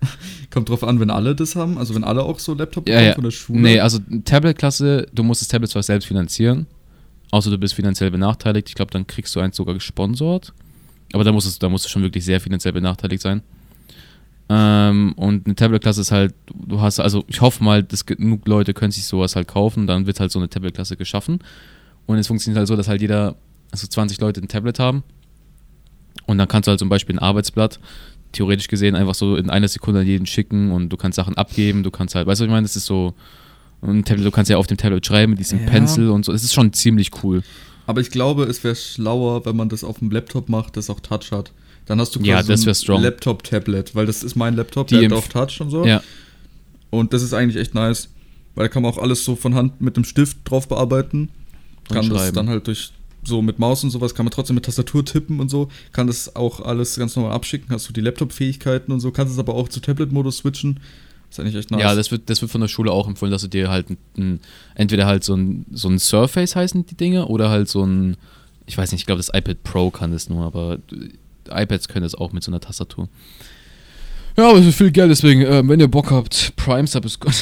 Kommt 0.50 0.68
drauf 0.68 0.84
an, 0.84 1.00
wenn 1.00 1.10
alle 1.10 1.34
das 1.34 1.56
haben, 1.56 1.78
also 1.78 1.94
wenn 1.94 2.04
alle 2.04 2.22
auch 2.22 2.38
so 2.38 2.54
Laptop 2.54 2.88
Ja, 2.88 2.94
bekommen 2.94 3.08
ja. 3.08 3.14
von 3.14 3.24
der 3.24 3.30
Schule. 3.30 3.60
Nee, 3.60 3.80
also 3.80 3.98
Tablet-Klasse, 4.24 5.06
du 5.12 5.22
musst 5.22 5.40
das 5.40 5.48
Tablet 5.48 5.70
zwar 5.70 5.82
selbst 5.82 6.06
finanzieren, 6.06 6.66
außer 7.30 7.50
du 7.50 7.58
bist 7.58 7.74
finanziell 7.74 8.10
benachteiligt. 8.10 8.68
Ich 8.68 8.74
glaube, 8.74 8.90
dann 8.90 9.06
kriegst 9.06 9.34
du 9.34 9.40
eins 9.40 9.56
sogar 9.56 9.74
gesponsert. 9.74 10.52
Aber 11.12 11.24
da 11.24 11.32
musst, 11.32 11.46
es, 11.46 11.58
da 11.58 11.68
musst 11.68 11.84
du 11.84 11.88
schon 11.88 12.02
wirklich 12.02 12.24
sehr 12.24 12.40
finanziell 12.40 12.72
benachteiligt 12.72 13.22
sein. 13.22 13.42
Ähm, 14.48 15.12
und 15.16 15.46
eine 15.46 15.54
Tablet-Klasse 15.56 16.00
ist 16.00 16.12
halt, 16.12 16.34
du 16.54 16.80
hast, 16.80 17.00
also 17.00 17.24
ich 17.26 17.40
hoffe 17.40 17.64
mal, 17.64 17.82
dass 17.82 18.06
genug 18.06 18.46
Leute 18.46 18.74
können 18.74 18.92
sich 18.92 19.04
sowas 19.04 19.34
halt 19.34 19.48
kaufen, 19.48 19.86
dann 19.86 20.06
wird 20.06 20.20
halt 20.20 20.30
so 20.30 20.38
eine 20.38 20.48
Tablet-Klasse 20.48 20.96
geschaffen. 20.96 21.40
Und 22.06 22.18
es 22.18 22.28
funktioniert 22.28 22.58
halt 22.58 22.68
so, 22.68 22.76
dass 22.76 22.86
halt 22.86 23.00
jeder, 23.00 23.34
also 23.72 23.86
20 23.86 24.20
Leute 24.20 24.40
ein 24.40 24.48
Tablet 24.48 24.78
haben. 24.78 25.02
Und 26.26 26.38
dann 26.38 26.48
kannst 26.48 26.66
du 26.66 26.70
halt 26.70 26.78
zum 26.80 26.88
Beispiel 26.88 27.16
ein 27.16 27.20
Arbeitsblatt, 27.20 27.78
theoretisch 28.32 28.68
gesehen, 28.68 28.94
einfach 28.94 29.14
so 29.14 29.36
in 29.36 29.48
einer 29.50 29.68
Sekunde 29.68 30.00
an 30.00 30.06
jeden 30.06 30.26
schicken 30.26 30.72
und 30.72 30.88
du 30.90 30.96
kannst 30.96 31.16
Sachen 31.16 31.36
abgeben, 31.36 31.82
du 31.82 31.90
kannst 31.90 32.14
halt, 32.14 32.26
weißt 32.26 32.40
du, 32.40 32.44
was 32.44 32.46
ich 32.48 32.50
meine, 32.52 32.64
das 32.66 32.76
ist 32.76 32.86
so, 32.86 33.14
ein 33.82 34.04
Tablet, 34.04 34.26
du 34.26 34.30
kannst 34.30 34.50
ja 34.50 34.56
auf 34.56 34.66
dem 34.66 34.76
Tablet 34.76 35.06
schreiben 35.06 35.30
mit 35.30 35.38
diesem 35.38 35.60
Ja. 35.60 35.66
Pencil 35.70 36.10
und 36.10 36.24
so, 36.24 36.32
das 36.32 36.42
ist 36.44 36.52
schon 36.54 36.72
ziemlich 36.72 37.10
cool. 37.22 37.42
Aber 37.86 38.00
ich 38.00 38.10
glaube, 38.10 38.44
es 38.44 38.64
wäre 38.64 38.74
schlauer, 38.74 39.46
wenn 39.46 39.54
man 39.56 39.68
das 39.68 39.84
auf 39.84 40.00
dem 40.00 40.10
Laptop 40.10 40.48
macht, 40.48 40.76
das 40.76 40.90
auch 40.90 40.98
Touch 41.00 41.30
hat. 41.30 41.52
Dann 41.86 42.00
hast 42.00 42.16
du 42.16 42.20
Ja, 42.20 42.42
quasi 42.42 42.64
das 42.66 42.80
so 42.80 42.96
ein. 42.96 43.02
Laptop-Tablet, 43.02 43.94
weil 43.94 44.06
das 44.06 44.24
ist 44.24 44.34
mein 44.34 44.54
Laptop, 44.56 44.88
Die 44.88 44.96
der 44.96 45.04
hat 45.04 45.12
auf 45.12 45.28
Touch 45.28 45.60
und 45.60 45.70
so. 45.70 45.86
Ja, 45.86 46.02
Und 46.90 47.12
das 47.12 47.22
ist 47.22 47.32
eigentlich 47.32 47.56
echt 47.62 47.74
nice, 47.74 48.08
weil 48.56 48.64
da 48.64 48.68
kann 48.68 48.82
man 48.82 48.90
auch 48.92 48.98
alles 48.98 49.24
so 49.24 49.36
von 49.36 49.54
Hand 49.54 49.80
mit 49.80 49.96
dem 49.96 50.02
Stift 50.04 50.38
drauf 50.44 50.66
bearbeiten. 50.66 51.28
Kann 51.88 52.08
das 52.08 52.32
dann 52.32 52.48
halt 52.48 52.66
durch 52.66 52.90
so 53.26 53.42
mit 53.42 53.58
Maus 53.58 53.84
und 53.84 53.90
sowas, 53.90 54.14
kann 54.14 54.24
man 54.24 54.30
trotzdem 54.30 54.54
mit 54.54 54.64
Tastatur 54.64 55.04
tippen 55.04 55.40
und 55.40 55.50
so. 55.50 55.68
Kann 55.92 56.06
das 56.06 56.36
auch 56.36 56.60
alles 56.60 56.96
ganz 56.96 57.16
normal 57.16 57.32
abschicken, 57.32 57.68
hast 57.70 57.88
du 57.88 57.92
die 57.92 58.00
Laptop-Fähigkeiten 58.00 58.92
und 58.92 59.00
so, 59.00 59.10
kannst 59.10 59.32
es 59.32 59.38
aber 59.38 59.54
auch 59.54 59.68
zu 59.68 59.80
Tablet-Modus 59.80 60.38
switchen. 60.38 60.80
ist 61.30 61.40
eigentlich 61.40 61.56
echt 61.56 61.70
nice. 61.70 61.80
ja 61.80 61.94
das, 61.94 62.10
wird, 62.10 62.30
das 62.30 62.40
wird 62.40 62.50
von 62.50 62.60
der 62.60 62.68
Schule 62.68 62.92
auch 62.92 63.08
empfohlen, 63.08 63.32
dass 63.32 63.42
du 63.42 63.48
dir 63.48 63.70
halt 63.70 63.90
ein, 63.90 63.98
ein, 64.16 64.40
entweder 64.74 65.06
halt 65.06 65.24
so 65.24 65.34
ein, 65.34 65.66
so 65.72 65.88
ein 65.88 65.98
Surface 65.98 66.56
heißen 66.56 66.86
die 66.86 66.96
Dinge 66.96 67.26
oder 67.26 67.50
halt 67.50 67.68
so 67.68 67.84
ein, 67.84 68.16
ich 68.66 68.76
weiß 68.78 68.92
nicht, 68.92 69.02
ich 69.02 69.06
glaube 69.06 69.18
das 69.18 69.28
iPad 69.28 69.62
Pro 69.62 69.90
kann 69.90 70.12
das 70.12 70.28
nur, 70.28 70.44
aber 70.44 70.78
iPads 71.48 71.88
können 71.88 72.02
das 72.02 72.14
auch 72.14 72.32
mit 72.32 72.42
so 72.42 72.50
einer 72.50 72.60
Tastatur. 72.60 73.08
Ja, 74.36 74.50
aber 74.50 74.58
es 74.58 74.66
ist 74.66 74.76
viel 74.76 74.90
Geld, 74.90 75.10
deswegen, 75.10 75.42
äh, 75.42 75.66
wenn 75.66 75.80
ihr 75.80 75.88
Bock 75.88 76.10
habt, 76.10 76.54
Prime 76.56 76.86
Sub 76.86 77.04
ist 77.04 77.20
gut. 77.20 77.34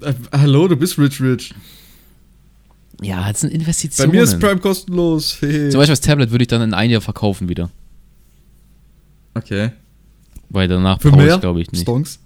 Äh, 0.00 0.14
hallo, 0.30 0.68
du 0.68 0.76
bist 0.76 0.98
rich, 0.98 1.20
rich. 1.20 1.52
Ja, 3.02 3.30
das 3.30 3.40
sind 3.40 3.50
Bei 3.50 3.56
Investitionen. 3.56 4.12
mir 4.12 4.22
ist 4.22 4.38
Prime 4.38 4.58
kostenlos. 4.58 5.38
Hey. 5.40 5.68
Zum 5.70 5.78
Beispiel 5.78 5.92
das 5.92 6.00
Tablet 6.00 6.30
würde 6.30 6.42
ich 6.42 6.48
dann 6.48 6.62
in 6.62 6.74
ein 6.74 6.90
Jahr 6.90 7.00
verkaufen 7.00 7.48
wieder. 7.48 7.70
Okay. 9.34 9.70
Weil 10.48 10.68
danach 10.68 10.98
brauche 10.98 11.26
ich, 11.26 11.40
glaube 11.40 11.60
ich, 11.60 11.70
nicht. 11.72 11.82
Stonks? 11.82 12.18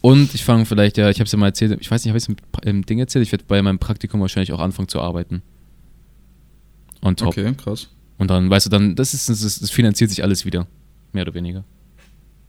Und 0.00 0.34
ich 0.34 0.44
fange 0.44 0.66
vielleicht, 0.66 0.98
ja, 0.98 1.08
ich 1.08 1.18
habe 1.18 1.24
es 1.24 1.32
ja 1.32 1.38
mal 1.38 1.46
erzählt, 1.46 1.78
ich 1.80 1.90
weiß 1.90 2.04
nicht, 2.04 2.10
habe 2.10 2.18
ich 2.18 2.24
es 2.24 2.28
im, 2.28 2.36
im 2.62 2.84
Ding 2.84 2.98
erzählt, 2.98 3.24
ich 3.24 3.32
werde 3.32 3.44
bei 3.48 3.62
meinem 3.62 3.78
Praktikum 3.78 4.20
wahrscheinlich 4.20 4.52
auch 4.52 4.60
anfangen 4.60 4.88
zu 4.88 5.00
arbeiten. 5.00 5.42
On 7.00 7.16
top. 7.16 7.28
Okay, 7.28 7.54
krass. 7.54 7.88
Und 8.18 8.30
dann, 8.30 8.50
weißt 8.50 8.66
du, 8.66 8.70
dann, 8.70 8.96
das 8.96 9.14
ist, 9.14 9.30
das, 9.30 9.40
das 9.40 9.70
finanziert 9.70 10.10
sich 10.10 10.22
alles 10.22 10.44
wieder. 10.44 10.66
Mehr 11.12 11.22
oder 11.22 11.34
weniger. 11.34 11.64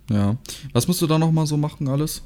Ja. 0.10 0.38
Was 0.74 0.88
musst 0.88 1.02
du 1.02 1.08
da 1.08 1.18
nochmal 1.18 1.48
so 1.48 1.56
machen, 1.56 1.88
alles? 1.88 2.22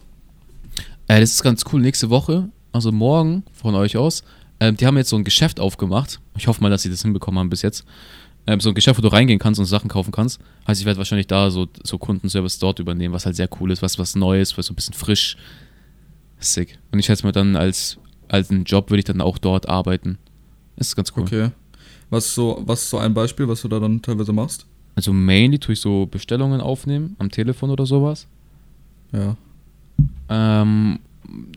Äh, 1.08 1.20
das 1.20 1.32
ist 1.32 1.44
ganz 1.44 1.64
cool. 1.72 1.82
Nächste 1.82 2.10
Woche, 2.10 2.50
also 2.72 2.92
morgen 2.92 3.44
von 3.54 3.76
euch 3.76 3.98
aus, 3.98 4.24
ähm, 4.60 4.76
die 4.78 4.86
haben 4.86 4.98
jetzt 4.98 5.10
so 5.10 5.16
ein 5.16 5.24
Geschäft 5.24 5.60
aufgemacht. 5.60 6.20
Ich 6.38 6.48
hoffe 6.48 6.62
mal, 6.62 6.70
dass 6.70 6.82
sie 6.84 6.90
das 6.90 7.02
hinbekommen 7.02 7.40
haben 7.40 7.50
bis 7.50 7.62
jetzt. 7.62 7.86
Ähm, 8.48 8.60
so 8.60 8.70
ein 8.70 8.76
Geschäft, 8.76 8.98
wo 8.98 9.02
du 9.02 9.10
reingehen 9.10 9.40
kannst 9.40 9.60
und 9.60 9.66
Sachen 9.66 9.90
kaufen 9.90 10.12
kannst. 10.12 10.40
Heißt, 10.68 10.80
ich 10.80 10.86
werde 10.86 10.98
wahrscheinlich 10.98 11.28
da 11.28 11.52
so, 11.52 11.68
so 11.84 11.98
Kundenservice 11.98 12.60
dort 12.60 12.80
übernehmen, 12.80 13.14
was 13.14 13.26
halt 13.26 13.36
sehr 13.36 13.50
cool 13.60 13.72
ist, 13.72 13.82
was, 13.82 14.00
was 14.00 14.16
Neues, 14.16 14.58
was 14.58 14.66
so 14.66 14.74
ein 14.74 14.76
bisschen 14.76 14.94
frisch. 14.94 15.38
Sick. 16.40 16.80
Und 16.92 17.00
ich 17.00 17.06
schätze 17.06 17.26
mal 17.26 17.32
dann 17.32 17.56
als, 17.56 17.98
als 18.28 18.50
einen 18.50 18.64
Job 18.64 18.90
würde 18.90 19.00
ich 19.00 19.06
dann 19.06 19.22
auch 19.22 19.38
dort 19.38 19.68
arbeiten. 19.68 20.18
Ist 20.78 20.96
ganz 20.96 21.12
cool. 21.16 21.24
Okay. 21.24 21.52
Was 22.10 22.26
ist 22.26 22.36
so, 22.36 22.62
was 22.66 22.84
ist 22.84 22.90
so 22.90 22.98
ein 22.98 23.14
Beispiel, 23.14 23.48
was 23.48 23.62
du 23.62 23.68
da 23.68 23.80
dann 23.80 24.02
teilweise 24.02 24.34
machst? 24.34 24.66
Also 24.96 25.14
mainly 25.14 25.60
tue 25.60 25.74
ich 25.74 25.82
so 25.82 26.08
Bestellungen 26.08 26.60
aufnehmen 26.60 27.16
am 27.20 27.30
Telefon 27.30 27.70
oder 27.70 27.86
sowas. 27.86 28.28
Ja. 29.12 29.38
Ähm, 30.30 31.00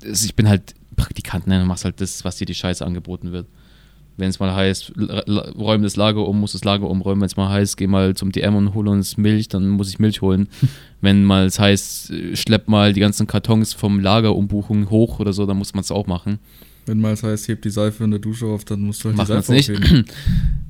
ich 0.02 0.34
bin 0.34 0.48
halt 0.48 0.74
Praktikant, 1.04 1.46
ne? 1.46 1.58
Du 1.60 1.64
machst 1.66 1.84
halt 1.84 2.00
das, 2.00 2.24
was 2.24 2.36
dir 2.36 2.46
die 2.46 2.54
Scheiße 2.54 2.84
angeboten 2.84 3.32
wird. 3.32 3.46
Wenn 4.18 4.28
es 4.28 4.38
mal 4.38 4.54
heißt, 4.54 4.92
räum 5.58 5.82
das 5.82 5.96
Lager 5.96 6.28
um, 6.28 6.38
muss 6.38 6.52
das 6.52 6.64
Lager 6.64 6.88
umräumen. 6.88 7.22
Wenn 7.22 7.26
es 7.26 7.36
mal 7.36 7.48
heißt, 7.48 7.76
geh 7.78 7.86
mal 7.86 8.14
zum 8.14 8.30
DM 8.30 8.54
und 8.56 8.74
hol 8.74 8.86
uns 8.88 9.16
Milch, 9.16 9.48
dann 9.48 9.68
muss 9.70 9.88
ich 9.88 9.98
Milch 9.98 10.20
holen. 10.20 10.48
Wenn 11.00 11.24
mal 11.24 11.46
es 11.46 11.58
heißt, 11.58 12.12
schlepp 12.34 12.68
mal 12.68 12.92
die 12.92 13.00
ganzen 13.00 13.26
Kartons 13.26 13.72
vom 13.72 14.00
Lagerumbuchung 14.00 14.90
hoch 14.90 15.18
oder 15.18 15.32
so, 15.32 15.46
dann 15.46 15.56
muss 15.56 15.72
man 15.74 15.80
es 15.80 15.90
auch 15.90 16.06
machen. 16.06 16.38
Wenn 16.84 17.00
mal 17.00 17.12
es 17.14 17.22
heißt, 17.22 17.48
heb 17.48 17.62
die 17.62 17.70
Seife 17.70 18.04
in 18.04 18.10
der 18.10 18.20
Dusche 18.20 18.44
auf, 18.46 18.64
dann 18.66 18.80
musst 18.82 19.02
du 19.02 19.08
halt 19.08 19.16
Macht 19.16 19.28
die 19.28 19.32
Seife 19.32 19.52
nicht. 19.52 19.70
aufheben. 19.70 20.04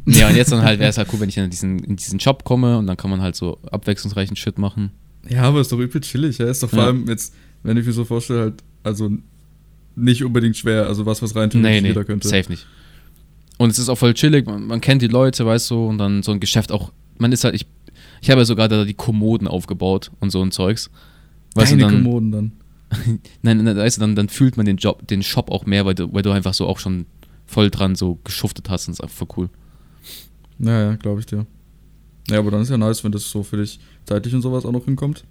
Ja, 0.07 0.29
und 0.29 0.35
jetzt 0.37 0.51
dann 0.51 0.63
halt 0.63 0.81
wäre 0.81 0.91
es 0.91 0.99
halt 0.99 1.09
cool, 1.13 1.21
wenn 1.21 1.29
ich 1.29 1.37
in 1.39 1.49
diesen, 1.49 1.79
in 1.79 1.95
diesen 1.95 2.19
Job 2.19 2.43
komme 2.43 2.77
und 2.77 2.89
dann 2.89 2.97
kann 2.97 3.09
man 3.09 3.21
halt 3.23 3.37
so 3.37 3.59
abwechslungsreichen 3.71 4.35
Shit 4.35 4.59
machen. 4.59 4.91
Ja, 5.29 5.43
aber 5.45 5.61
ist 5.61 5.71
doch 5.71 5.79
übel 5.79 6.01
chillig, 6.01 6.39
ja. 6.39 6.47
Ist 6.47 6.61
doch 6.63 6.71
vor 6.71 6.81
Ja. 6.81 6.87
allem 6.87 7.07
jetzt, 7.09 7.35
wenn 7.63 7.77
ich 7.77 7.87
mir 7.87 7.93
so 7.93 8.05
vorstelle, 8.05 8.41
halt, 8.41 8.55
also 8.83 9.11
nicht 9.97 10.25
unbedingt 10.25 10.57
schwer, 10.57 10.87
also 10.87 11.07
was, 11.07 11.23
was 11.23 11.35
rein 11.37 11.51
nee, 11.55 11.81
nee, 11.81 11.89
jeder 11.89 12.05
könnte. 12.05 12.29
Safe 12.29 12.51
nicht. 12.51 12.67
Und 13.59 13.71
es 13.71 13.79
ist 13.79 13.89
auch 13.89 13.99
voll 13.99 14.15
chillig, 14.15 14.47
man, 14.47 14.67
man, 14.67 14.81
kennt 14.81 15.03
die 15.03 15.09
Leute, 15.09 15.47
weißt 15.47 15.71
du, 15.71 15.87
und 15.87 15.99
dann 15.99 16.23
so 16.23 16.33
ein 16.33 16.41
Geschäft 16.41 16.73
auch, 16.73 16.93
man 17.19 17.33
ist 17.33 17.45
halt, 17.45 17.55
ich, 17.55 17.67
ich 18.21 18.31
habe 18.31 18.41
ja 18.41 18.45
sogar 18.45 18.69
da 18.69 18.85
die 18.85 18.95
Kommoden 18.95 19.47
aufgebaut 19.47 20.11
und 20.21 20.31
so 20.31 20.43
ein 20.43 20.51
Zeugs. 20.51 20.91
Weißt 21.55 21.73
Deine 21.73 21.83
du, 21.83 21.89
dann, 21.89 22.03
Kommoden 22.03 22.33
dann? 22.33 22.53
nein, 23.43 23.63
nein, 23.63 23.77
weißt 23.77 23.99
du, 23.99 24.01
dann, 24.01 24.17
dann 24.17 24.29
fühlt 24.29 24.57
man 24.57 24.67
den 24.67 24.77
Job, 24.77 25.07
den 25.07 25.23
Shop 25.23 25.51
auch 25.51 25.67
mehr, 25.67 25.85
weil 25.85 25.95
du, 25.95 26.13
weil 26.13 26.23
du 26.23 26.31
einfach 26.31 26.55
so 26.55 26.67
auch 26.67 26.79
schon 26.79 27.07
voll 27.47 27.71
dran 27.71 27.95
so 27.95 28.19
geschuftet 28.25 28.71
hast 28.71 28.89
und 28.89 28.95
ist 28.95 29.01
einfach 29.01 29.17
voll 29.17 29.29
cool. 29.37 29.51
Ja, 30.59 30.91
ja, 30.91 30.97
glaube 30.97 31.21
ich 31.21 31.27
dir. 31.27 31.47
Ja, 32.31 32.39
aber 32.39 32.51
dann 32.51 32.63
ist 32.63 32.71
ja 32.71 32.79
nice, 32.79 33.03
wenn 33.05 33.13
das 33.13 33.29
so 33.29 33.43
für 33.43 33.59
dich 33.59 33.81
zeitlich 34.05 34.35
und 34.35 34.43
sowas 34.43 34.65
auch 34.65 34.73
noch 34.73 34.85
hinkommt. 34.85 35.25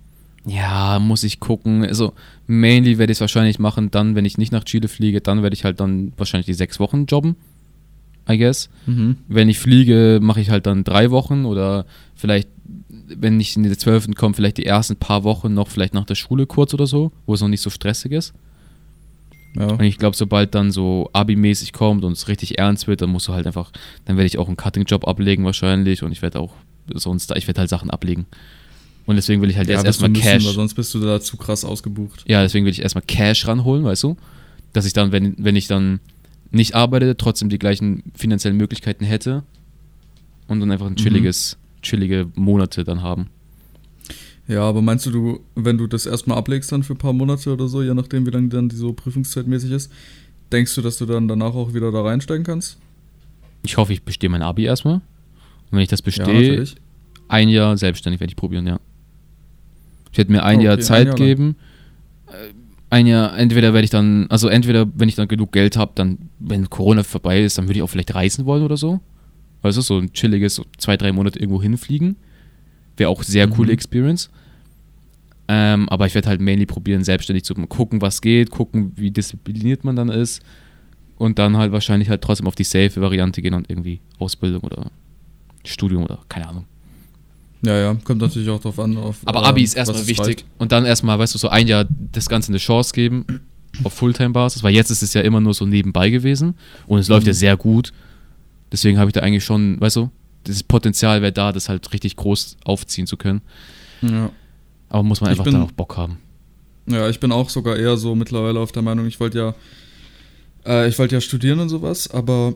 Ja, 0.45 0.99
muss 0.99 1.23
ich 1.23 1.39
gucken. 1.39 1.85
Also, 1.85 2.13
mainly 2.47 2.97
werde 2.97 3.11
ich 3.11 3.17
es 3.17 3.21
wahrscheinlich 3.21 3.59
machen, 3.59 3.91
dann, 3.91 4.15
wenn 4.15 4.25
ich 4.25 4.37
nicht 4.37 4.51
nach 4.51 4.63
Chile 4.63 4.87
fliege, 4.87 5.21
dann 5.21 5.43
werde 5.43 5.53
ich 5.53 5.63
halt 5.63 5.79
dann 5.79 6.13
wahrscheinlich 6.17 6.47
die 6.47 6.53
sechs 6.53 6.79
Wochen 6.79 7.05
jobben. 7.05 7.35
I 8.29 8.37
guess. 8.37 8.69
Mhm. 8.85 9.17
Wenn 9.27 9.49
ich 9.49 9.59
fliege, 9.59 10.19
mache 10.21 10.41
ich 10.41 10.49
halt 10.49 10.65
dann 10.65 10.83
drei 10.83 11.11
Wochen 11.11 11.45
oder 11.45 11.85
vielleicht, 12.15 12.49
wenn 13.07 13.39
ich 13.39 13.55
in 13.55 13.63
die 13.63 13.77
zwölften 13.77 14.15
komme, 14.15 14.33
vielleicht 14.33 14.57
die 14.57 14.65
ersten 14.65 14.95
paar 14.95 15.23
Wochen 15.23 15.53
noch 15.53 15.67
vielleicht 15.67 15.93
nach 15.93 16.05
der 16.05 16.15
Schule 16.15 16.45
kurz 16.45 16.73
oder 16.73 16.87
so, 16.87 17.11
wo 17.25 17.33
es 17.33 17.41
noch 17.41 17.47
nicht 17.47 17.61
so 17.61 17.69
stressig 17.69 18.11
ist. 18.11 18.33
Ja. 19.55 19.67
Und 19.67 19.81
ich 19.81 19.97
glaube, 19.97 20.15
sobald 20.15 20.55
dann 20.55 20.71
so 20.71 21.09
Abi-mäßig 21.13 21.73
kommt 21.73 22.05
und 22.05 22.13
es 22.13 22.27
richtig 22.27 22.57
ernst 22.57 22.87
wird, 22.87 23.01
dann 23.01 23.09
musst 23.09 23.27
du 23.27 23.33
halt 23.33 23.47
einfach, 23.47 23.71
dann 24.05 24.15
werde 24.15 24.27
ich 24.27 24.37
auch 24.37 24.47
einen 24.47 24.57
Cutting-Job 24.57 25.07
ablegen 25.07 25.43
wahrscheinlich 25.43 26.03
und 26.03 26.11
ich 26.11 26.21
werde 26.21 26.39
auch 26.39 26.53
sonst, 26.93 27.35
ich 27.35 27.47
werde 27.47 27.59
halt 27.59 27.69
Sachen 27.69 27.89
ablegen. 27.89 28.27
Und 29.11 29.17
deswegen 29.17 29.41
will 29.41 29.49
ich 29.49 29.57
halt 29.57 29.67
ja, 29.67 29.75
jetzt 29.75 29.85
erstmal 29.85 30.13
Cash. 30.13 30.45
Weil 30.45 30.53
sonst 30.53 30.73
bist 30.73 30.93
du 30.93 30.99
da 31.01 31.19
zu 31.19 31.35
krass 31.35 31.65
ausgebucht. 31.65 32.23
Ja, 32.29 32.43
deswegen 32.43 32.65
will 32.65 32.71
ich 32.71 32.81
erstmal 32.81 33.03
Cash 33.05 33.45
ranholen, 33.45 33.83
weißt 33.83 34.03
du? 34.03 34.15
Dass 34.71 34.85
ich 34.85 34.93
dann, 34.93 35.11
wenn, 35.11 35.35
wenn 35.37 35.57
ich 35.57 35.67
dann 35.67 35.99
nicht 36.49 36.75
arbeite, 36.75 37.17
trotzdem 37.17 37.49
die 37.49 37.59
gleichen 37.59 38.03
finanziellen 38.15 38.55
Möglichkeiten 38.55 39.03
hätte 39.03 39.43
und 40.47 40.61
dann 40.61 40.71
einfach 40.71 40.85
ein 40.85 40.93
mhm. 40.93 40.95
chilliges, 40.95 41.57
mhm. 41.57 41.81
chillige 41.81 42.27
Monate 42.35 42.85
dann 42.85 43.01
haben. 43.01 43.27
Ja, 44.47 44.61
aber 44.61 44.81
meinst 44.81 45.05
du, 45.07 45.11
du, 45.11 45.41
wenn 45.55 45.77
du 45.77 45.87
das 45.87 46.05
erstmal 46.05 46.37
ablegst 46.37 46.71
dann 46.71 46.83
für 46.83 46.93
ein 46.93 46.97
paar 46.97 47.11
Monate 47.11 47.51
oder 47.51 47.67
so, 47.67 47.83
je 47.83 47.93
nachdem, 47.93 48.25
wie 48.25 48.31
lange 48.31 48.47
dann 48.47 48.69
die 48.69 48.77
so 48.77 48.93
Prüfungszeitmäßig 48.93 49.71
ist, 49.71 49.91
denkst 50.53 50.73
du, 50.73 50.81
dass 50.81 50.97
du 50.97 51.05
dann 51.05 51.27
danach 51.27 51.53
auch 51.53 51.73
wieder 51.73 51.91
da 51.91 52.01
reinsteigen 52.01 52.45
kannst? 52.45 52.77
Ich 53.63 53.75
hoffe, 53.75 53.91
ich 53.91 54.03
bestehe 54.03 54.29
mein 54.29 54.41
Abi 54.41 54.63
erstmal. 54.63 54.95
Und 54.95 55.01
wenn 55.71 55.81
ich 55.81 55.89
das 55.89 56.01
bestehe, 56.01 56.63
ja, 56.63 56.69
ein 57.27 57.49
Jahr 57.49 57.77
selbstständig 57.77 58.21
werde 58.21 58.31
ich 58.31 58.37
probieren, 58.37 58.67
ja. 58.67 58.79
Ich 60.11 60.17
werde 60.17 60.31
mir 60.31 60.43
ein 60.43 60.57
okay, 60.57 60.65
Jahr 60.65 60.79
Zeit 60.79 61.01
ein 61.01 61.07
Jahr 61.07 61.15
geben. 61.15 61.55
Äh, 62.27 62.53
ein 62.89 63.07
Jahr, 63.07 63.37
entweder 63.37 63.73
werde 63.73 63.85
ich 63.85 63.89
dann, 63.89 64.27
also 64.29 64.49
entweder, 64.49 64.85
wenn 64.93 65.07
ich 65.07 65.15
dann 65.15 65.29
genug 65.29 65.53
Geld 65.53 65.77
habe, 65.77 65.93
dann, 65.95 66.29
wenn 66.39 66.69
Corona 66.69 67.03
vorbei 67.03 67.41
ist, 67.41 67.57
dann 67.57 67.67
würde 67.67 67.77
ich 67.77 67.83
auch 67.83 67.89
vielleicht 67.89 68.13
reisen 68.13 68.45
wollen 68.45 68.63
oder 68.63 68.75
so. 68.75 68.99
Weißt 69.61 69.77
du, 69.77 69.81
so 69.81 69.97
ein 69.97 70.11
chilliges, 70.11 70.55
so 70.55 70.65
zwei, 70.77 70.97
drei 70.97 71.13
Monate 71.13 71.39
irgendwo 71.39 71.61
hinfliegen. 71.61 72.17
Wäre 72.97 73.09
auch 73.09 73.23
sehr 73.23 73.47
mhm. 73.47 73.51
coole 73.51 73.71
Experience. 73.71 74.29
Ähm, 75.47 75.87
aber 75.89 76.05
ich 76.05 76.15
werde 76.15 76.27
halt 76.27 76.41
mainly 76.41 76.65
probieren, 76.65 77.03
selbstständig 77.03 77.45
zu 77.45 77.53
gucken, 77.55 78.01
was 78.01 78.21
geht, 78.21 78.51
gucken, 78.51 78.91
wie 78.95 79.11
diszipliniert 79.11 79.83
man 79.83 79.95
dann 79.95 80.09
ist. 80.09 80.41
Und 81.17 81.39
dann 81.39 81.55
halt 81.55 81.71
wahrscheinlich 81.71 82.09
halt 82.09 82.21
trotzdem 82.21 82.47
auf 82.47 82.55
die 82.55 82.63
safe 82.63 82.99
Variante 82.99 83.41
gehen 83.41 83.53
und 83.53 83.69
irgendwie 83.69 84.01
Ausbildung 84.17 84.61
oder 84.61 84.91
Studium 85.63 86.03
oder 86.03 86.19
keine 86.27 86.49
Ahnung. 86.49 86.65
Ja, 87.63 87.77
ja, 87.77 87.95
kommt 88.03 88.21
natürlich 88.21 88.49
auch 88.49 88.59
drauf 88.59 88.79
an. 88.79 88.97
Auf, 88.97 89.17
Aber 89.25 89.45
Abi 89.45 89.61
ähm, 89.61 89.65
ist 89.65 89.75
erstmal 89.75 90.07
wichtig. 90.07 90.19
Reicht. 90.19 90.45
Und 90.57 90.71
dann 90.71 90.85
erstmal, 90.85 91.19
weißt 91.19 91.35
du, 91.35 91.37
so 91.37 91.49
ein 91.49 91.67
Jahr 91.67 91.85
das 92.11 92.27
Ganze 92.27 92.49
eine 92.49 92.57
Chance 92.57 92.93
geben 92.93 93.25
auf 93.83 93.93
Fulltime-Basis, 93.93 94.63
weil 94.63 94.73
jetzt 94.73 94.89
ist 94.89 95.03
es 95.03 95.13
ja 95.13 95.21
immer 95.21 95.39
nur 95.39 95.53
so 95.53 95.65
nebenbei 95.65 96.09
gewesen 96.09 96.55
und 96.87 96.99
es 96.99 97.07
mhm. 97.07 97.13
läuft 97.13 97.27
ja 97.27 97.33
mhm. 97.33 97.37
sehr 97.37 97.57
gut. 97.57 97.93
Deswegen 98.71 98.97
habe 98.97 99.09
ich 99.09 99.13
da 99.13 99.21
eigentlich 99.21 99.43
schon, 99.43 99.79
weißt 99.79 99.97
du, 99.97 100.09
das 100.45 100.63
Potenzial 100.63 101.21
wäre 101.21 101.31
da, 101.31 101.51
das 101.51 101.69
halt 101.69 101.91
richtig 101.93 102.15
groß 102.15 102.57
aufziehen 102.63 103.05
zu 103.05 103.17
können. 103.17 103.41
Ja. 104.01 104.31
Aber 104.89 105.03
muss 105.03 105.21
man 105.21 105.29
einfach 105.29 105.43
bin, 105.43 105.53
dann 105.53 105.63
auch 105.63 105.71
Bock 105.71 105.97
haben. 105.97 106.17
Ja, 106.87 107.09
ich 107.09 107.19
bin 107.19 107.31
auch 107.31 107.49
sogar 107.49 107.77
eher 107.77 107.95
so 107.95 108.15
mittlerweile 108.15 108.59
auf 108.59 108.71
der 108.71 108.81
Meinung, 108.81 109.05
ich 109.05 109.19
wollte 109.19 109.37
ja, 109.37 109.55
äh, 110.65 110.89
ich 110.89 110.97
wollte 110.97 111.15
ja 111.15 111.21
studieren 111.21 111.59
und 111.59 111.69
sowas, 111.69 112.09
aber 112.09 112.55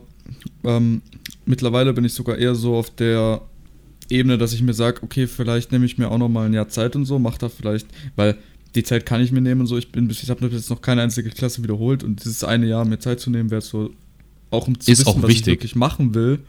ähm, 0.64 1.00
mittlerweile 1.44 1.92
bin 1.92 2.04
ich 2.04 2.12
sogar 2.12 2.36
eher 2.36 2.54
so 2.54 2.76
auf 2.76 2.90
der 2.90 3.40
Ebene, 4.08 4.38
dass 4.38 4.52
ich 4.52 4.62
mir 4.62 4.74
sage, 4.74 5.02
okay, 5.02 5.26
vielleicht 5.26 5.72
nehme 5.72 5.84
ich 5.84 5.98
mir 5.98 6.10
auch 6.10 6.18
noch 6.18 6.28
mal 6.28 6.46
ein 6.46 6.54
Jahr 6.54 6.68
Zeit 6.68 6.96
und 6.96 7.04
so, 7.04 7.18
mache 7.18 7.38
da 7.38 7.48
vielleicht, 7.48 7.86
weil 8.14 8.36
die 8.74 8.82
Zeit 8.82 9.06
kann 9.06 9.20
ich 9.20 9.32
mir 9.32 9.40
nehmen 9.40 9.62
und 9.62 9.66
so. 9.66 9.78
Ich 9.78 9.90
bin 9.90 10.06
bis 10.06 10.22
ich 10.22 10.30
habe 10.30 10.46
jetzt 10.46 10.70
noch 10.70 10.82
keine 10.82 11.02
einzige 11.02 11.30
Klasse 11.30 11.62
wiederholt 11.62 12.04
und 12.04 12.24
dieses 12.24 12.44
eine 12.44 12.66
Jahr 12.66 12.84
mir 12.84 12.98
Zeit 12.98 13.20
zu 13.20 13.30
nehmen, 13.30 13.50
wäre 13.50 13.62
so 13.62 13.90
auch 14.50 14.68
um 14.68 14.78
zu 14.78 14.90
ist 14.90 15.06
wissen, 15.06 15.22
was 15.22 15.30
ich 15.30 15.46
wirklich 15.46 15.74
machen 15.74 16.14
will 16.14 16.40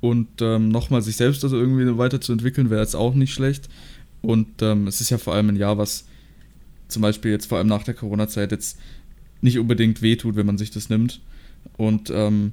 und 0.00 0.28
ähm, 0.40 0.68
nochmal 0.68 1.02
sich 1.02 1.16
selbst 1.16 1.44
also 1.44 1.56
irgendwie 1.56 1.98
weiterzuentwickeln, 1.98 2.70
wäre 2.70 2.80
jetzt 2.80 2.96
auch 2.96 3.14
nicht 3.14 3.32
schlecht. 3.32 3.68
Und 4.20 4.62
ähm, 4.62 4.86
es 4.86 5.00
ist 5.00 5.10
ja 5.10 5.18
vor 5.18 5.34
allem 5.34 5.48
ein 5.48 5.56
Jahr, 5.56 5.78
was 5.78 6.06
zum 6.88 7.02
Beispiel 7.02 7.30
jetzt 7.30 7.46
vor 7.46 7.58
allem 7.58 7.66
nach 7.66 7.82
der 7.82 7.94
Corona-Zeit 7.94 8.52
jetzt 8.52 8.78
nicht 9.40 9.58
unbedingt 9.58 10.02
wehtut, 10.02 10.36
wenn 10.36 10.46
man 10.46 10.58
sich 10.58 10.70
das 10.70 10.88
nimmt. 10.88 11.20
Und 11.76 12.10
ähm, 12.10 12.52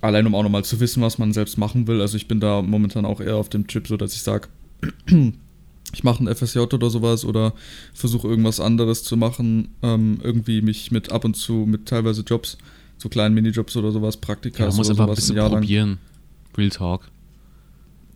allein 0.00 0.26
um 0.26 0.34
auch 0.34 0.42
nochmal 0.42 0.64
zu 0.64 0.80
wissen, 0.80 1.02
was 1.02 1.18
man 1.18 1.32
selbst 1.32 1.58
machen 1.58 1.86
will. 1.86 2.00
Also 2.00 2.16
ich 2.16 2.28
bin 2.28 2.40
da 2.40 2.62
momentan 2.62 3.04
auch 3.04 3.20
eher 3.20 3.36
auf 3.36 3.48
dem 3.48 3.66
Trip, 3.66 3.86
so 3.86 3.96
dass 3.96 4.14
ich 4.14 4.22
sage, 4.22 4.48
ich 5.92 6.04
mache 6.04 6.24
ein 6.24 6.34
FSJ 6.34 6.60
oder 6.60 6.90
sowas 6.90 7.24
oder 7.24 7.54
versuche 7.94 8.28
irgendwas 8.28 8.60
anderes 8.60 9.02
zu 9.02 9.16
machen, 9.16 9.68
ähm, 9.82 10.18
irgendwie 10.22 10.62
mich 10.62 10.90
mit 10.90 11.10
ab 11.12 11.24
und 11.24 11.34
zu 11.34 11.64
mit 11.66 11.86
teilweise 11.86 12.22
Jobs, 12.22 12.58
so 12.98 13.08
kleinen 13.08 13.34
Minijobs 13.34 13.76
oder 13.76 13.92
sowas, 13.92 14.16
Praktika 14.16 14.64
ja, 14.64 14.66
muss 14.66 14.88
oder 14.90 14.96
sowas 14.96 15.08
ein 15.08 15.14
bisschen 15.14 15.36
ein 15.36 15.38
Jahr 15.38 15.50
probieren. 15.50 15.88
Lang. 15.88 15.98
Real 16.56 16.70
Talk. 16.70 17.08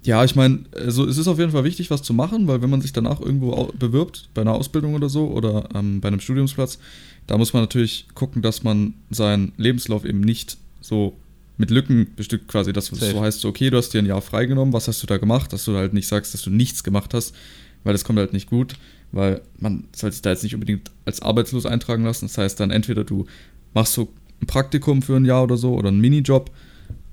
Ja, 0.04 0.24
ich 0.24 0.34
meine, 0.34 0.64
also 0.74 1.06
es 1.06 1.16
ist 1.16 1.28
auf 1.28 1.38
jeden 1.38 1.52
Fall 1.52 1.62
wichtig, 1.62 1.90
was 1.90 2.02
zu 2.02 2.12
machen, 2.12 2.48
weil 2.48 2.60
wenn 2.60 2.70
man 2.70 2.80
sich 2.80 2.92
danach 2.92 3.20
irgendwo 3.20 3.70
bewirbt, 3.78 4.30
bei 4.34 4.40
einer 4.40 4.52
Ausbildung 4.52 4.94
oder 4.94 5.08
so 5.08 5.28
oder 5.28 5.68
ähm, 5.74 6.00
bei 6.00 6.08
einem 6.08 6.18
Studiumsplatz, 6.18 6.80
da 7.28 7.38
muss 7.38 7.52
man 7.52 7.62
natürlich 7.62 8.06
gucken, 8.14 8.42
dass 8.42 8.64
man 8.64 8.94
seinen 9.10 9.52
Lebenslauf 9.56 10.04
eben 10.04 10.20
nicht 10.20 10.56
so 10.80 11.16
mit 11.62 11.70
Lücken 11.70 12.08
bestückt 12.16 12.48
quasi, 12.48 12.72
dass 12.72 12.86
Safe. 12.86 13.12
so 13.12 13.20
heißt, 13.20 13.40
so, 13.40 13.48
okay, 13.48 13.70
du 13.70 13.76
hast 13.76 13.90
dir 13.90 14.00
ein 14.00 14.06
Jahr 14.06 14.20
freigenommen, 14.20 14.74
was 14.74 14.88
hast 14.88 15.00
du 15.00 15.06
da 15.06 15.18
gemacht, 15.18 15.52
dass 15.52 15.64
du 15.64 15.76
halt 15.76 15.94
nicht 15.94 16.08
sagst, 16.08 16.34
dass 16.34 16.42
du 16.42 16.50
nichts 16.50 16.82
gemacht 16.82 17.14
hast, 17.14 17.36
weil 17.84 17.92
das 17.92 18.02
kommt 18.02 18.18
halt 18.18 18.32
nicht 18.32 18.50
gut, 18.50 18.74
weil 19.12 19.42
man 19.60 19.84
soll 19.94 20.10
sich 20.10 20.22
da 20.22 20.30
jetzt 20.30 20.42
nicht 20.42 20.54
unbedingt 20.54 20.90
als 21.04 21.22
arbeitslos 21.22 21.64
eintragen 21.64 22.02
lassen. 22.02 22.26
Das 22.26 22.36
heißt 22.36 22.58
dann 22.58 22.72
entweder 22.72 23.04
du 23.04 23.26
machst 23.74 23.92
so 23.92 24.12
ein 24.40 24.48
Praktikum 24.48 25.02
für 25.02 25.14
ein 25.14 25.24
Jahr 25.24 25.44
oder 25.44 25.56
so 25.56 25.74
oder 25.74 25.88
einen 25.88 26.00
Minijob 26.00 26.50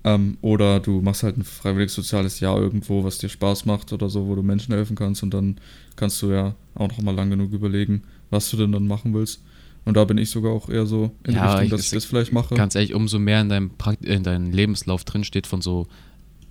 ähm, 0.03 0.39
oder 0.41 0.79
du 0.79 0.99
machst 1.01 1.21
halt 1.21 1.37
ein 1.37 1.43
freiwilliges 1.43 1.93
soziales 1.93 2.39
Jahr 2.39 2.57
irgendwo, 2.57 3.03
was 3.03 3.19
dir 3.19 3.29
Spaß 3.29 3.65
macht 3.65 3.93
oder 3.93 4.09
so, 4.09 4.25
wo 4.25 4.33
du 4.33 4.41
Menschen 4.41 4.73
helfen 4.73 4.95
kannst 4.95 5.21
und 5.21 5.31
dann 5.31 5.59
kannst 5.95 6.23
du 6.23 6.31
ja 6.31 6.55
auch 6.73 6.87
noch 6.87 7.01
mal 7.03 7.13
lang 7.13 7.29
genug 7.29 7.53
überlegen, 7.53 8.01
was 8.31 8.49
du 8.49 8.57
denn 8.57 8.71
dann 8.71 8.87
machen 8.87 9.13
willst. 9.13 9.43
Und 9.85 9.97
da 9.97 10.05
bin 10.05 10.17
ich 10.17 10.29
sogar 10.29 10.51
auch 10.51 10.69
eher 10.69 10.85
so 10.85 11.11
in 11.25 11.35
ja, 11.35 11.53
Richtung, 11.53 11.69
dass 11.69 11.81
ich, 11.81 11.87
ich 11.87 11.93
das 11.93 12.05
vielleicht 12.05 12.31
mache. 12.33 12.55
Ganz 12.55 12.75
ehrlich, 12.75 12.93
umso 12.93 13.19
mehr 13.19 13.41
in 13.41 13.49
deinem, 13.49 13.71
Prakt 13.71 14.05
in 14.05 14.23
deinem 14.23 14.51
Lebenslauf 14.51 15.03
drinsteht 15.03 15.47
von 15.47 15.61
so, 15.61 15.87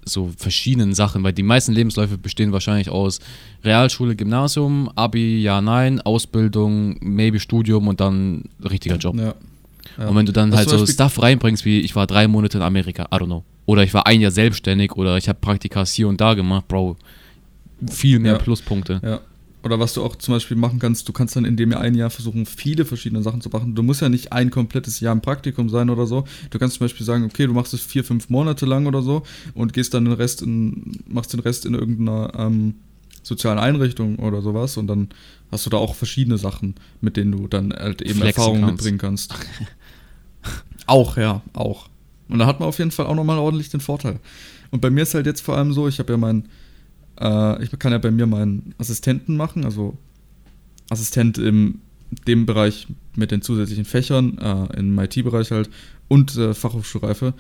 so 0.05 0.31
verschiedenen 0.37 0.95
Sachen, 0.95 1.23
weil 1.23 1.33
die 1.33 1.43
meisten 1.43 1.73
Lebensläufe 1.73 2.19
bestehen 2.19 2.53
wahrscheinlich 2.53 2.91
aus 2.91 3.21
Realschule, 3.63 4.17
Gymnasium, 4.17 4.91
Abi, 4.95 5.41
ja, 5.41 5.61
nein, 5.61 6.01
Ausbildung, 6.01 6.97
maybe 7.01 7.39
Studium 7.39 7.89
und 7.89 8.01
dann 8.01 8.45
richtiger 8.69 8.97
Job. 8.97 9.17
Ja. 9.17 9.35
ja. 9.99 10.09
Und 10.09 10.17
wenn 10.17 10.27
du 10.27 10.33
dann 10.33 10.51
das 10.51 10.61
halt 10.61 10.71
so 10.71 10.87
Stuff 10.87 11.23
reinbringst, 11.23 11.65
wie 11.65 11.81
ich 11.81 11.95
war 11.95 12.07
drei 12.07 12.27
Monate 12.27 12.59
in 12.59 12.63
Amerika, 12.63 13.05
I 13.05 13.17
don't 13.17 13.27
know. 13.27 13.45
Oder 13.67 13.83
ich 13.83 13.93
war 13.93 14.07
ein 14.07 14.21
Jahr 14.21 14.31
selbstständig 14.31 14.97
oder 14.97 15.19
ich 15.19 15.29
habe 15.29 15.39
Praktikas 15.41 15.93
hier 15.93 16.09
und 16.09 16.21
da 16.21 16.33
gemacht, 16.33 16.67
Bro, 16.69 16.97
viel 17.91 18.19
mehr 18.19 18.33
ja. 18.33 18.39
Pluspunkte. 18.39 19.01
Ja 19.05 19.21
oder 19.63 19.81
was 19.81 19.93
du 19.93 20.03
auch 20.05 20.17
zum 20.17 20.35
Beispiel 20.35 20.57
machen 20.57 20.79
kannst, 20.79 21.09
du 21.09 21.13
kannst 21.13 21.35
dann 21.35 21.45
in 21.45 21.57
dem 21.57 21.73
ein 21.75 21.95
Jahr 21.95 22.11
versuchen, 22.11 22.47
viele 22.47 22.85
verschiedene 22.85 23.23
Sachen 23.23 23.41
zu 23.41 23.49
machen. 23.49 23.75
Du 23.75 23.83
musst 23.83 24.01
ja 24.01 24.09
nicht 24.09 24.33
ein 24.33 24.51
komplettes 24.51 25.01
Jahr 25.01 25.13
im 25.13 25.21
Praktikum 25.21 25.69
sein 25.69 25.91
oder 25.91 26.07
so. 26.07 26.25
Du 26.51 26.59
kannst 26.59 26.77
zum 26.77 26.85
Beispiel 26.85 27.05
sagen, 27.05 27.25
okay, 27.25 27.47
du 27.47 27.53
machst 27.53 27.75
es 27.75 27.81
vier, 27.81 28.05
fünf 28.05 28.29
Monate 28.29 28.67
lang 28.67 28.87
oder 28.87 29.03
so 29.03 29.25
und 29.55 29.73
gehst 29.73 29.95
dann 29.95 30.05
den 30.05 30.15
Rest 30.15 30.43
in, 30.43 31.03
machst 31.09 31.33
den 31.33 31.41
Rest 31.41 31.67
in 31.67 31.75
irgendeiner 31.75 32.33
ähm, 32.37 32.75
sozialen 33.23 33.59
Einrichtung 33.59 34.17
oder 34.21 34.43
sowas 34.43 34.77
und 34.77 34.87
dann 34.87 35.09
hast 35.51 35.67
du 35.67 35.71
da 35.71 35.77
auch 35.77 35.95
verschiedene 35.95 36.39
Sachen, 36.39 36.77
mit 37.01 37.17
denen 37.17 37.33
du 37.33 37.49
dann 37.49 37.73
halt 37.73 38.01
eben 38.03 38.23
Erfahrungen 38.23 38.65
mitbringen 38.65 38.99
kannst. 38.99 39.35
auch, 40.87 41.17
ja, 41.17 41.43
auch. 41.53 41.89
Und 42.29 42.39
da 42.39 42.47
hat 42.47 42.61
man 42.61 42.69
auf 42.69 42.79
jeden 42.79 42.91
Fall 42.91 43.07
auch 43.07 43.15
nochmal 43.15 43.39
ordentlich 43.39 43.71
den 43.71 43.81
Vorteil. 43.81 44.21
Und 44.71 44.81
bei 44.81 44.91
mir 44.91 45.03
ist 45.03 45.15
halt 45.15 45.27
jetzt 45.27 45.41
vor 45.41 45.57
allem 45.57 45.73
so, 45.73 45.89
ich 45.89 45.99
habe 45.99 46.13
ja 46.13 46.17
mein 46.17 46.49
äh, 47.21 47.63
ich 47.63 47.71
kann 47.79 47.93
ja 47.93 47.99
bei 47.99 48.11
mir 48.11 48.27
meinen 48.27 48.75
Assistenten 48.79 49.37
machen, 49.37 49.65
also 49.65 49.97
Assistent 50.91 51.39
in 51.39 51.81
dem 52.27 52.47
Bereich 52.47 52.87
mit 53.17 53.31
den 53.31 53.43
zusätzlichen 53.43 53.85
Fächern, 53.85 54.39
äh, 54.39 54.79
im 54.79 54.99
IT-Bereich 54.99 55.51
halt 55.51 55.69
und 56.09 56.37
äh, 56.37 56.55
Fachhochschulreife. 56.55 57.35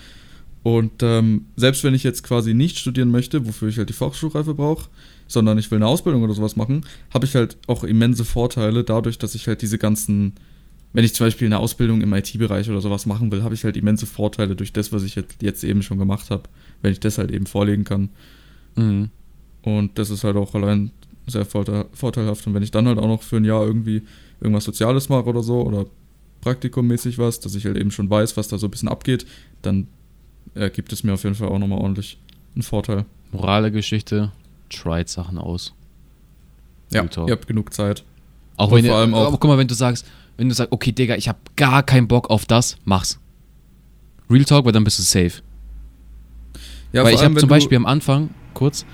Und 0.62 1.02
ähm, 1.02 1.46
selbst 1.56 1.84
wenn 1.84 1.94
ich 1.94 2.02
jetzt 2.02 2.22
quasi 2.22 2.52
nicht 2.52 2.78
studieren 2.78 3.10
möchte, 3.10 3.46
wofür 3.46 3.68
ich 3.68 3.78
halt 3.78 3.88
die 3.88 3.94
Fachhochschulreife 3.94 4.54
brauche, 4.54 4.88
sondern 5.26 5.56
ich 5.56 5.70
will 5.70 5.76
eine 5.76 5.86
Ausbildung 5.86 6.22
oder 6.22 6.34
sowas 6.34 6.56
machen, 6.56 6.84
habe 7.14 7.24
ich 7.24 7.34
halt 7.34 7.56
auch 7.66 7.84
immense 7.84 8.24
Vorteile 8.24 8.84
dadurch, 8.84 9.18
dass 9.18 9.34
ich 9.34 9.46
halt 9.46 9.62
diese 9.62 9.78
ganzen 9.78 10.34
wenn 10.92 11.04
ich 11.04 11.14
zum 11.14 11.26
Beispiel 11.26 11.46
eine 11.46 11.58
Ausbildung 11.58 12.00
im 12.00 12.12
IT-Bereich 12.12 12.70
oder 12.70 12.80
sowas 12.80 13.06
machen 13.06 13.30
will, 13.30 13.42
habe 13.42 13.54
ich 13.54 13.64
halt 13.64 13.76
immense 13.76 14.06
Vorteile 14.06 14.56
durch 14.56 14.72
das, 14.72 14.92
was 14.92 15.02
ich 15.02 15.16
jetzt, 15.16 15.42
jetzt 15.42 15.62
eben 15.64 15.82
schon 15.82 15.98
gemacht 15.98 16.30
habe, 16.30 16.44
wenn 16.82 16.92
ich 16.92 17.00
das 17.00 17.18
halt 17.18 17.30
eben 17.30 17.46
vorlegen 17.46 17.84
kann. 17.84 18.08
Mhm. 18.74 19.10
Und 19.76 19.98
das 19.98 20.10
ist 20.10 20.24
halt 20.24 20.36
auch 20.36 20.54
allein 20.54 20.90
sehr 21.26 21.44
vorteil- 21.44 21.86
vorteilhaft. 21.92 22.46
Und 22.46 22.54
wenn 22.54 22.62
ich 22.62 22.70
dann 22.70 22.86
halt 22.86 22.98
auch 22.98 23.06
noch 23.06 23.22
für 23.22 23.36
ein 23.36 23.44
Jahr 23.44 23.64
irgendwie 23.64 24.02
irgendwas 24.40 24.64
Soziales 24.64 25.08
mache 25.08 25.24
oder 25.26 25.42
so 25.42 25.60
oder 25.62 25.84
praktikummäßig 26.40 27.18
was, 27.18 27.40
dass 27.40 27.54
ich 27.54 27.64
halt 27.66 27.76
eben 27.76 27.90
schon 27.90 28.08
weiß, 28.08 28.36
was 28.36 28.48
da 28.48 28.58
so 28.58 28.66
ein 28.68 28.70
bisschen 28.70 28.88
abgeht, 28.88 29.26
dann 29.62 29.88
äh, 30.54 30.70
gibt 30.70 30.92
es 30.92 31.02
mir 31.04 31.12
auf 31.14 31.24
jeden 31.24 31.34
Fall 31.34 31.48
auch 31.48 31.58
nochmal 31.58 31.78
ordentlich 31.80 32.18
einen 32.54 32.62
Vorteil. 32.62 33.04
Moral 33.32 33.62
der 33.62 33.70
Geschichte, 33.72 34.32
tried 34.70 35.08
Sachen 35.08 35.36
aus. 35.38 35.74
Ja, 36.90 37.04
ihr 37.04 37.32
habt 37.32 37.46
genug 37.46 37.74
Zeit. 37.74 38.04
Auch 38.56 38.70
Und 38.70 38.78
wenn 38.78 38.86
vor 38.86 38.96
allem 38.96 39.12
auch- 39.14 39.26
aber 39.26 39.36
guck 39.38 39.50
mal, 39.50 39.58
wenn 39.58 39.68
du 39.68 39.74
sagst, 39.74 40.06
wenn 40.38 40.48
du 40.48 40.54
sagst, 40.54 40.72
okay, 40.72 40.92
Digga, 40.92 41.16
ich 41.16 41.28
habe 41.28 41.38
gar 41.56 41.82
keinen 41.82 42.08
Bock 42.08 42.30
auf 42.30 42.46
das, 42.46 42.76
mach's. 42.84 43.18
Real 44.30 44.44
Talk, 44.44 44.64
weil 44.64 44.72
dann 44.72 44.84
bist 44.84 44.98
du 44.98 45.02
safe. 45.02 45.42
Ja, 46.92 47.04
weil 47.04 47.14
ich 47.14 47.22
habe 47.22 47.34
zum 47.36 47.48
Beispiel 47.48 47.76
am 47.76 47.86
Anfang, 47.86 48.30
kurz, 48.54 48.86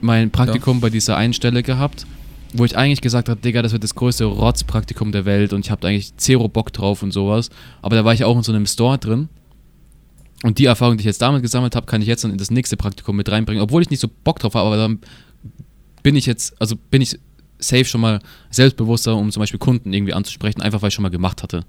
mein 0.00 0.30
Praktikum 0.30 0.80
bei 0.80 0.90
dieser 0.90 1.16
einen 1.16 1.32
Stelle 1.32 1.62
gehabt, 1.62 2.06
wo 2.52 2.64
ich 2.64 2.76
eigentlich 2.76 3.00
gesagt 3.00 3.28
habe, 3.28 3.40
Digga, 3.40 3.62
das 3.62 3.72
wird 3.72 3.84
das 3.84 3.94
größte 3.94 4.24
Rotzpraktikum 4.24 5.12
der 5.12 5.24
Welt 5.24 5.52
und 5.52 5.64
ich 5.64 5.70
habe 5.70 5.86
eigentlich 5.86 6.16
zero 6.16 6.48
Bock 6.48 6.72
drauf 6.72 7.02
und 7.02 7.12
sowas. 7.12 7.50
Aber 7.82 7.96
da 7.96 8.04
war 8.04 8.12
ich 8.14 8.24
auch 8.24 8.36
in 8.36 8.42
so 8.42 8.52
einem 8.52 8.66
Store 8.66 8.98
drin. 8.98 9.28
Und 10.42 10.58
die 10.58 10.64
Erfahrung, 10.64 10.96
die 10.96 11.02
ich 11.02 11.06
jetzt 11.06 11.20
damit 11.20 11.42
gesammelt 11.42 11.76
habe, 11.76 11.86
kann 11.86 12.00
ich 12.00 12.08
jetzt 12.08 12.24
dann 12.24 12.30
in 12.30 12.38
das 12.38 12.50
nächste 12.50 12.76
Praktikum 12.76 13.14
mit 13.14 13.28
reinbringen. 13.30 13.62
Obwohl 13.62 13.82
ich 13.82 13.90
nicht 13.90 14.00
so 14.00 14.08
Bock 14.24 14.38
drauf 14.38 14.54
habe, 14.54 14.66
aber 14.66 14.76
dann 14.78 14.98
bin 16.02 16.16
ich 16.16 16.24
jetzt, 16.26 16.58
also 16.60 16.76
bin 16.76 17.02
ich 17.02 17.18
safe 17.58 17.84
schon 17.84 18.00
mal 18.00 18.20
selbstbewusster, 18.48 19.14
um 19.16 19.30
zum 19.30 19.40
Beispiel 19.40 19.58
Kunden 19.58 19.92
irgendwie 19.92 20.14
anzusprechen, 20.14 20.62
einfach 20.62 20.80
weil 20.80 20.88
ich 20.88 20.94
schon 20.94 21.02
mal 21.02 21.10
gemacht 21.10 21.42
hatte. 21.42 21.66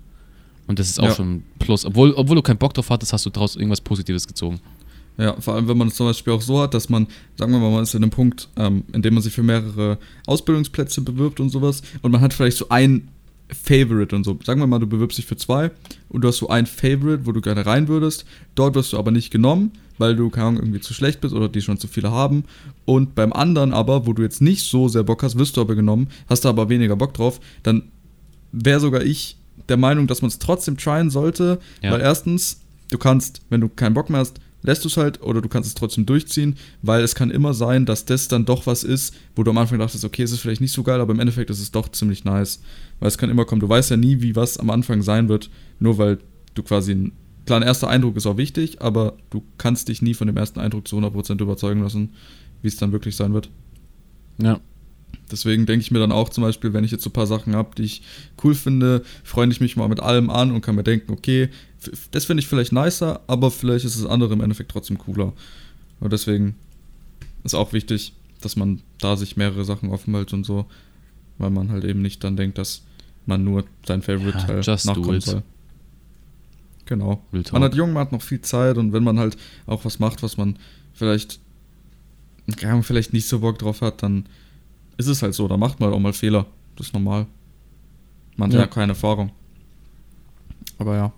Und 0.67 0.80
das 0.80 0.89
ist 0.89 1.00
auch 1.02 1.08
Ja. 1.08 1.15
schon 1.15 1.34
ein 1.36 1.44
Plus. 1.60 1.84
Obwohl, 1.86 2.13
obwohl 2.13 2.38
du 2.38 2.41
keinen 2.41 2.58
Bock 2.58 2.74
drauf 2.74 2.89
hattest, 2.89 3.12
hast 3.12 3.26
du 3.26 3.30
daraus 3.30 3.58
irgendwas 3.58 3.82
Positives 3.82 4.26
gezogen. 4.26 4.62
Ja, 5.22 5.40
vor 5.40 5.54
allem, 5.56 5.68
wenn 5.68 5.78
man 5.78 5.90
es 5.90 5.96
zum 5.96 6.08
Beispiel 6.08 6.34
auch 6.34 6.42
so 6.42 6.60
hat, 6.62 6.74
dass 6.74 6.90
man, 6.90 7.06
sagen 7.38 7.52
wir 7.52 7.60
mal, 7.60 7.70
man 7.72 7.84
ist 7.84 7.94
in 7.94 8.02
einem 8.02 8.10
Punkt, 8.12 8.50
ähm, 8.58 8.84
in 8.92 9.02
dem 9.04 9.14
man 9.14 9.22
sich 9.22 9.34
für 9.34 9.44
mehrere 9.44 10.00
Ausbildungsplätze 10.26 11.02
bewirbt 11.02 11.40
und 11.40 11.50
sowas 11.50 11.82
und 12.02 12.12
man 12.12 12.22
hat 12.22 12.34
vielleicht 12.34 12.58
so 12.58 12.70
ein 12.70 13.10
Favorite 13.54 14.16
und 14.16 14.24
so. 14.24 14.40
Sagen 14.44 14.62
wir 14.62 14.68
mal, 14.68 14.80
du 14.80 14.88
bewirbst 14.88 15.18
dich 15.18 15.26
für 15.26 15.36
zwei 15.36 15.72
und 16.10 16.22
du 16.22 16.28
hast 16.30 16.38
so 16.38 16.48
ein 16.50 16.66
Favorite, 16.66 17.26
wo 17.26 17.34
du 17.34 17.42
gerne 17.42 17.66
rein 17.66 17.88
würdest. 17.88 18.26
Dort 18.56 18.76
wirst 18.76 18.94
du 18.94 18.98
aber 18.98 19.12
nicht 19.12 19.30
genommen, 19.30 19.72
weil 19.98 20.16
du, 20.16 20.30
keine 20.30 20.48
Ahnung, 20.48 20.62
irgendwie 20.62 20.80
zu 20.80 20.94
schlecht 20.94 21.20
bist 21.22 21.36
oder 21.36 21.50
die 21.50 21.62
schon 21.62 21.78
zu 21.78 21.88
viele 21.88 22.12
haben. 22.12 22.46
Und 22.86 23.14
beim 23.14 23.34
anderen 23.34 23.74
aber, 23.74 24.08
wo 24.08 24.14
du 24.14 24.22
jetzt 24.24 24.42
nicht 24.42 24.64
so 24.64 24.88
sehr 24.88 25.04
Bock 25.04 25.22
hast, 25.22 25.38
wirst 25.38 25.58
du 25.58 25.62
aber 25.62 25.76
genommen, 25.76 26.08
hast 26.30 26.46
du 26.46 26.50
aber 26.50 26.70
weniger 26.70 26.96
Bock 26.96 27.14
drauf, 27.14 27.40
dann 27.64 27.84
wäre 28.54 28.80
sogar 28.80 29.04
ich 29.04 29.36
der 29.70 29.78
Meinung, 29.78 30.08
dass 30.08 30.22
man 30.22 30.30
es 30.30 30.40
trotzdem 30.40 30.78
tryen 30.78 31.10
sollte, 31.10 31.60
Ja. 31.82 31.92
weil 31.92 32.02
erstens, 32.02 32.62
du 32.90 32.98
kannst, 32.98 33.42
wenn 33.50 33.62
du 33.62 33.70
keinen 33.70 33.94
Bock 33.94 34.10
mehr 34.10 34.22
hast, 34.22 34.40
lässt 34.62 34.84
du 34.84 34.88
es 34.89 34.97
halt 34.97 35.21
oder 35.21 35.41
du 35.41 35.50
kannst 35.50 35.67
es 35.67 35.76
trotzdem 35.76 36.06
durchziehen, 36.06 36.56
weil 36.82 37.04
es 37.04 37.15
kann 37.15 37.32
immer 37.32 37.54
sein, 37.54 37.86
dass 37.86 38.06
das 38.06 38.28
dann 38.28 38.45
doch 38.45 38.67
was 38.67 38.84
ist, 38.84 39.15
wo 39.36 39.43
du 39.43 39.52
am 39.52 39.58
Anfang 39.58 39.80
dachtest, 39.80 40.06
okay, 40.06 40.24
es 40.24 40.32
ist 40.32 40.39
vielleicht 40.39 40.62
nicht 40.62 40.74
so 40.74 40.84
geil, 40.84 41.02
aber 41.02 41.13
im 41.13 41.19
Endeffekt 41.19 41.50
ist 41.50 41.62
es 41.62 41.71
doch 41.71 41.89
ziemlich 41.89 42.24
nice. 42.24 42.62
Weil 43.00 43.08
es 43.08 43.17
kann 43.17 43.30
immer 43.30 43.45
kommen, 43.45 43.62
du 43.62 43.69
weißt 43.69 43.91
ja 43.91 43.97
nie, 43.97 44.21
wie 44.21 44.36
was 44.36 44.58
am 44.58 44.69
Anfang 44.69 45.02
sein 45.02 45.30
wird, 45.30 45.50
nur 45.80 45.97
weil 45.97 46.19
du 46.54 46.63
quasi 46.63 46.93
ein 46.93 47.12
klar, 47.45 47.60
ein 47.60 47.67
erster 47.67 47.89
Eindruck 47.89 48.15
ist 48.17 48.26
auch 48.26 48.38
wichtig, 48.38 48.82
aber 48.82 49.17
du 49.30 49.43
kannst 49.58 49.88
dich 49.88 50.02
nie 50.02 50.13
von 50.13 50.28
dem 50.28 50.38
ersten 50.38 50.60
Eindruck 50.60 50.88
zu 50.88 50.97
100% 50.97 51.41
überzeugen 51.41 51.82
lassen, 51.82 52.13
wie 52.62 52.67
es 52.67 52.78
dann 52.78 52.91
wirklich 52.91 53.15
sein 53.15 53.34
wird. 53.34 53.50
Ja. 54.41 54.60
Deswegen 55.32 55.65
denke 55.65 55.82
ich 55.82 55.91
mir 55.91 56.00
dann 56.00 56.12
auch 56.12 56.30
zum 56.30 56.43
Beispiel, 56.43 56.74
wenn 56.74 56.84
ich 56.84 56.91
jetzt 56.91 57.04
so 57.04 57.10
ein 57.10 57.13
paar 57.13 57.28
Sachen 57.28 57.56
habe, 57.56 57.74
die 57.76 57.84
ich 57.84 58.02
cool 58.43 58.54
finde, 58.54 59.04
freue 59.24 59.47
ich 59.47 59.62
mich 59.62 59.78
mal 59.78 59.88
mit 59.88 60.02
allem 60.02 60.30
an 60.30 60.52
und 60.52 60.62
kann 60.62 60.76
mir 60.76 60.84
denken, 60.84 61.13
okay, 61.13 61.50
das 62.12 62.26
finde 62.26 62.41
ich 62.41 62.47
vielleicht 62.47 62.74
nicer, 62.74 63.21
aber 63.28 63.50
vielleicht 63.50 63.86
ist 63.86 63.97
das 63.97 64.06
andere 64.06 64.34
im 64.34 64.41
Endeffekt 64.41 64.71
trotzdem 64.71 64.97
cooler. 64.97 65.34
Und 66.00 66.12
deswegen 66.12 66.56
ist 67.43 67.56
auch 67.56 67.74
wichtig, 67.74 68.13
dass 68.41 68.56
man 68.56 68.82
da 69.00 69.15
sich 69.15 69.38
mehrere 69.38 69.63
Sachen 69.63 69.89
offen 69.89 70.13
hält 70.13 70.34
und 70.34 70.45
so, 70.45 70.65
weil 71.38 71.50
man 71.50 71.71
halt 71.71 71.86
eben 71.86 72.02
nicht 72.02 72.24
dann 72.24 72.36
denkt, 72.36 72.58
dass 72.58 72.84
man 73.26 73.43
nur 73.43 73.63
sein 73.88 74.02
Favorite 74.02 74.62
Ja, 74.65 74.78
nachkommen 74.86 75.21
soll. 75.21 75.43
Genau. 76.86 77.24
Man 77.52 77.63
hat 77.63 77.76
jung, 77.76 77.93
man 77.93 78.02
hat 78.02 78.12
noch 78.12 78.21
viel 78.21 78.41
Zeit 78.41 78.78
und 78.78 78.91
wenn 78.91 79.04
man 79.04 79.17
halt 79.17 79.38
auch 79.65 79.86
was 79.86 80.00
macht, 80.00 80.24
was 80.24 80.38
man 80.38 80.58
vielleicht, 80.93 81.39
ja, 82.60 82.82
vielleicht 82.82 83.13
nicht 83.13 83.28
so 83.28 83.39
Bock 83.39 83.60
drauf 83.60 83.82
hat, 83.82 84.04
dann 84.04 84.26
ist 85.06 85.18
es 85.18 85.22
halt 85.22 85.34
so, 85.34 85.48
da 85.48 85.58
macht 85.58 85.80
man 85.80 85.88
halt 85.88 85.96
auch 85.96 86.02
mal 86.02 86.14
Fehler. 86.14 86.46
Das 86.76 86.88
ist 86.88 86.94
normal. 86.94 87.28
Man 88.38 88.50
hat 88.50 88.54
Ja. 88.56 88.62
ja 88.62 88.68
keine 88.68 88.94
Erfahrung. 88.94 89.32
Aber 90.78 90.96
ja. 90.96 91.14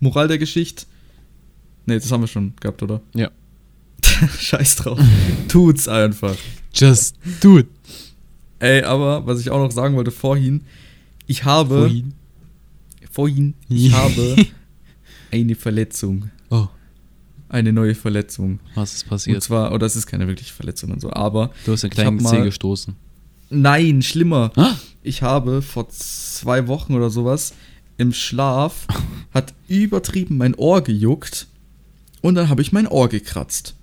Moral 0.00 0.28
der 0.28 0.38
Geschichte. 0.38 0.86
Ne, 1.86 1.98
das 1.98 2.10
haben 2.10 2.22
wir 2.22 2.28
schon 2.28 2.54
gehabt, 2.60 2.82
oder? 2.82 3.00
Ja. 3.14 3.30
Scheiß 4.38 4.76
drauf. 4.76 4.98
Tut's 5.48 5.88
einfach. 5.88 6.34
Just 6.72 7.16
do 7.40 7.58
it. 7.58 7.68
Ey, 8.58 8.82
aber 8.82 9.26
was 9.26 9.40
ich 9.40 9.50
auch 9.50 9.58
noch 9.58 9.70
sagen 9.70 9.96
wollte 9.96 10.10
vorhin, 10.10 10.62
ich 11.26 11.44
habe 11.44 11.78
Vorhin. 11.80 12.14
vorhin 13.10 13.54
ich 13.68 13.92
habe 13.92 14.36
eine 15.30 15.54
Verletzung, 15.54 16.30
Oh, 16.48 16.68
eine 17.48 17.72
neue 17.72 17.94
Verletzung. 17.94 18.60
was 18.74 18.94
ist 18.94 19.02
Und 19.04 19.08
passiert? 19.10 19.42
zwar, 19.42 19.72
oder 19.72 19.86
es 19.86 19.96
ist 19.96 20.06
keine 20.06 20.26
wirkliche 20.26 20.54
Verletzung 20.54 20.90
und 20.92 21.00
so, 21.00 21.12
aber 21.12 21.50
Du 21.66 21.72
hast 21.72 21.84
einen 21.84 21.90
kleinen 21.90 22.20
Zeh 22.20 22.42
gestoßen. 22.42 22.94
Nein, 23.50 24.02
schlimmer. 24.02 24.52
Ich 25.02 25.22
habe 25.22 25.62
vor 25.62 25.88
zwei 25.88 26.66
Wochen 26.68 26.94
oder 26.94 27.10
sowas 27.10 27.54
im 27.98 28.12
Schlaf 28.12 28.86
hat 29.34 29.54
übertrieben 29.68 30.36
mein 30.36 30.54
Ohr 30.54 30.82
gejuckt 30.82 31.46
und 32.22 32.34
dann 32.34 32.48
habe 32.48 32.62
ich 32.62 32.72
mein 32.72 32.86
Ohr 32.86 33.08
gekratzt. 33.08 33.74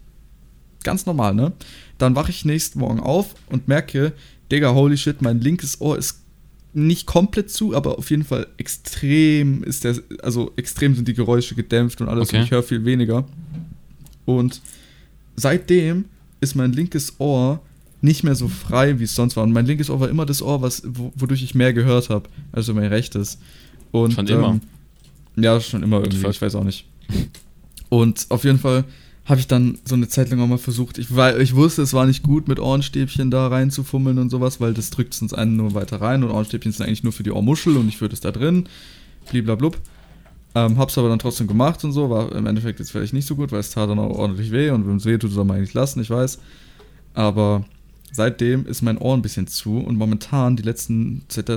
Ganz 0.84 1.06
normal, 1.06 1.34
ne? 1.34 1.54
Dann 1.98 2.16
wache 2.16 2.32
ich 2.32 2.44
nächsten 2.46 2.80
Morgen 2.80 3.00
auf 3.00 3.36
und 3.50 3.68
merke, 3.68 4.14
Digga, 4.52 4.74
holy 4.74 4.98
shit, 4.98 5.22
mein 5.22 5.40
linkes 5.40 5.80
Ohr 5.80 5.98
ist 5.98 6.20
nicht 6.74 7.06
komplett 7.06 7.50
zu, 7.52 7.76
aber 7.76 7.98
auf 8.00 8.10
jeden 8.10 8.24
Fall 8.26 8.48
extrem 8.58 9.64
ist 9.64 9.84
der, 9.84 9.96
also 10.22 10.52
extrem 10.56 10.96
sind 10.96 11.08
die 11.08 11.14
Geräusche 11.14 11.56
gedämpft 11.56 12.02
und 12.02 12.10
alles 12.10 12.30
Okay. 12.30 12.38
und 12.40 12.44
ich 12.46 12.52
höre 12.52 12.64
viel 12.64 12.84
weniger. 12.84 13.26
Und 14.26 14.62
seitdem 15.36 16.06
ist 16.42 16.56
mein 16.56 16.74
linkes 16.74 17.20
Ohr 17.20 17.62
nicht 18.04 18.24
mehr 18.24 18.36
so 18.36 18.50
frei, 18.50 19.00
wie 19.00 19.06
es 19.06 19.16
sonst 19.16 19.38
war. 19.38 19.44
Und 19.44 19.54
mein 19.54 19.66
linkes 19.66 19.90
Ohr 19.90 20.00
war 20.02 20.10
immer 20.10 20.26
das 20.26 20.42
Ohr, 20.42 20.62
was, 20.62 20.84
wo, 20.86 21.14
wodurch 21.16 21.42
ich 21.42 21.56
mehr 21.56 21.72
gehört 21.72 22.10
habe, 22.10 22.30
also 22.52 22.74
mein 22.74 22.88
rechtes. 22.88 23.40
Und, 23.92 24.14
Schon 24.14 24.28
immer? 24.28 24.50
Ähm, 25.38 25.44
ja, 25.44 25.60
schon 25.62 25.84
immer 25.84 26.02
irgendwie, 26.02 26.28
ich 26.28 26.42
weiß 26.42 26.56
auch 26.56 26.66
nicht. 26.66 26.86
Und 27.88 28.26
auf 28.30 28.44
jeden 28.44 28.60
Fall 28.60 28.84
habe 29.26 29.40
ich 29.40 29.48
dann 29.48 29.78
so 29.86 29.96
eine 29.96 30.10
Zeit 30.10 30.30
lang 30.30 30.42
auch 30.42 30.48
mal 30.48 30.58
versucht, 30.58 30.98
ich, 30.98 31.16
weil 31.16 31.40
ich 31.40 31.56
wusste, 31.56 31.82
es 31.82 31.94
war 31.94 32.06
nicht 32.06 32.24
gut, 32.24 32.50
mit 32.50 32.60
Ohrenstäbchen 32.60 33.32
da 33.32 33.48
reinzufummeln 33.48 34.18
und 34.18 34.30
sowas, 34.30 34.60
weil 34.60 34.74
das 34.74 34.90
drückt 34.90 35.20
uns 35.22 35.34
einen 35.34 35.56
nur 35.56 35.74
weiter 35.74 36.02
rein 36.02 36.24
und 36.24 36.32
Ohrenstäbchen 36.32 36.74
sind 36.74 36.86
eigentlich 36.86 37.04
nur 37.04 37.14
für 37.14 37.24
die 37.24 37.32
Ohrmuschel 37.32 37.78
und 37.78 37.86
nicht 37.86 37.98
für 37.98 38.10
das 38.10 38.20
da 38.20 38.32
drin. 38.32 38.68
Bliblablub. 39.32 39.78
Ähm, 40.56 40.78
hab's 40.78 40.98
aber 40.98 41.08
dann 41.08 41.20
trotzdem 41.20 41.48
gemacht 41.48 41.84
und 41.86 41.94
so, 41.94 42.10
war 42.10 42.36
im 42.36 42.46
Endeffekt 42.48 42.80
jetzt 42.80 42.92
vielleicht 42.92 43.14
nicht 43.14 43.26
so 43.26 43.38
gut, 43.38 43.54
weil 43.54 43.62
es 43.62 43.72
tat 43.72 43.90
dann 43.90 43.98
auch 43.98 44.10
ordentlich 44.10 44.52
weh 44.52 44.72
und 44.72 44.86
wenn 44.88 44.98
es 44.98 45.06
weh 45.06 45.18
tut, 45.18 45.32
soll 45.32 45.46
man 45.46 45.58
eigentlich 45.58 45.74
lassen, 45.74 46.02
ich 46.02 46.10
weiß. 46.10 46.40
Aber 47.14 47.64
seitdem 48.14 48.66
ist 48.66 48.82
mein 48.82 48.98
Ohr 48.98 49.14
ein 49.16 49.22
bisschen 49.22 49.48
zu 49.48 49.78
und 49.80 49.98
momentan, 49.98 50.56
die 50.56 50.64
letzten, 50.64 51.24
seit, 51.28 51.50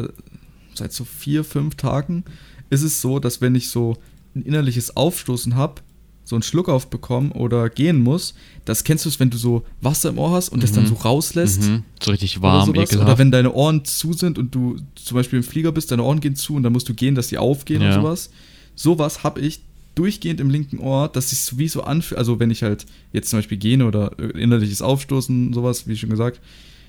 so 0.93 1.05
vier, 1.05 1.45
fünf 1.45 1.77
Tagen, 1.77 2.25
ist 2.71 2.83
es 2.83 3.01
so, 3.01 3.19
dass 3.21 3.41
wenn 3.41 3.55
ich 3.55 3.69
so 3.71 3.97
ein 4.35 4.43
innerliches 4.43 4.97
Aufstoßen 4.97 5.55
habe, 5.55 5.83
so 6.25 6.35
einen 6.35 6.43
Schluck 6.43 6.69
aufbekomme 6.69 7.31
oder 7.35 7.71
gehen 7.71 8.03
muss, 8.03 8.35
das 8.65 8.83
kennst 8.83 9.05
du 9.05 9.09
es, 9.11 9.21
wenn 9.21 9.31
du 9.31 9.37
so 9.37 9.65
Wasser 9.81 10.09
im 10.09 10.19
Ohr 10.19 10.33
hast 10.33 10.49
und 10.49 10.61
das 10.63 10.73
dann 10.73 10.83
Mhm. 10.85 10.89
so 10.89 10.95
rauslässt. 10.97 11.63
Mhm. 11.63 11.85
So 12.03 12.11
richtig 12.11 12.39
Oder, 12.39 12.43
warm, 12.49 12.67
sowas. 12.67 12.89
ekelhaft. 12.91 13.09
oder 13.09 13.19
wenn 13.19 13.31
deine 13.31 13.53
Ohren 13.53 13.85
zu 13.85 14.13
sind 14.13 14.37
und 14.37 14.53
du 14.53 14.77
zum 14.97 15.15
Beispiel 15.15 15.37
im 15.39 15.45
Flieger 15.45 15.71
bist, 15.71 15.93
deine 15.93 16.03
Ohren 16.03 16.19
gehen 16.19 16.35
zu 16.35 16.55
und 16.57 16.65
dann 16.65 16.73
musst 16.73 16.89
du 16.89 16.95
gehen, 16.95 17.15
dass 17.15 17.29
die 17.29 17.39
aufgehen 17.39 17.81
Ja. 17.81 17.89
und 17.95 18.03
sowas. 18.03 18.31
Sowas 18.75 19.23
habe 19.23 19.41
ich 19.41 19.61
durchgehend 19.97 20.41
im 20.41 20.51
linken 20.51 20.79
Ohr, 20.79 21.09
dass 21.09 21.31
sich 21.31 21.41
so 21.41 21.59
wie 21.59 21.67
so 21.69 21.83
anfühlt, 21.83 22.19
also 22.19 22.39
wenn 22.39 22.51
ich 22.53 22.63
halt 22.63 22.87
jetzt 23.13 23.31
zum 23.31 23.39
Beispiel 23.41 23.59
gene 23.59 23.87
oder 23.87 24.17
innerliches 24.37 24.81
Aufstoßen, 24.83 25.53
sowas, 25.53 25.89
wie 25.89 25.97
schon 25.97 26.11
gesagt, 26.11 26.41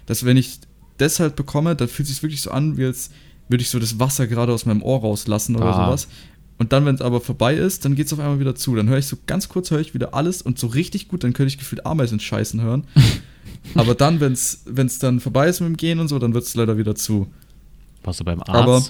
dass 0.05 0.23
wenn 0.25 0.37
ich 0.37 0.59
das 0.97 1.19
halt 1.19 1.35
bekomme, 1.35 1.75
dann 1.75 1.87
fühlt 1.87 2.07
es 2.07 2.13
sich 2.15 2.23
wirklich 2.23 2.41
so 2.41 2.51
an, 2.51 2.77
wie 2.77 2.85
als 2.85 3.09
würde 3.49 3.61
ich 3.63 3.69
so 3.69 3.79
das 3.79 3.97
Wasser 3.99 4.27
gerade 4.27 4.51
aus 4.53 4.65
meinem 4.65 4.83
Ohr 4.83 4.99
rauslassen 5.01 5.55
oder 5.55 5.67
Ah. 5.67 5.85
sowas. 5.87 6.07
Und 6.59 6.73
dann, 6.73 6.85
wenn 6.85 6.95
es 6.95 7.01
aber 7.01 7.21
vorbei 7.21 7.53
ist, 7.55 7.85
dann 7.85 7.93
geht 7.95 8.07
es 8.07 8.13
auf 8.13 8.19
einmal 8.19 8.39
wieder 8.39 8.55
zu. 8.55 8.75
Dann 8.75 8.89
höre 8.89 8.97
ich 8.97 9.05
so 9.05 9.15
ganz 9.27 9.47
kurz, 9.47 9.69
höre 9.71 9.79
ich 9.79 9.93
wieder 9.93 10.13
alles 10.15 10.41
und 10.41 10.57
so 10.59 10.67
richtig 10.67 11.07
gut, 11.07 11.23
dann 11.23 11.33
könnte 11.33 11.49
ich 11.53 11.59
gefühlt 11.59 11.85
Ameisen 11.85 12.19
scheißen 12.19 12.61
hören. 12.61 12.83
aber 13.75 13.93
dann, 13.95 14.19
wenn 14.19 14.33
es 14.33 14.99
dann 14.99 15.19
vorbei 15.19 15.47
ist 15.47 15.59
mit 15.61 15.69
dem 15.69 15.77
Gehen 15.77 15.99
und 15.99 16.07
so, 16.07 16.17
dann 16.19 16.33
wird 16.33 16.43
es 16.45 16.55
leider 16.55 16.77
wieder 16.77 16.95
zu. 16.95 17.27
Warst 18.03 18.19
du 18.19 18.23
beim 18.25 18.39
Arzt? 18.41 18.49
Aber- 18.51 18.83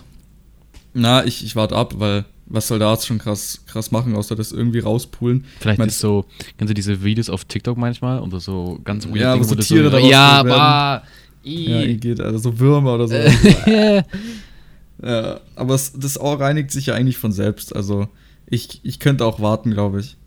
Na, 1.00 1.24
ich, 1.26 1.44
ich 1.44 1.56
warte 1.56 1.76
ab, 1.76 1.94
weil 1.98 2.26
was 2.48 2.68
soll 2.70 2.80
der 2.80 2.88
Arzt 2.88 3.06
schon 3.06 3.18
krass, 3.20 3.62
krass 3.68 3.92
machen, 3.92 4.16
außer 4.16 4.36
das 4.36 4.52
irgendwie 4.52 4.80
rauspulen? 4.80 5.46
Vielleicht 5.60 5.80
mein- 5.80 5.90
ist 5.90 6.00
so, 6.00 6.26
kennst 6.58 6.70
du 6.72 6.74
diese 6.74 7.04
Videos 7.04 7.30
auf 7.30 7.46
TikTok 7.46 7.78
manchmal? 7.78 8.20
Oder 8.22 8.40
so 8.40 8.80
ganz 8.84 9.06
weird 9.06 9.18
Ja, 9.18 9.38
wo 9.40 9.44
so 9.44 9.56
Tiere 9.56 9.90
daraus 9.90 10.10
Ja, 10.10 10.44
bah, 10.44 11.04
Ja, 11.44 11.86
geht, 11.94 12.20
also 12.22 12.38
so 12.40 12.60
Würmer 12.60 12.96
oder 12.96 13.08
so. 13.08 13.16
Ja, 15.04 15.40
aber 15.56 15.76
es, 15.76 15.94
das 15.94 16.20
Ohr 16.20 16.40
reinigt 16.40 16.72
sich 16.72 16.88
ja 16.88 16.96
eigentlich 16.96 17.18
von 17.18 17.32
selbst. 17.32 17.76
Also 17.76 18.08
ich, 18.48 18.80
ich 18.84 19.00
könnte 19.00 19.26
auch 19.26 19.40
warten, 19.40 19.70
glaube 19.72 20.00
ich. 20.00 20.18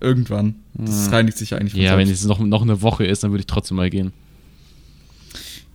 Irgendwann. 0.00 0.56
Das 0.74 1.06
Hm. 1.06 1.12
reinigt 1.14 1.38
sich 1.38 1.50
ja 1.50 1.58
eigentlich 1.58 1.74
von 1.74 1.80
Ja, 1.82 1.96
wenn 1.96 2.06
selbst. 2.06 2.22
es 2.22 2.28
noch, 2.28 2.40
noch 2.40 2.62
eine 2.62 2.82
Woche 2.82 3.06
ist, 3.06 3.22
dann 3.22 3.30
würde 3.30 3.42
ich 3.42 3.46
trotzdem 3.46 3.76
mal 3.76 3.90
gehen. 3.90 4.12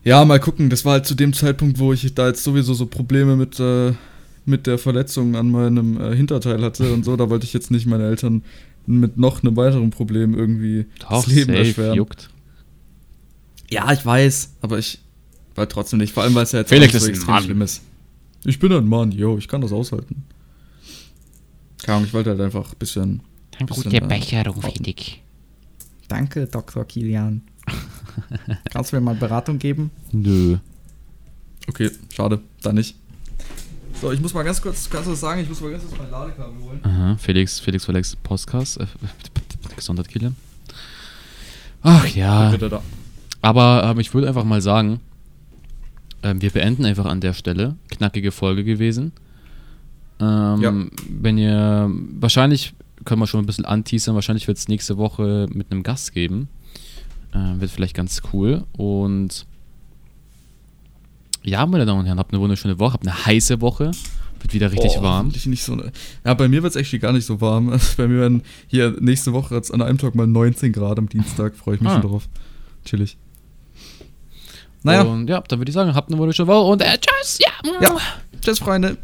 Ja, 0.04 0.24
mal 0.26 0.40
gucken. 0.40 0.70
Das 0.70 0.86
war 0.86 0.94
halt 0.94 1.06
zu 1.06 1.16
dem 1.16 1.34
Zeitpunkt, 1.34 1.80
wo 1.80 1.94
ich 1.94 2.14
da 2.14 2.28
jetzt 2.28 2.44
sowieso 2.44 2.74
so 2.74 2.86
Probleme 2.86 3.36
mit, 3.36 3.60
äh, 3.60 3.94
mit 4.46 4.68
der 4.68 4.78
Verletzung 4.78 5.36
an 5.36 5.52
meinem 5.52 6.00
äh, 6.00 6.16
Hinterteil 6.16 6.62
hatte 6.62 6.94
und 6.94 7.04
so. 7.04 7.16
Da 7.18 7.30
wollte 7.30 7.46
ich 7.46 7.54
jetzt 7.54 7.72
nicht 7.72 7.86
meine 7.86 8.08
Eltern 8.08 8.44
mit 8.86 9.18
noch 9.18 9.44
einem 9.44 9.56
weiteren 9.56 9.92
Problem 9.92 10.34
irgendwie 10.34 10.86
das 11.08 11.28
Leben 11.28 11.54
erschweren. 11.54 11.96
juckt. 11.96 12.30
Ja, 13.70 13.92
ich 13.92 14.04
weiß, 14.04 14.56
aber 14.62 14.80
ich 14.80 15.00
war 15.56 15.70
trotzdem 15.70 16.00
nicht. 16.00 16.14
Vor 16.14 16.24
allem, 16.24 16.34
weil 16.34 16.44
es 16.44 16.54
ja 16.54 16.60
jetzt 16.60 16.70
Felix 16.70 16.96
auch 16.96 17.04
ein 17.04 17.10
extrem 17.10 17.34
Mann. 17.34 17.44
schlimm 17.44 17.62
ist. 17.62 17.82
Ich 18.46 18.58
bin 18.58 18.72
ein 18.72 18.88
Mann, 18.88 19.12
yo, 19.12 19.38
ich 19.38 19.48
kann 19.48 19.62
das 19.62 19.72
aushalten. 19.72 20.24
Keine 21.84 21.98
Ahnung, 21.98 22.08
ich 22.08 22.14
wollte 22.14 22.32
halt 22.32 22.42
einfach 22.42 22.72
ein 22.72 22.78
bisschen. 22.80 23.22
Eine 23.58 23.68
bisschen, 23.68 23.84
gute 23.84 23.98
äh, 23.98 24.08
Becherung, 24.08 24.62
Felix. 24.62 25.12
Danke, 26.08 26.48
Dr. 26.48 26.86
Kilian. 26.86 27.42
Kannst 28.72 28.92
du 28.92 28.98
mir 28.98 29.02
mal 29.02 29.16
Beratung 29.16 29.60
geben? 29.60 29.92
Nö. 30.12 30.58
Okay, 31.68 31.92
schade, 32.14 32.40
dann 32.62 32.76
nicht. 32.76 32.96
So, 34.02 34.12
ich 34.12 34.22
muss 34.22 34.34
mal 34.34 34.44
ganz 34.44 34.62
kurz, 34.62 34.90
kannst 34.90 35.08
du 35.08 35.12
das 35.12 35.20
sagen? 35.20 35.42
Ich 35.42 35.50
muss 35.50 35.60
mal 35.62 35.72
ganz 35.72 35.84
kurz 35.84 35.98
mein 36.00 36.10
Ladekabel 36.10 36.64
holen. 36.64 36.80
Aha, 36.84 37.18
Felix, 37.18 37.60
Felix 37.60 37.86
Felix 37.86 38.16
Podcast. 38.16 38.80
Äh, 38.80 38.86
Gesundheit, 39.76 40.08
Kilian. 40.08 40.36
Ach 41.82 42.08
ja. 42.08 42.56
Aber 43.42 43.84
ähm, 43.86 44.00
ich 44.00 44.14
würde 44.14 44.28
einfach 44.28 44.46
mal 44.46 44.62
sagen, 44.62 45.00
ähm, 46.24 46.42
wir 46.42 46.50
beenden 46.50 46.86
einfach 46.86 47.06
an 47.06 47.22
der 47.22 47.34
Stelle. 47.34 47.76
Knackige 47.90 48.32
Folge 48.32 48.64
gewesen. 48.64 49.12
Ähm, 50.20 50.62
Ja. 50.62 50.74
Wenn 51.10 51.38
ihr, 51.38 51.90
wahrscheinlich 52.20 52.74
können 53.06 53.22
wir 53.22 53.28
schon 53.28 53.42
ein 53.42 53.46
bisschen 53.46 53.66
anteasern, 53.66 54.16
wahrscheinlich 54.16 54.48
wird 54.48 54.58
es 54.58 54.68
nächste 54.68 54.98
Woche 54.98 55.48
mit 55.54 55.72
einem 55.72 55.84
Gast 55.84 56.14
geben. 56.14 56.48
Äh, 57.34 57.60
wird 57.60 57.72
vielleicht 57.72 57.96
ganz 57.96 58.22
cool. 58.34 58.66
Und 58.74 59.46
ja, 61.44 61.66
meine 61.66 61.86
Damen 61.86 62.00
und 62.02 62.06
Herren, 62.06 62.20
habt 62.20 62.34
eine 62.34 62.42
wunderschöne 62.42 62.80
Woche, 62.80 62.94
habt 62.94 63.08
eine 63.08 63.26
heiße 63.26 63.62
Woche. 63.62 63.92
Wird 64.42 64.54
wieder 64.54 64.72
richtig 64.72 64.94
Boah, 64.96 65.04
warm. 65.04 65.28
Nicht 65.28 65.64
so 65.64 65.74
eine, 65.74 65.92
ja, 66.26 66.34
bei 66.34 66.48
mir 66.48 66.64
wird 66.64 66.72
es 66.72 66.76
actually 66.78 67.00
gar 67.00 67.12
nicht 67.12 67.26
so 67.26 67.42
warm. 67.42 67.68
Bei 67.98 68.08
mir 68.08 68.20
werden 68.22 68.42
hier 68.68 68.96
nächste 69.02 69.34
Woche 69.34 69.54
jetzt 69.56 69.74
an 69.74 69.82
einem 69.82 69.98
Tag 69.98 70.16
mal 70.16 70.28
19 70.28 70.72
Grad 70.72 70.98
am 70.98 71.10
Dienstag. 71.10 71.56
Freue 71.56 71.76
ich 71.76 71.82
mich 71.82 71.90
Ah. 71.90 72.00
schon 72.02 72.10
drauf. 72.10 72.30
Chillig. 72.86 73.18
Naja, 74.84 75.02
Und 75.02 75.28
ja, 75.28 75.42
dann 75.42 75.60
würde 75.60 75.70
ich 75.70 75.74
sagen, 75.74 75.94
habt 75.94 76.10
eine 76.10 76.18
wunderschöne 76.18 76.48
Woche 76.48 76.72
und 76.72 76.82
äh, 76.82 76.98
tschüss. 76.98 77.40
Ja. 77.40 77.82
Ja. 77.82 77.98
tschüss, 78.40 78.60
Freunde. 78.60 78.98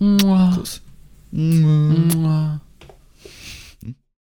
Mua. 0.00 0.52
Tschüss. 0.56 0.82
Mua. 1.30 2.60